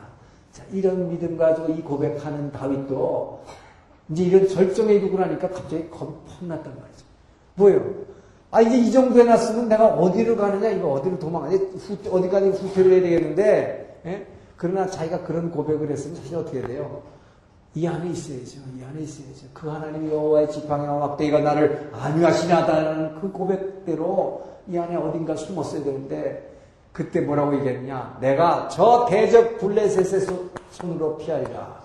자, 0.52 0.62
이런 0.70 1.08
믿음 1.08 1.36
가지고 1.36 1.72
이 1.72 1.80
고백하는 1.80 2.52
다윗도 2.52 3.40
이제 4.10 4.24
이런 4.24 4.48
절정에 4.48 4.92
이르고 4.94 5.18
나니까 5.18 5.48
갑자기 5.48 5.88
겁이 5.88 6.12
팍 6.26 6.46
났단 6.46 6.64
말이죠. 6.64 7.04
뭐예요? 7.54 7.82
아, 8.50 8.60
이제 8.60 8.76
이 8.76 8.92
정도 8.92 9.18
해놨으면 9.18 9.68
내가 9.68 9.94
어디로 9.94 10.36
가느냐, 10.36 10.68
이거 10.68 10.92
어디로 10.92 11.18
도망가냐, 11.18 11.58
어디까지 12.10 12.50
후퇴를 12.50 12.92
해야 12.92 13.00
되겠는데, 13.00 14.00
예? 14.04 14.26
그러나 14.58 14.86
자기가 14.86 15.22
그런 15.22 15.50
고백을 15.50 15.90
했으면 15.90 16.16
사실 16.16 16.36
어떻게 16.36 16.60
돼요? 16.60 17.02
이 17.74 17.86
안에 17.86 18.10
있어야죠. 18.10 18.58
이 18.78 18.84
안에 18.84 19.00
있어야죠. 19.02 19.46
그 19.54 19.68
하나님 19.68 20.10
여호와의 20.10 20.50
지팡이와 20.50 20.98
막대기가 20.98 21.40
나를 21.40 21.90
안위하시나다라는 21.92 23.20
그 23.20 23.32
고백대로 23.32 24.42
이 24.68 24.76
안에 24.76 24.96
어딘가 24.96 25.34
숨었어야 25.36 25.82
되는데 25.82 26.50
그때 26.92 27.20
뭐라고 27.22 27.54
얘기했냐? 27.56 28.18
내가 28.20 28.68
저 28.68 29.06
대적 29.08 29.58
블레셋의 29.58 30.26
손으로 30.70 31.16
피하리라. 31.16 31.80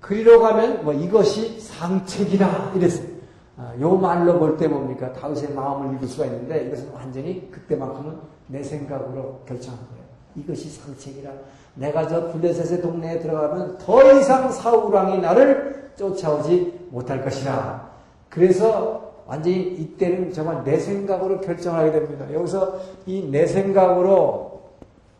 그리로 0.00 0.40
가면 0.40 0.84
뭐 0.84 0.92
이것이 0.92 1.60
상책이라 1.60 2.72
이랬어요. 2.74 3.12
아, 3.56 3.72
요 3.80 3.96
말로 3.96 4.38
볼 4.40 4.56
때 4.56 4.66
뭡니까? 4.66 5.12
다윗의 5.12 5.52
마음을 5.54 5.94
읽을 5.94 6.08
수가 6.08 6.26
있는데 6.26 6.66
이것은 6.66 6.90
완전히 6.92 7.48
그때만큼은 7.52 8.18
내 8.48 8.62
생각으로 8.64 9.40
결정한 9.46 9.78
거예요. 9.90 10.01
이것이 10.36 10.68
상책이라. 10.70 11.30
내가 11.74 12.06
저 12.08 12.30
블레셋의 12.32 12.82
동네에 12.82 13.18
들어가면 13.20 13.78
더 13.78 14.12
이상 14.18 14.50
사울왕이 14.50 15.18
나를 15.18 15.92
쫓아오지 15.96 16.88
못할 16.90 17.22
것이라. 17.24 17.90
그래서 18.28 19.12
완전히 19.26 19.56
이때는 19.74 20.32
정말 20.32 20.64
내 20.64 20.78
생각으로 20.78 21.40
결정하게 21.40 21.92
됩니다. 21.92 22.26
여기서 22.32 22.78
이 23.06 23.22
내 23.30 23.46
생각으로 23.46 24.62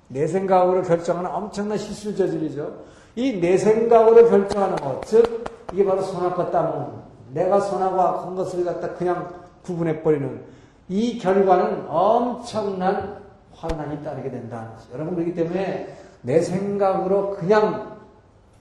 내 0.09 0.27
생각으로 0.27 0.83
결정하는 0.83 1.31
엄청난 1.31 1.79
실수를 1.79 2.17
저지르죠. 2.17 2.73
이 3.17 3.41
내 3.41 3.57
생각으로 3.57 4.29
결정하는 4.29 4.77
것, 4.77 5.03
즉 5.07 5.45
이게 5.73 5.85
바로 5.85 6.03
선악과 6.03 6.51
땀은 6.51 6.87
내가 7.33 7.61
선하고 7.61 8.01
악한 8.01 8.35
것을 8.35 8.65
갖다 8.65 8.93
그냥 8.95 9.29
구분해 9.65 10.03
버리는 10.03 10.41
이 10.89 11.19
결과는 11.19 11.85
엄청난 11.89 13.22
환난이 13.63 14.03
따르게 14.03 14.31
거죠. 14.75 14.89
여러분 14.93 15.15
그렇기 15.15 15.35
때문에 15.35 15.97
내 16.23 16.41
생각으로 16.41 17.31
그냥 17.37 17.97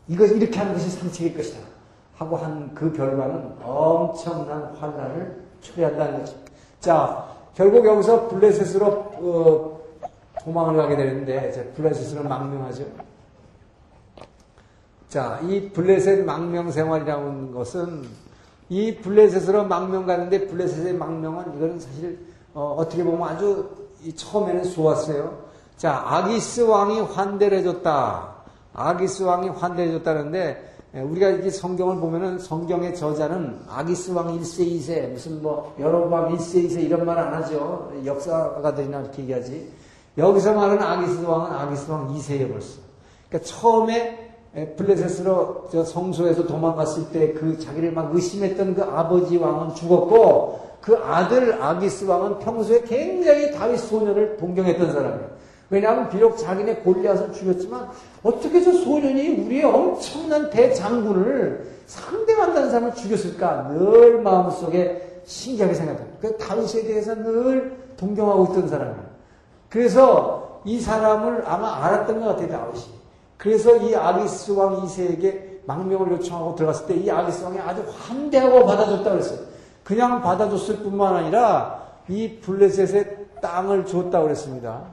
이것 0.07 0.29
이렇게 0.31 0.57
하는 0.59 0.73
것이 0.73 0.89
상책일 0.89 1.35
것이다 1.35 1.59
하고 2.15 2.37
한 2.37 2.71
그 2.75 2.93
결과는 2.93 3.55
엄청난 3.63 4.73
환난을 4.75 5.41
초래한다는 5.61 6.19
거죠. 6.19 6.35
자, 6.79 7.27
결국 7.53 7.85
여기서 7.85 8.27
블레셋으로 8.29 8.85
어, 8.87 9.81
도망을 10.43 10.77
가게 10.77 10.95
되는데 10.95 11.51
자, 11.51 11.63
블레셋으로 11.75 12.27
망명하죠. 12.27 12.85
자, 15.09 15.39
이 15.43 15.69
블레셋 15.69 16.25
망명 16.25 16.71
생활이라는 16.71 17.51
것은 17.51 18.03
이 18.69 18.95
블레셋으로 18.97 19.65
망명 19.65 20.05
가는데 20.05 20.47
블레셋의 20.47 20.93
망명은 20.93 21.55
이거는 21.57 21.79
사실 21.79 22.17
어, 22.53 22.77
떻게 22.89 23.03
보면 23.03 23.27
아주 23.27 23.80
처음에는 24.15 24.63
좋았어요. 24.71 25.37
자, 25.77 26.03
아기스 26.05 26.61
왕이 26.61 27.01
환대를 27.01 27.59
해줬다. 27.59 28.29
아기스 28.73 29.23
왕이 29.23 29.49
환대해 29.49 29.91
줬다는데 29.91 30.69
우리가 30.93 31.29
이게 31.29 31.49
성경을 31.49 31.97
보면은 31.97 32.37
성경의 32.39 32.95
저자는 32.95 33.61
아기스 33.69 34.11
왕 34.11 34.37
1세 34.39 34.67
2세 34.67 35.09
무슨 35.09 35.41
뭐 35.41 35.73
여로보암 35.79 36.35
1세 36.37 36.67
2세 36.67 36.81
이런 36.83 37.05
말 37.05 37.17
안 37.17 37.33
하죠. 37.35 37.91
역사가들이나 38.05 38.99
이렇게 39.01 39.21
얘기하지. 39.23 39.71
여기서 40.17 40.53
말하는 40.53 40.83
아기스 40.83 41.21
왕은 41.23 41.51
아기스 41.51 41.89
왕 41.91 42.13
2세에 42.13 42.51
벌써. 42.51 42.79
그러니까 43.29 43.49
처음에 43.49 44.27
블레셋으로 44.75 45.69
저 45.71 45.85
성소에서 45.85 46.45
도망갔을 46.45 47.09
때 47.11 47.33
그 47.33 47.57
자기를 47.57 47.93
막 47.93 48.13
의심했던 48.13 48.75
그 48.75 48.83
아버지 48.83 49.37
왕은 49.37 49.75
죽었고 49.75 50.70
그 50.81 50.97
아들 50.97 51.61
아기스 51.61 52.05
왕은 52.05 52.39
평소에 52.39 52.81
굉장히 52.81 53.51
다윗 53.51 53.77
소년을 53.77 54.37
동경했던 54.37 54.91
사람이에요. 54.91 55.29
왜냐하면 55.69 56.09
비록 56.09 56.37
자기네 56.37 56.77
골리앗을 56.77 57.31
죽였지만 57.31 57.87
어떻게 58.23 58.61
저 58.61 58.73
소년이 58.73 59.45
우리의 59.45 59.63
엄청난 59.63 60.49
대장군을 60.49 61.65
상대한다는 61.85 62.69
사람을 62.71 62.95
죽였을까 62.95 63.69
늘 63.69 64.21
마음속에 64.21 65.21
신기하게 65.23 65.73
생각합니다. 65.73 66.17
그 66.19 66.37
다윗에 66.37 66.83
대해서 66.83 67.15
늘 67.15 67.77
동경하고 67.95 68.45
있던 68.51 68.67
사람이에요. 68.67 69.11
그래서 69.69 70.61
이 70.65 70.79
사람을 70.79 71.43
아마 71.45 71.85
알았던 71.85 72.19
것 72.19 72.27
같아요, 72.27 72.49
다윗이. 72.49 72.83
그래서 73.37 73.75
이 73.77 73.95
아기스 73.95 74.51
왕 74.51 74.81
2세에게 74.81 75.65
망명을 75.65 76.11
요청하고 76.11 76.55
들어갔을 76.55 76.87
때 76.87 76.95
이 76.95 77.09
아기스 77.09 77.43
왕이 77.43 77.59
아주 77.59 77.83
환대하고 77.87 78.65
받아줬다 78.65 79.09
그랬어요. 79.11 79.50
그냥 79.83 80.21
받아줬을 80.21 80.77
뿐만 80.77 81.15
아니라 81.15 81.81
이 82.07 82.37
블레셋의 82.41 83.17
땅을 83.41 83.85
줬다 83.85 84.21
그랬습니다. 84.21 84.83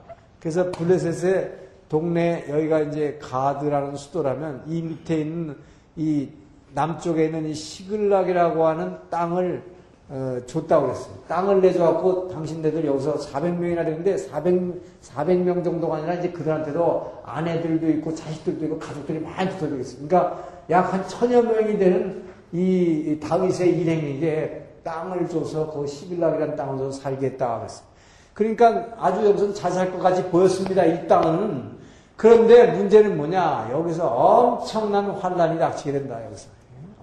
그래서 0.40 0.70
블레셋의 0.70 1.52
동네 1.88 2.44
여기가 2.48 2.80
이제 2.80 3.18
가드라는 3.20 3.96
수도라면 3.96 4.62
이 4.66 4.82
밑에 4.82 5.20
있는 5.20 5.56
이 5.96 6.28
남쪽에 6.74 7.26
있는 7.26 7.46
이 7.46 7.54
시글락이라고 7.54 8.66
하는 8.66 8.96
땅을 9.10 9.62
어, 10.10 10.38
줬다고 10.46 10.86
그랬어요. 10.86 11.14
땅을 11.28 11.60
내줘갖고 11.60 12.28
당신네들 12.28 12.86
여기서 12.86 13.16
400명이나 13.18 13.84
되는데 13.84 14.16
400, 14.16 14.54
400명 15.02 15.62
정도가 15.62 15.96
아니라 15.96 16.14
이제 16.14 16.30
그들한테도 16.30 17.20
아내들도 17.24 17.90
있고 17.90 18.14
자식들도 18.14 18.64
있고 18.64 18.78
가족들이 18.78 19.20
많이 19.20 19.50
붙어 19.50 19.68
되겠어요. 19.68 20.08
그러니까 20.08 20.44
약 20.70 20.92
한 20.92 21.06
천여 21.06 21.42
명이 21.42 21.78
되는 21.78 22.22
이 22.52 23.18
다윗의 23.22 23.78
일행에게 23.80 24.67
땅을 24.88 25.28
줘서 25.28 25.70
그 25.70 25.86
시빌락이라는 25.86 26.56
땅을 26.56 26.78
줘서 26.78 26.98
살겠다 26.98 27.58
그랬어요. 27.58 27.86
그러니까 28.32 28.86
아주 28.98 29.24
여기서 29.26 29.52
자살 29.52 29.92
것 29.92 29.98
같이 29.98 30.24
보였습니다. 30.30 30.84
이 30.84 31.06
땅은. 31.06 31.76
그런데 32.16 32.72
문제는 32.72 33.16
뭐냐? 33.16 33.68
여기서 33.70 34.06
엄청난 34.08 35.10
환란이 35.10 35.58
닥치게 35.58 35.92
된다. 35.92 36.24
여기서 36.24 36.48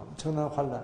엄청난 0.02 0.48
환란. 0.48 0.84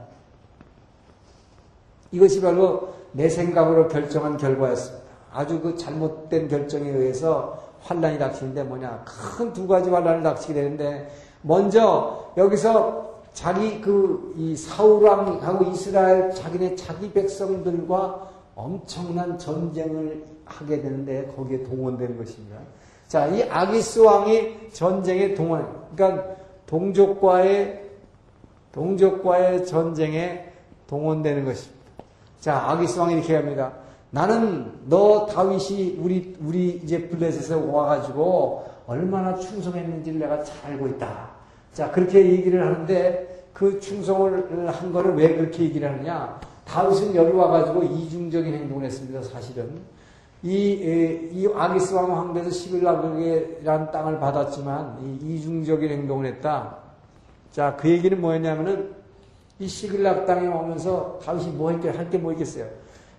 이것이 2.11 2.39
바로 2.39 2.93
내 3.13 3.27
생각으로 3.27 3.87
결정한 3.87 4.37
결과였습니다. 4.37 5.01
아주 5.33 5.59
그 5.59 5.75
잘못된 5.75 6.49
결정에 6.49 6.87
의해서 6.89 7.57
환란이 7.81 8.19
닥치는데 8.19 8.63
뭐냐? 8.63 9.03
큰 9.05 9.53
두 9.53 9.67
가지 9.67 9.89
환란을 9.89 10.21
닥치게 10.21 10.53
되는데 10.53 11.09
먼저 11.41 12.31
여기서 12.37 13.10
자기 13.33 13.81
그 13.81 14.31
이 14.41 14.55
사울왕하고 14.55 15.65
이스라엘 15.71 16.33
자기네 16.33 16.75
자기 16.75 17.11
백성들과 17.11 18.29
엄청난 18.55 19.37
전쟁을 19.37 20.23
하게 20.45 20.81
되는데 20.81 21.31
거기에 21.35 21.63
동원되는 21.63 22.17
것입니다. 22.17 22.57
자, 23.07 23.27
이 23.27 23.43
아기스 23.43 23.99
왕이 23.99 24.71
전쟁에 24.71 25.33
동원, 25.33 25.67
그러니까 25.95 26.35
동족과의 26.65 27.89
동족과의 28.71 29.65
전쟁에 29.65 30.51
동원되는 30.87 31.45
것입니다. 31.45 31.81
자, 32.39 32.57
아기스 32.69 32.99
왕이 32.99 33.13
이렇게 33.13 33.35
합니다. 33.35 33.73
나는 34.09 34.71
너 34.87 35.25
다윗이 35.25 35.99
우리 36.01 36.35
우리 36.41 36.81
이제 36.83 37.07
블레셋에 37.09 37.61
와가지고 37.71 38.65
얼마나 38.87 39.35
충성했는지를 39.35 40.19
내가 40.19 40.43
잘 40.43 40.71
알고 40.71 40.87
있다. 40.87 41.30
자, 41.73 41.89
그렇게 41.91 42.25
얘기를 42.25 42.65
하는데 42.65 43.45
그 43.53 43.79
충성을 43.79 44.71
한 44.71 44.91
거를 44.91 45.15
왜 45.15 45.35
그렇게 45.35 45.63
얘기를 45.63 45.89
하느냐? 45.89 46.39
다윗은 46.65 47.15
여기 47.15 47.31
와가지고 47.31 47.83
이중적인 47.83 48.53
행동을 48.53 48.85
했습니다. 48.85 49.21
사실은 49.23 49.79
이, 50.43 51.29
이 51.31 51.47
아기스 51.53 51.93
왕 51.93 52.17
황제에서 52.17 52.49
11라그라는 52.49 53.91
땅을 53.91 54.19
받았지만 54.19 54.97
이 55.21 55.35
이중적인 55.35 55.89
행동을 55.89 56.25
했다. 56.25 56.77
자, 57.51 57.75
그 57.77 57.89
얘기는 57.89 58.19
뭐였냐면은 58.19 58.93
이 59.59 59.67
시글락 59.67 60.25
땅에 60.25 60.47
오면서 60.47 61.19
다윗이 61.23 61.51
뭐 61.51 61.71
할게 61.71 61.89
할게 61.89 62.17
뭐 62.17 62.31
있겠어요. 62.31 62.65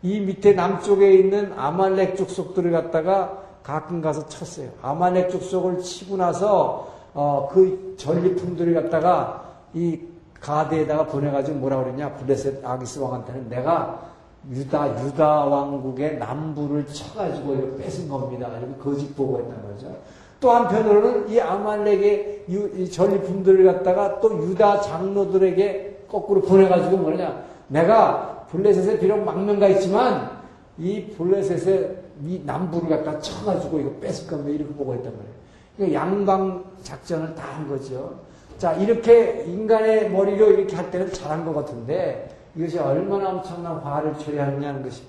이 0.03 0.19
밑에 0.19 0.55
남쪽에 0.55 1.13
있는 1.13 1.53
아말렉 1.57 2.17
족속들을 2.17 2.73
갖다가 2.73 3.39
가끔 3.63 4.01
가서 4.01 4.29
쳤어요. 4.29 4.71
아말렉 4.83 5.31
족속을 5.31 5.79
치고 5.79 6.17
나서 6.17 6.92
어, 7.15 7.49
그 7.53 7.95
전리품들을 7.99 8.75
갖다가 8.75 9.45
이 9.75 10.01
가드에다가 10.41 11.07
보내가지고 11.07 11.59
뭐라 11.59 11.83
그랬냐 11.85 12.15
블레셋 12.15 12.65
아기스 12.65 12.99
왕한테는 12.99 13.49
내가 13.49 14.13
유다, 14.51 15.05
유다 15.05 15.45
왕국의 15.45 16.19
남부를 16.19 16.87
쳐가지고 16.87 17.77
뺏은 17.77 18.09
겁니다. 18.09 18.49
이렇게 18.59 18.75
거짓 18.83 19.15
보고했단 19.17 19.63
말이죠. 19.63 19.97
또 20.41 20.51
한편으로는 20.51 21.29
이 21.29 21.39
아말렉의 21.39 22.45
이 22.49 22.91
전리품들을 22.91 23.65
갖다가 23.65 24.19
또 24.21 24.37
유다 24.45 24.81
장로들에게 24.81 26.07
거꾸로 26.09 26.41
보내가지고 26.43 26.97
뭐냐. 26.97 27.45
내가 27.69 28.47
블레셋에 28.51 28.99
비록 28.99 29.23
망명가 29.23 29.69
있지만 29.69 30.43
이 30.77 31.07
블레셋의 31.17 31.97
이 32.25 32.43
남부를 32.45 32.89
갖다 32.89 33.21
쳐가지고 33.21 33.79
이거 33.79 33.91
뺏을 34.01 34.27
겁니다. 34.27 34.51
이렇게 34.51 34.75
보고했단 34.75 35.13
말이에요. 35.13 35.32
양방 35.81 36.65
작전을 36.83 37.35
다 37.35 37.43
한 37.53 37.69
거죠. 37.69 38.15
자, 38.59 38.73
이렇게 38.75 39.45
인간의 39.47 40.11
머리로 40.11 40.51
이렇게 40.53 40.77
할 40.77 40.91
때는 40.91 41.13
잘한 41.13 41.45
것 41.45 41.55
같은데 41.55 42.29
이것이 42.55 42.79
얼마나 42.79 43.31
엄청난 43.31 43.77
화를 43.79 44.17
초래하느냐는 44.19 44.83
것이. 44.83 45.03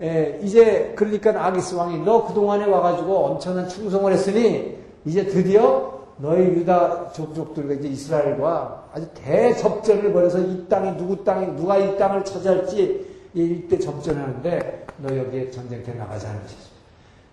에, 0.00 0.38
이제 0.42 0.92
그러니까 0.94 1.46
아기스 1.46 1.74
왕이 1.74 2.04
너 2.04 2.26
그동안에 2.26 2.66
와가지고 2.66 3.16
엄청난 3.16 3.66
충성을 3.68 4.12
했으니 4.12 4.76
이제 5.06 5.24
드디어 5.26 5.96
너희 6.18 6.42
유다 6.44 7.12
족족들과 7.12 7.74
이제 7.74 7.88
이스라엘과 7.88 8.90
아주 8.92 9.08
대접전을 9.14 10.12
벌여서 10.12 10.38
이 10.40 10.66
땅이 10.68 10.96
누구 10.98 11.24
땅이 11.24 11.56
누가 11.56 11.78
이 11.78 11.96
땅을 11.98 12.24
차지할지 12.24 13.06
이때 13.34 13.78
접전하는데 13.78 14.86
너 14.98 15.16
여기에 15.16 15.50
전쟁터에 15.50 15.94
나가자는 15.94 16.40
것이죠. 16.42 16.62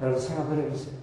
여러분 0.02 0.20
생각을 0.22 0.58
해보세요. 0.64 0.96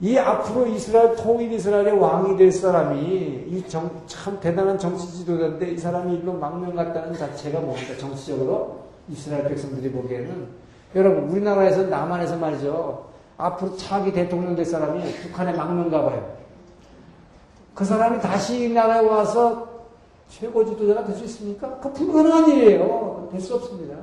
이 0.00 0.18
앞으로 0.18 0.66
이스라엘 0.66 1.14
통일 1.16 1.52
이스라엘의 1.52 1.98
왕이 1.98 2.36
될 2.36 2.50
사람이 2.50 3.46
이참 3.48 3.90
대단한 4.40 4.78
정치 4.78 5.06
지도자인데 5.18 5.70
이 5.70 5.78
사람이 5.78 6.16
일로 6.16 6.32
망명 6.32 6.74
갔다는 6.74 7.14
자체가 7.14 7.60
뭡니까? 7.60 7.96
정치적으로 7.98 8.80
이스라엘 9.08 9.44
백성들이 9.44 9.92
보기에는 9.92 10.48
여러분 10.96 11.24
우리나라에서 11.30 11.84
남한에서 11.84 12.36
말이죠. 12.36 13.06
앞으로 13.36 13.76
차기 13.76 14.12
대통령 14.12 14.54
될 14.54 14.64
사람이 14.64 15.02
북한에 15.22 15.52
망명 15.52 15.90
가봐요. 15.90 16.34
그 17.74 17.84
사람이 17.84 18.20
다시 18.20 18.64
이 18.66 18.72
나라에 18.72 19.04
와서 19.06 19.68
최고 20.28 20.64
지도자가 20.64 21.04
될 21.04 21.16
수 21.16 21.24
있습니까? 21.24 21.78
그 21.80 21.92
불가능한 21.92 22.48
일이에요. 22.50 23.28
될 23.30 23.40
수 23.40 23.54
없습니다. 23.54 23.96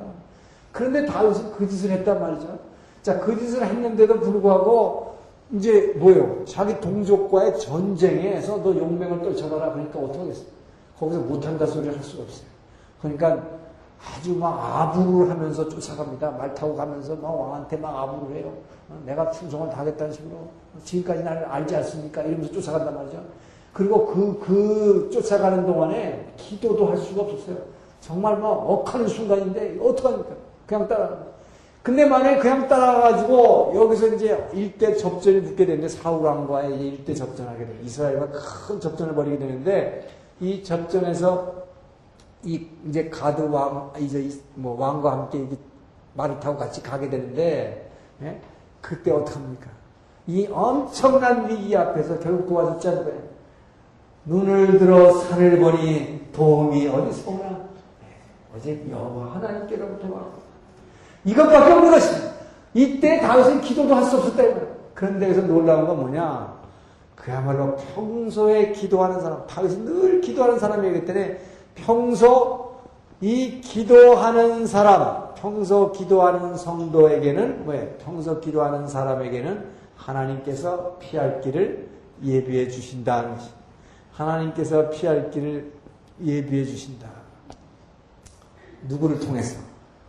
그런데 0.72 1.06
다윗은 1.06 1.52
그 1.54 1.68
짓을 1.68 1.92
했단 1.92 2.20
말이죠. 2.20 2.60
자, 3.02 3.20
그 3.20 3.38
짓을 3.38 3.66
했는데도 3.66 4.20
불구하고 4.20 5.11
이제 5.54 5.94
뭐요? 5.98 6.46
자기 6.46 6.80
동족과의 6.80 7.60
전쟁에서 7.60 8.62
너 8.64 8.76
용맹을 8.76 9.22
떨쳐봐라. 9.22 9.74
그러니까 9.74 10.00
어떡하겠어? 10.00 10.44
거기서 10.98 11.20
못한다 11.22 11.66
소리를 11.66 11.96
할 11.96 12.04
수가 12.04 12.24
없어요. 12.24 12.48
그러니까 13.02 13.44
아주 14.18 14.36
막 14.36 14.58
아부를 14.58 15.30
하면서 15.30 15.68
쫓아갑니다. 15.68 16.32
말 16.32 16.54
타고 16.54 16.76
가면서 16.76 17.16
막 17.16 17.30
왕한테 17.30 17.78
막 17.78 17.96
아부를 17.96 18.38
해요. 18.38 18.54
어, 18.90 19.00
내가 19.06 19.30
충성을 19.32 19.70
다하겠다는 19.70 20.14
식으로. 20.14 20.50
지금까지 20.84 21.24
나를 21.24 21.46
알지 21.46 21.76
않습니까? 21.76 22.22
이러면서 22.24 22.52
쫓아간단 22.54 22.96
말이죠. 22.96 23.22
그리고 23.74 24.06
그, 24.06 24.40
그 24.40 25.10
쫓아가는 25.12 25.66
동안에 25.66 26.34
기도도 26.38 26.88
할 26.88 26.98
수가 26.98 27.24
없었어요. 27.24 27.58
정말 28.00 28.38
막 28.38 28.48
억하는 28.50 29.08
순간인데 29.08 29.80
어떡합니까? 29.82 30.30
그냥 30.66 30.88
따라. 30.88 31.31
근데 31.84 32.06
만약에 32.06 32.38
그냥 32.38 32.68
따라가가지고 32.68 33.74
여기서 33.76 34.08
이제 34.10 34.48
일대 34.54 34.96
접전이 34.96 35.42
붙게 35.42 35.66
되는데 35.66 35.88
사울왕과의 35.88 36.80
일대 36.80 37.14
접전하게 37.14 37.66
돼요. 37.66 37.78
이스라엘과 37.84 38.28
큰 38.32 38.80
접전을 38.80 39.16
벌이게 39.16 39.40
되는데 39.40 40.08
이 40.40 40.64
접전에서 40.64 41.62
이 42.44 42.68
이제 42.88 43.10
가드 43.10 43.42
왕 43.50 43.92
이제 44.00 44.30
뭐 44.54 44.80
왕과 44.80 45.12
함께 45.12 45.48
말을 46.14 46.40
타고 46.40 46.58
같이 46.58 46.84
가게 46.84 47.10
되는데 47.10 47.90
예? 48.22 48.40
그때 48.80 49.12
어떡합니까? 49.12 49.70
이 50.28 50.48
엄청난 50.52 51.50
위기 51.50 51.76
앞에서 51.76 52.20
결국 52.20 52.48
도와줬지 52.48 52.88
않은 52.90 53.04
거예요. 53.06 53.22
눈을 54.26 54.78
들어 54.78 55.14
산을 55.14 55.60
보니 55.60 56.30
도움이 56.32 56.88
어디서 56.88 57.32
오나? 57.32 57.44
예, 58.04 58.56
어제 58.56 58.88
여호와 58.90 59.36
하나님께로부터 59.36 60.14
와. 60.14 60.51
이것밖에 61.26 61.72
없는 61.72 61.92
것입니다. 61.92 62.32
이때 62.74 63.20
다윗은 63.20 63.62
기도도 63.62 63.94
할 63.96 64.04
수 64.06 64.18
없었다. 64.18 64.44
그런데 64.94 65.26
여기서 65.30 65.48
놀라운 65.48 65.88
건 65.88 66.00
뭐냐? 66.00 66.62
그야말로 67.16 67.76
평소에 67.76 68.72
기도하는 68.72 69.22
사람, 69.22 69.46
다윗은 69.46 69.86
늘 69.86 70.22
기도하는 70.22 70.58
사람이기 70.58 71.06
때문에 71.06 71.40
평소 71.76 72.72
이 73.20 73.62
기도하는 73.62 74.66
사람, 74.66 75.34
평소 75.36 75.92
기도하는 75.92 76.58
성도에게는 76.58 77.66
뭐예요? 77.66 77.90
평소 78.00 78.40
기도하는 78.40 78.88
사람에게는 78.88 79.66
하나님께서 79.96 80.98
피할 81.00 81.42
길을 81.42 81.88
예비해 82.24 82.68
주신다는 82.68 83.36
것이. 83.36 83.50
하나님께서 84.14 84.90
피할 84.90 85.30
길을 85.30 85.72
예비해 86.24 86.66
주신다. 86.66 87.08
누구를 88.88 89.20
통해서? 89.20 89.60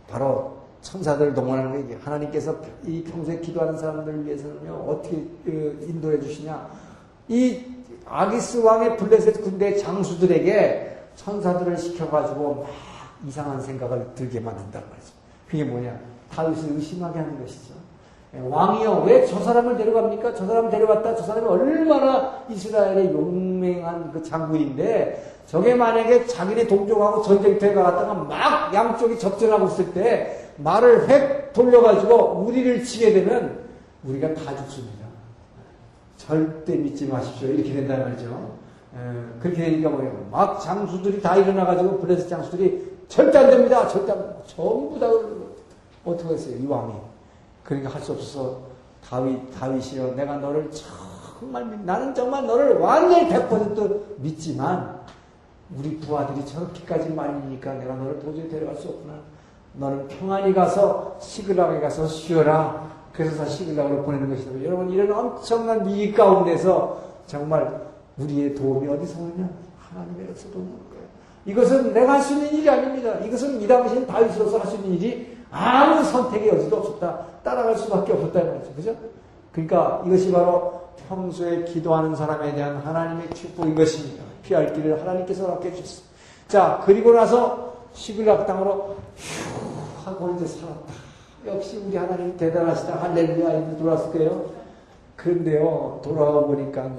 바로 0.09 0.62
천사들을 0.83 1.33
동원하는 1.33 1.87
게 1.87 1.95
하나님께서 1.95 2.55
이 2.85 3.03
평소에 3.03 3.39
기도하는 3.39 3.77
사람들을 3.77 4.25
위해서는요 4.25 4.73
어떻게 4.87 5.15
그 5.43 5.85
인도해 5.89 6.19
주시냐? 6.19 6.69
이 7.29 7.61
아기스 8.05 8.57
왕의 8.57 8.97
블레셋 8.97 9.41
군대 9.41 9.75
장수들에게 9.77 10.97
천사들을 11.15 11.77
시켜가지고 11.77 12.55
막 12.55 12.67
이상한 13.25 13.61
생각을 13.61 14.13
들게 14.13 14.39
만든단 14.39 14.83
말이죠. 14.89 15.13
그게 15.47 15.63
뭐냐? 15.63 15.97
다윗을 16.31 16.75
의심하게 16.75 17.19
하는 17.19 17.39
것이죠. 17.39 17.73
예, 18.35 18.39
왕이요, 18.41 19.03
왜저 19.05 19.39
사람을 19.39 19.77
데려갑니까? 19.77 20.33
저 20.33 20.45
사람을 20.45 20.71
데려갔다, 20.71 21.15
저 21.15 21.23
사람이 21.23 21.47
얼마나 21.47 22.43
이스라엘의 22.49 23.13
용맹한 23.13 24.11
그 24.11 24.23
장군인데, 24.23 25.32
저게 25.47 25.75
만약에 25.75 26.25
자기네 26.25 26.67
동족하고 26.67 27.21
전쟁터에 27.21 27.73
가갔다가 27.73 28.13
막 28.13 28.73
양쪽이 28.73 29.19
접전하고 29.19 29.67
있을 29.67 29.93
때, 29.93 30.49
말을 30.57 31.07
획 31.09 31.53
돌려가지고 31.53 32.43
우리를 32.47 32.83
치게 32.83 33.13
되면, 33.13 33.59
우리가 34.03 34.33
다 34.33 34.55
죽습니다. 34.55 35.03
절대 36.17 36.75
믿지 36.75 37.05
마십시오. 37.07 37.49
이렇게 37.49 37.73
된다는 37.73 38.05
말이죠. 38.05 38.51
에, 38.95 39.39
그렇게 39.41 39.63
되니까 39.65 39.89
뭐예요? 39.89 40.27
막 40.31 40.61
장수들이 40.61 41.21
다 41.21 41.35
일어나가지고 41.35 41.99
블레셋 41.99 42.29
장수들이 42.29 42.93
절대 43.07 43.37
안 43.39 43.49
됩니다. 43.49 43.87
절대 43.87 44.11
안 44.11 44.19
됩니다. 44.19 44.39
전부 44.47 44.97
다 44.99 45.07
어떻게 46.05 46.33
했어요? 46.33 46.55
이 46.59 46.65
왕이. 46.65 46.93
그러니까 47.63 47.89
할 47.93 48.01
수 48.01 48.13
없어서 48.13 48.59
다윗, 49.07 49.39
다윗이여 49.59 50.13
내가 50.15 50.37
너를 50.37 50.69
정말 50.71 51.65
믿, 51.65 51.79
나는 51.85 52.13
정말 52.15 52.45
너를 52.45 52.77
완전히 52.77 53.27
100% 53.29 54.01
믿지만 54.17 54.99
우리 55.77 55.97
부하들이 55.97 56.45
저렇게까지 56.45 57.09
말리니까 57.09 57.73
내가 57.75 57.95
너를 57.95 58.19
도저히 58.19 58.47
데려갈 58.49 58.75
수 58.75 58.89
없구나. 58.89 59.13
너는 59.73 60.07
평안히 60.07 60.53
가서 60.53 61.17
시글락에 61.19 61.79
가서 61.79 62.07
쉬어라. 62.07 62.91
그래서 63.13 63.37
다 63.37 63.45
시글락으로 63.49 64.03
보내는 64.03 64.29
것이다. 64.29 64.63
여러분 64.63 64.89
이런 64.89 65.11
엄청난 65.11 65.87
위기 65.87 66.13
가운데서 66.13 66.99
정말 67.25 67.81
우리의 68.17 68.53
도움이 68.55 68.87
어디서 68.87 69.19
오느냐? 69.19 69.49
하나님에게서 69.79 70.49
오는 70.55 70.67
거예요. 70.89 71.03
이것은 71.45 71.93
내가 71.93 72.13
할 72.13 72.21
수 72.21 72.33
있는 72.33 72.53
일이 72.53 72.69
아닙니다. 72.69 73.19
이것은 73.19 73.61
이 73.61 73.67
당시엔 73.67 74.07
다윗으로서 74.07 74.59
할 74.59 74.67
수 74.67 74.75
있는 74.77 74.93
일이 74.93 75.37
아무 75.51 76.03
선택의 76.03 76.49
여지도 76.49 76.77
없었다. 76.77 77.19
따라갈 77.43 77.77
수밖에 77.77 78.13
없었다는 78.13 78.59
거죠. 78.59 78.73
그죠? 78.75 78.95
그러니까 79.51 80.03
이것이 80.05 80.31
바로 80.31 80.81
평소에 81.07 81.63
기도하는 81.65 82.15
사람에 82.15 82.55
대한 82.55 82.77
하나님의 82.77 83.29
축복인 83.31 83.75
것입니다. 83.75 84.23
피할 84.43 84.73
길을 84.73 84.99
하나님께서 85.01 85.51
얻게 85.51 85.69
해주셨어요. 85.71 86.05
자, 86.47 86.83
그리고 86.85 87.13
나서 87.13 87.73
시글락 87.93 88.45
땅으로 88.45 88.97
휴 89.15 90.05
하고 90.05 90.35
이제 90.35 90.45
살았다. 90.45 90.93
역시 91.47 91.77
우리 91.85 91.95
하나님 91.95 92.37
대단하시다. 92.37 93.01
할렐루야. 93.01 93.59
이제 93.59 93.77
돌아왔을 93.77 94.11
거예요. 94.11 94.51
그런데요, 95.15 96.01
돌아와 96.03 96.41
보니까 96.41 96.91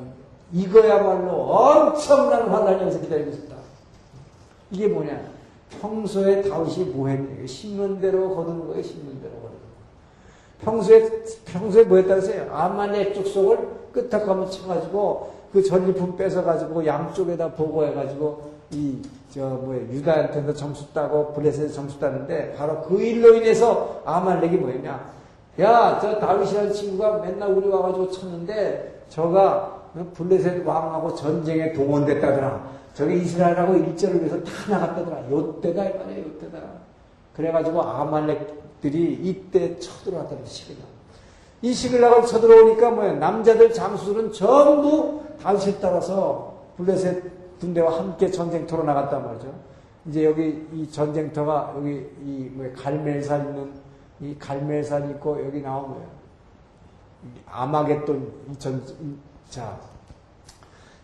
이거야말로 0.53 1.33
엄청난 1.33 2.49
환란이 2.49 2.83
여기서 2.83 3.01
기다리고 3.01 3.31
있었다. 3.31 3.57
이게 4.71 4.89
뭐냐? 4.89 5.21
평소에 5.81 6.43
다윗이 6.43 6.85
뭐 6.91 7.09
했냐? 7.09 7.47
심는 7.47 8.01
대로 8.01 8.35
거두는 8.35 8.69
거예요, 8.69 8.83
심는 8.83 9.21
대로 9.21 9.33
거두는 9.35 9.51
거. 9.51 10.65
평소에, 10.65 11.25
평소에 11.45 11.85
뭐 11.85 11.99
했다고 11.99 12.23
했어요? 12.23 12.49
아말렉 12.53 13.15
족속을 13.15 13.69
끄떡 13.93 14.29
한번 14.29 14.51
쳐가지고 14.51 15.34
그 15.55 15.63
전리품 15.63 16.17
뺏어가지고 16.17 16.85
양쪽에다 16.85 17.53
보고해가지고 17.53 18.55
이, 18.73 19.01
저, 19.31 19.47
뭐야, 19.51 19.83
유다한테도 19.83 20.53
점수 20.53 20.93
따고 20.93 21.33
블레셋에 21.33 21.69
점수 21.69 22.01
따는데 22.01 22.55
바로 22.59 22.83
그 22.83 23.01
일로 23.01 23.37
인해서 23.37 24.03
아말렉이 24.05 24.57
뭐였냐? 24.57 25.15
야, 25.61 25.99
저 26.03 26.19
다윗이라는 26.19 26.73
친구가 26.73 27.19
맨날 27.19 27.53
우리 27.53 27.69
와가지고 27.69 28.11
쳤는데 28.11 29.05
저가 29.09 29.91
블레셋 30.15 30.67
왕하고 30.67 31.15
전쟁에 31.15 31.73
동원됐다더라. 31.73 32.75
저기 32.95 33.23
이스라엘하고 33.23 33.77
일절을 33.77 34.23
위해서 34.23 34.43
다 34.43 34.51
나갔다더라. 34.71 35.31
요때다, 35.31 35.85
이 35.85 35.99
말이야, 35.99 36.19
요때다. 36.19 36.59
그래가지고 37.37 37.81
아말렉들이 37.81 39.21
이때 39.23 39.79
쳐들어왔다는 39.79 40.45
시글락. 40.47 40.94
이 41.65 41.73
시글락을 41.73 42.27
쳐들어오니까 42.27 42.91
뭐야, 42.91 43.15
남자들 43.15 43.73
장수들은 43.73 44.33
전부 44.33 45.23
다윗에 45.41 45.79
따라서 45.81 46.59
블레셋 46.77 47.59
군대와 47.59 48.01
함께 48.01 48.31
전쟁터로 48.31 48.83
나갔단 48.83 49.25
말이죠. 49.25 49.55
이제 50.05 50.27
여기 50.27 50.69
이 50.75 50.91
전쟁터가 50.91 51.73
여기 51.79 52.07
이 52.23 52.51
뭐야, 52.53 52.71
갈멜산 52.75 53.47
있는 53.49 53.73
이 54.21 54.37
갈멜산 54.39 55.09
있고 55.13 55.43
여기 55.43 55.63
나온 55.63 55.89
거예요. 55.89 56.07
아마겟돈 57.47 58.33
이 58.51 58.59
전, 58.59 58.83
자, 59.49 59.79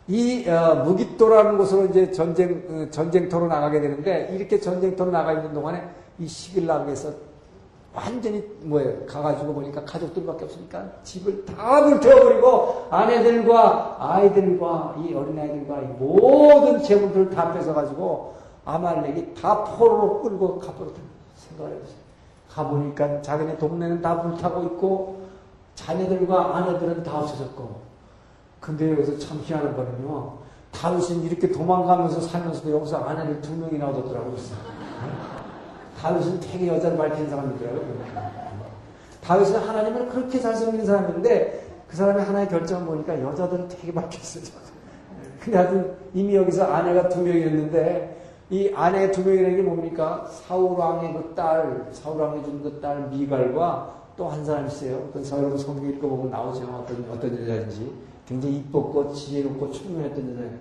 이 0.09 0.47
어, 0.47 0.85
무기토라는 0.85 1.57
곳으로 1.57 1.87
이제 1.87 2.13
전쟁 2.13 2.67
어, 2.69 2.91
전쟁터로 2.91 3.47
나가게 3.47 3.81
되는데 3.81 4.29
이렇게 4.35 4.61
전쟁터로 4.61 5.11
나가 5.11 5.33
있는 5.33 5.55
동안에 5.55 5.89
이 6.19 6.27
시글락에서 6.27 7.30
완전히 7.93 8.41
뭐예요 8.62 9.05
가가지고 9.05 9.53
보니까 9.55 9.84
가족들밖에 9.84 10.45
없으니까 10.45 10.84
집을 11.03 11.45
다 11.45 11.82
불태워버리고 11.84 12.86
아내들과 12.91 13.97
아이들과 13.99 14.97
이 14.99 15.12
어린아이들과 15.12 15.80
이 15.80 15.84
모든 15.99 16.80
재물들을 16.82 17.30
다 17.30 17.53
뺏어가지고 17.53 18.34
아말렉이 18.64 19.34
다 19.34 19.64
포로로 19.64 20.22
끌고 20.22 20.59
가버렸다 20.61 21.01
생각을 21.34 21.72
해보세요. 21.74 21.97
가보니까 22.49 23.22
자기네 23.22 23.59
동네는 23.59 24.03
다 24.03 24.22
불타고 24.22 24.62
있고 24.64 25.20
자녀들과 25.74 26.57
아내들은 26.57 27.03
다 27.03 27.18
없어졌고 27.20 27.80
근데 28.61 28.93
여기서 28.93 29.18
참 29.18 29.41
희한한 29.43 29.74
거는요. 29.74 30.38
다윗은 30.70 31.22
이렇게 31.22 31.51
도망가면서 31.51 32.20
살면서도 32.20 32.70
여기서 32.70 32.99
아내를 32.99 33.41
두 33.41 33.53
명이나 33.57 33.88
얻었더라고요. 33.88 34.36
다윗은 36.01 36.40
되게 36.40 36.68
여자를 36.68 36.96
밝힌 36.96 37.28
사람이더라고요. 37.28 38.01
다윗은 39.22 39.57
하나님을 39.61 40.09
그렇게 40.09 40.40
잘 40.40 40.55
섬기는 40.55 40.86
사람인데 40.86 41.66
그 41.88 41.96
사람의 41.96 42.24
하나의 42.24 42.48
결정을 42.48 42.86
보니까 42.86 43.20
여자들은 43.20 43.68
되게 43.68 43.92
밝혔어요. 43.92 44.44
근데 45.40 45.59
하여튼 45.59 45.92
이미 46.14 46.34
여기서 46.36 46.64
아내가 46.64 47.09
두 47.09 47.22
명이었는데 47.22 48.16
이 48.51 48.72
아내 48.74 49.11
두 49.11 49.22
명이라는 49.24 49.57
게 49.57 49.62
뭡니까? 49.62 50.26
사울왕의 50.30 51.12
그 51.14 51.32
딸, 51.34 51.86
사울왕이 51.92 52.44
준 52.44 52.62
그 52.62 52.80
딸 52.80 53.09
미갈과 53.11 54.01
또 54.16 54.28
한 54.28 54.44
사람 54.44 54.66
있어요. 54.66 55.09
그 55.12 55.22
여러분 55.32 55.57
성경 55.57 55.88
읽어보면 55.88 56.30
나오죠. 56.30 56.62
어떤, 56.64 57.07
어떤 57.11 57.42
여자인지. 57.42 57.90
굉장히 58.26 58.57
이뻤고 58.57 59.12
지혜롭고 59.14 59.72
총명했던 59.72 60.32
여자예요. 60.32 60.53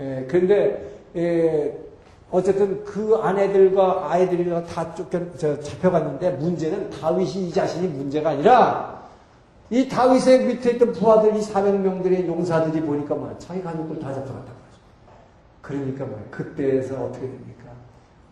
예, 0.00 0.26
그런데 0.28 0.90
예, 1.16 1.78
어쨌든 2.30 2.84
그 2.84 3.16
아내들과 3.22 4.10
아이들과 4.10 4.64
다 4.64 4.94
쫓겨 4.94 5.18
저, 5.38 5.58
잡혀갔는데 5.60 6.32
문제는 6.32 6.90
다윗이 6.90 7.48
이 7.48 7.52
자신이 7.52 7.88
문제가 7.88 8.30
아니라 8.30 8.98
이 9.70 9.88
다윗의 9.88 10.44
밑에 10.44 10.72
있던 10.72 10.92
부하들 10.92 11.36
이 11.36 11.40
400명들의 11.40 12.26
용사들이 12.26 12.82
보니까 12.82 13.14
뭐 13.14 13.34
자기 13.38 13.62
가족들 13.62 13.98
다 13.98 14.08
잡혀갔다는 14.12 14.44
거죠. 14.44 14.80
그러니까 15.62 16.04
뭐 16.04 16.22
그때에서 16.30 16.94
어떻게 16.96 17.20
됩니까? 17.20 17.64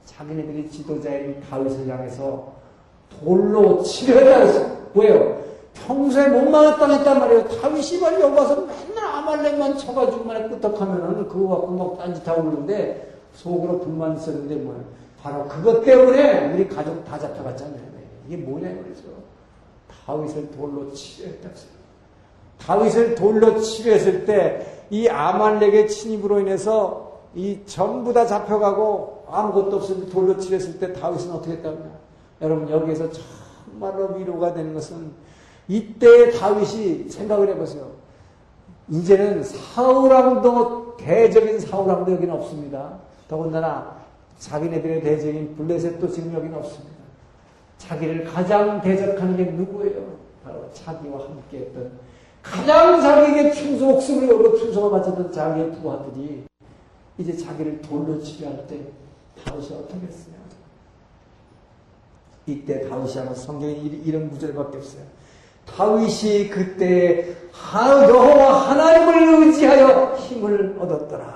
자기네들이 0.05 0.71
지도자인 0.71 1.41
다윗을 1.49 1.89
향해서 1.89 2.53
돌로 3.21 3.83
치려 3.83 4.19
했다 4.19 4.39
그랬어요. 4.39 4.77
왜요? 4.95 5.47
평소에 5.75 6.29
못 6.29 6.51
만났다했단 6.51 7.19
말이에요. 7.19 7.49
다윗이 7.49 8.01
말이 8.01 8.21
여기 8.21 8.37
와서 8.37 8.67
맨날 8.67 9.05
아말렉만 9.05 9.77
쳐가지고 9.77 10.25
만약 10.25 10.49
끄떡하면은 10.49 11.29
그거 11.29 11.49
갖고 11.49 11.71
막 11.73 11.99
딴짓하고 11.99 12.45
그러는데 12.45 13.16
속으로 13.37 13.81
불만 13.81 14.17
있었는데 14.17 14.57
뭐야. 14.57 14.81
바로 15.21 15.47
그것 15.49 15.83
때문에 15.85 16.53
우리 16.53 16.69
가족 16.69 17.05
다 17.05 17.19
잡혀갔잖아요. 17.19 17.87
이게 18.27 18.37
뭐냐 18.37 18.69
그래서 18.83 19.03
다윗을 20.05 20.51
돌로 20.51 20.93
치려 20.93 21.29
했다 21.29 21.49
그랬어요. 21.49 21.71
다윗을 22.59 23.15
돌로 23.15 23.61
치료했을 23.61 24.25
때 24.25 24.77
이 24.91 25.09
아말렉의 25.09 25.89
침입으로 25.89 26.41
인해서 26.41 27.21
이 27.35 27.61
전부 27.67 28.13
다 28.13 28.25
잡혀가고 28.27 29.25
아무것도 29.29 29.81
때 29.81 30.09
돌로 30.09 30.39
치료했을 30.39 30.79
때 30.79 30.93
다윗은 30.93 31.33
어떻게 31.33 31.55
했답니까? 31.55 31.91
여러분 32.43 32.71
여기에서 32.71 33.09
정말로 33.11 34.15
위로가 34.15 34.55
되는 34.55 34.73
것은 34.75 35.13
이때 35.69 36.31
다윗이 36.31 37.09
생각을 37.11 37.49
해보세요. 37.49 37.91
이제는 38.89 39.43
사울왕도 39.43 40.97
대적인 40.99 41.59
사울왕도 41.59 42.13
여기는 42.13 42.33
없습니다. 42.35 43.01
더군다나 43.29 43.97
자기네들의 44.39 45.03
대적인 45.03 45.57
블레셋도 45.57 46.09
지금 46.09 46.35
여기는 46.35 46.57
없습니다. 46.59 46.97
자기를 47.79 48.25
가장 48.25 48.81
대적하는 48.81 49.37
게 49.37 49.45
누구예요? 49.45 50.17
바로 50.45 50.71
자기와 50.73 51.25
함께 51.25 51.59
했던 51.59 51.93
가장 52.43 53.01
자기에게 53.01 53.51
충성, 53.53 53.89
목숨을 53.89 54.29
걸고 54.29 54.57
충성을 54.59 54.91
바쳤던 54.91 55.33
자기의 55.33 55.73
부하들이 55.73 56.45
이제 57.19 57.37
자기를 57.37 57.81
돌로 57.83 58.23
치료할 58.23 58.67
때 58.67 58.81
다윗이 59.45 59.67
어떻게 59.75 60.07
했어요? 60.07 60.37
이때 62.47 62.89
다윗이 62.89 63.19
하면 63.19 63.35
성경에 63.35 63.73
이런 63.73 64.31
구절밖에 64.31 64.77
없어요. 64.77 65.03
다윗이 65.67 66.49
그때 66.49 67.35
여호와 68.09 68.71
하나님을 68.71 69.47
의지하여 69.49 70.15
힘을 70.15 70.77
얻었더라. 70.79 71.36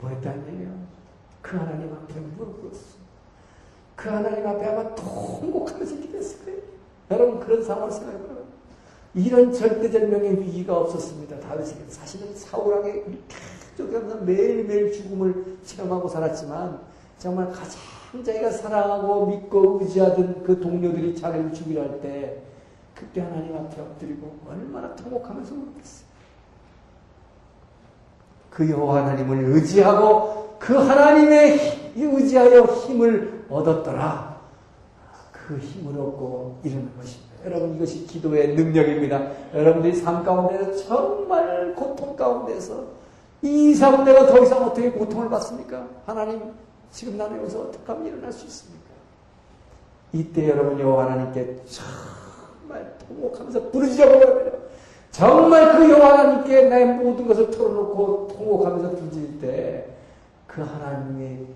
뭐했다는 0.00 0.46
얘기예요? 0.48 0.70
그 1.42 1.56
하나님 1.56 1.92
앞에 1.92 2.20
무릎 2.36 2.60
꿇었어. 2.60 2.96
그 3.94 4.08
하나님 4.08 4.46
앞에 4.46 4.66
아마 4.66 4.94
통곡하면서 4.94 5.96
기도했을 5.96 6.44
거예요. 6.44 6.60
여러분 7.10 7.40
그런 7.40 7.62
상황을 7.62 7.90
생각해봐요. 7.90 8.36
이런 9.14 9.52
절대절명의 9.52 10.40
위기가 10.40 10.76
없었습니다. 10.78 11.40
다윗에게 11.40 11.84
사실은 11.88 12.34
사울왕의 12.34 13.04
계속해서 13.76 14.16
매일매일 14.22 14.92
죽음을 14.92 15.58
체험하고 15.64 16.08
살았지만 16.08 16.80
정말 17.18 17.50
가장 17.50 17.80
자기가 18.24 18.50
사랑하고 18.50 19.26
믿고 19.26 19.78
의지하던 19.80 20.42
그 20.44 20.60
동료들이 20.60 21.14
자기를 21.16 21.52
죽이려 21.52 21.82
할 21.82 22.00
때 22.00 22.42
그때 22.94 23.20
하나님 23.20 23.54
앞에 23.54 23.80
엎드리고 23.80 24.38
얼마나 24.48 24.94
통곡하면서 24.96 25.54
울었겠어요. 25.54 26.05
그 28.56 28.70
여호와 28.70 29.04
하나님을 29.04 29.44
의지하고 29.50 30.56
그 30.58 30.74
하나님의 30.74 31.92
의지하여 31.94 32.62
힘을 32.62 33.44
얻었더라. 33.50 34.34
그 35.30 35.58
힘을 35.58 36.00
얻고 36.00 36.60
이르는 36.64 36.90
것입니다. 36.96 37.26
여러분 37.44 37.76
이것이 37.76 38.06
기도의 38.06 38.54
능력입니다. 38.54 39.30
여러분들이 39.52 39.94
삶 39.96 40.24
가운데서 40.24 40.86
정말 40.86 41.74
고통 41.74 42.16
가운데서 42.16 42.82
이 43.42 43.72
이상 43.72 44.02
내가 44.06 44.24
더 44.24 44.42
이상 44.42 44.64
어떻게 44.64 44.90
고통을 44.90 45.28
받습니까? 45.28 45.86
하나님 46.06 46.40
지금 46.90 47.18
나는 47.18 47.38
여기서 47.42 47.60
어떻게 47.60 47.84
하면 47.92 48.06
일어날 48.06 48.32
수 48.32 48.46
있습니까? 48.46 48.86
이때 50.14 50.48
여러분 50.48 50.80
여호와 50.80 51.10
하나님께 51.10 51.60
정말 51.66 52.96
통곡하면서 53.06 53.70
부르짖어 53.70 54.08
보면 54.08 54.45
정말 55.16 55.78
그 55.78 55.90
여호와 55.90 56.18
하나님께 56.18 56.68
내 56.68 56.84
모든 56.84 57.26
것을 57.26 57.50
털어놓고 57.50 58.28
통곡하면서 58.36 58.90
부르짖을 58.96 59.40
때그 59.40 60.62
하나님의 60.62 61.46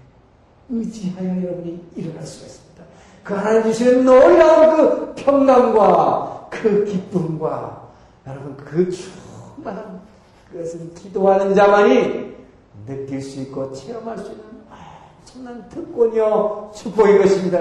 의지하여 0.70 1.42
여러분이 1.42 1.78
일어날 1.94 2.22
수가 2.22 2.46
있습니다. 2.46 2.84
그 3.22 3.34
하나님 3.34 3.64
주시는 3.64 4.04
놀라운 4.06 4.76
그 4.76 5.14
평강과 5.14 6.48
그 6.48 6.84
기쁨과 6.86 7.88
여러분 8.26 8.56
그 8.56 8.90
충만한 8.90 10.00
그것은 10.50 10.94
기도하는 10.94 11.54
자만이 11.54 12.34
느낄 12.86 13.20
수 13.20 13.40
있고 13.42 13.74
체험할 13.74 14.16
수 14.16 14.30
있는 14.30 14.44
엄청난 15.20 15.68
특권이요 15.68 16.72
축복인 16.74 17.18
것입니다. 17.18 17.60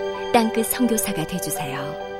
땅끝 0.33 0.67
성교사가 0.67 1.27
되주세요 1.27 2.10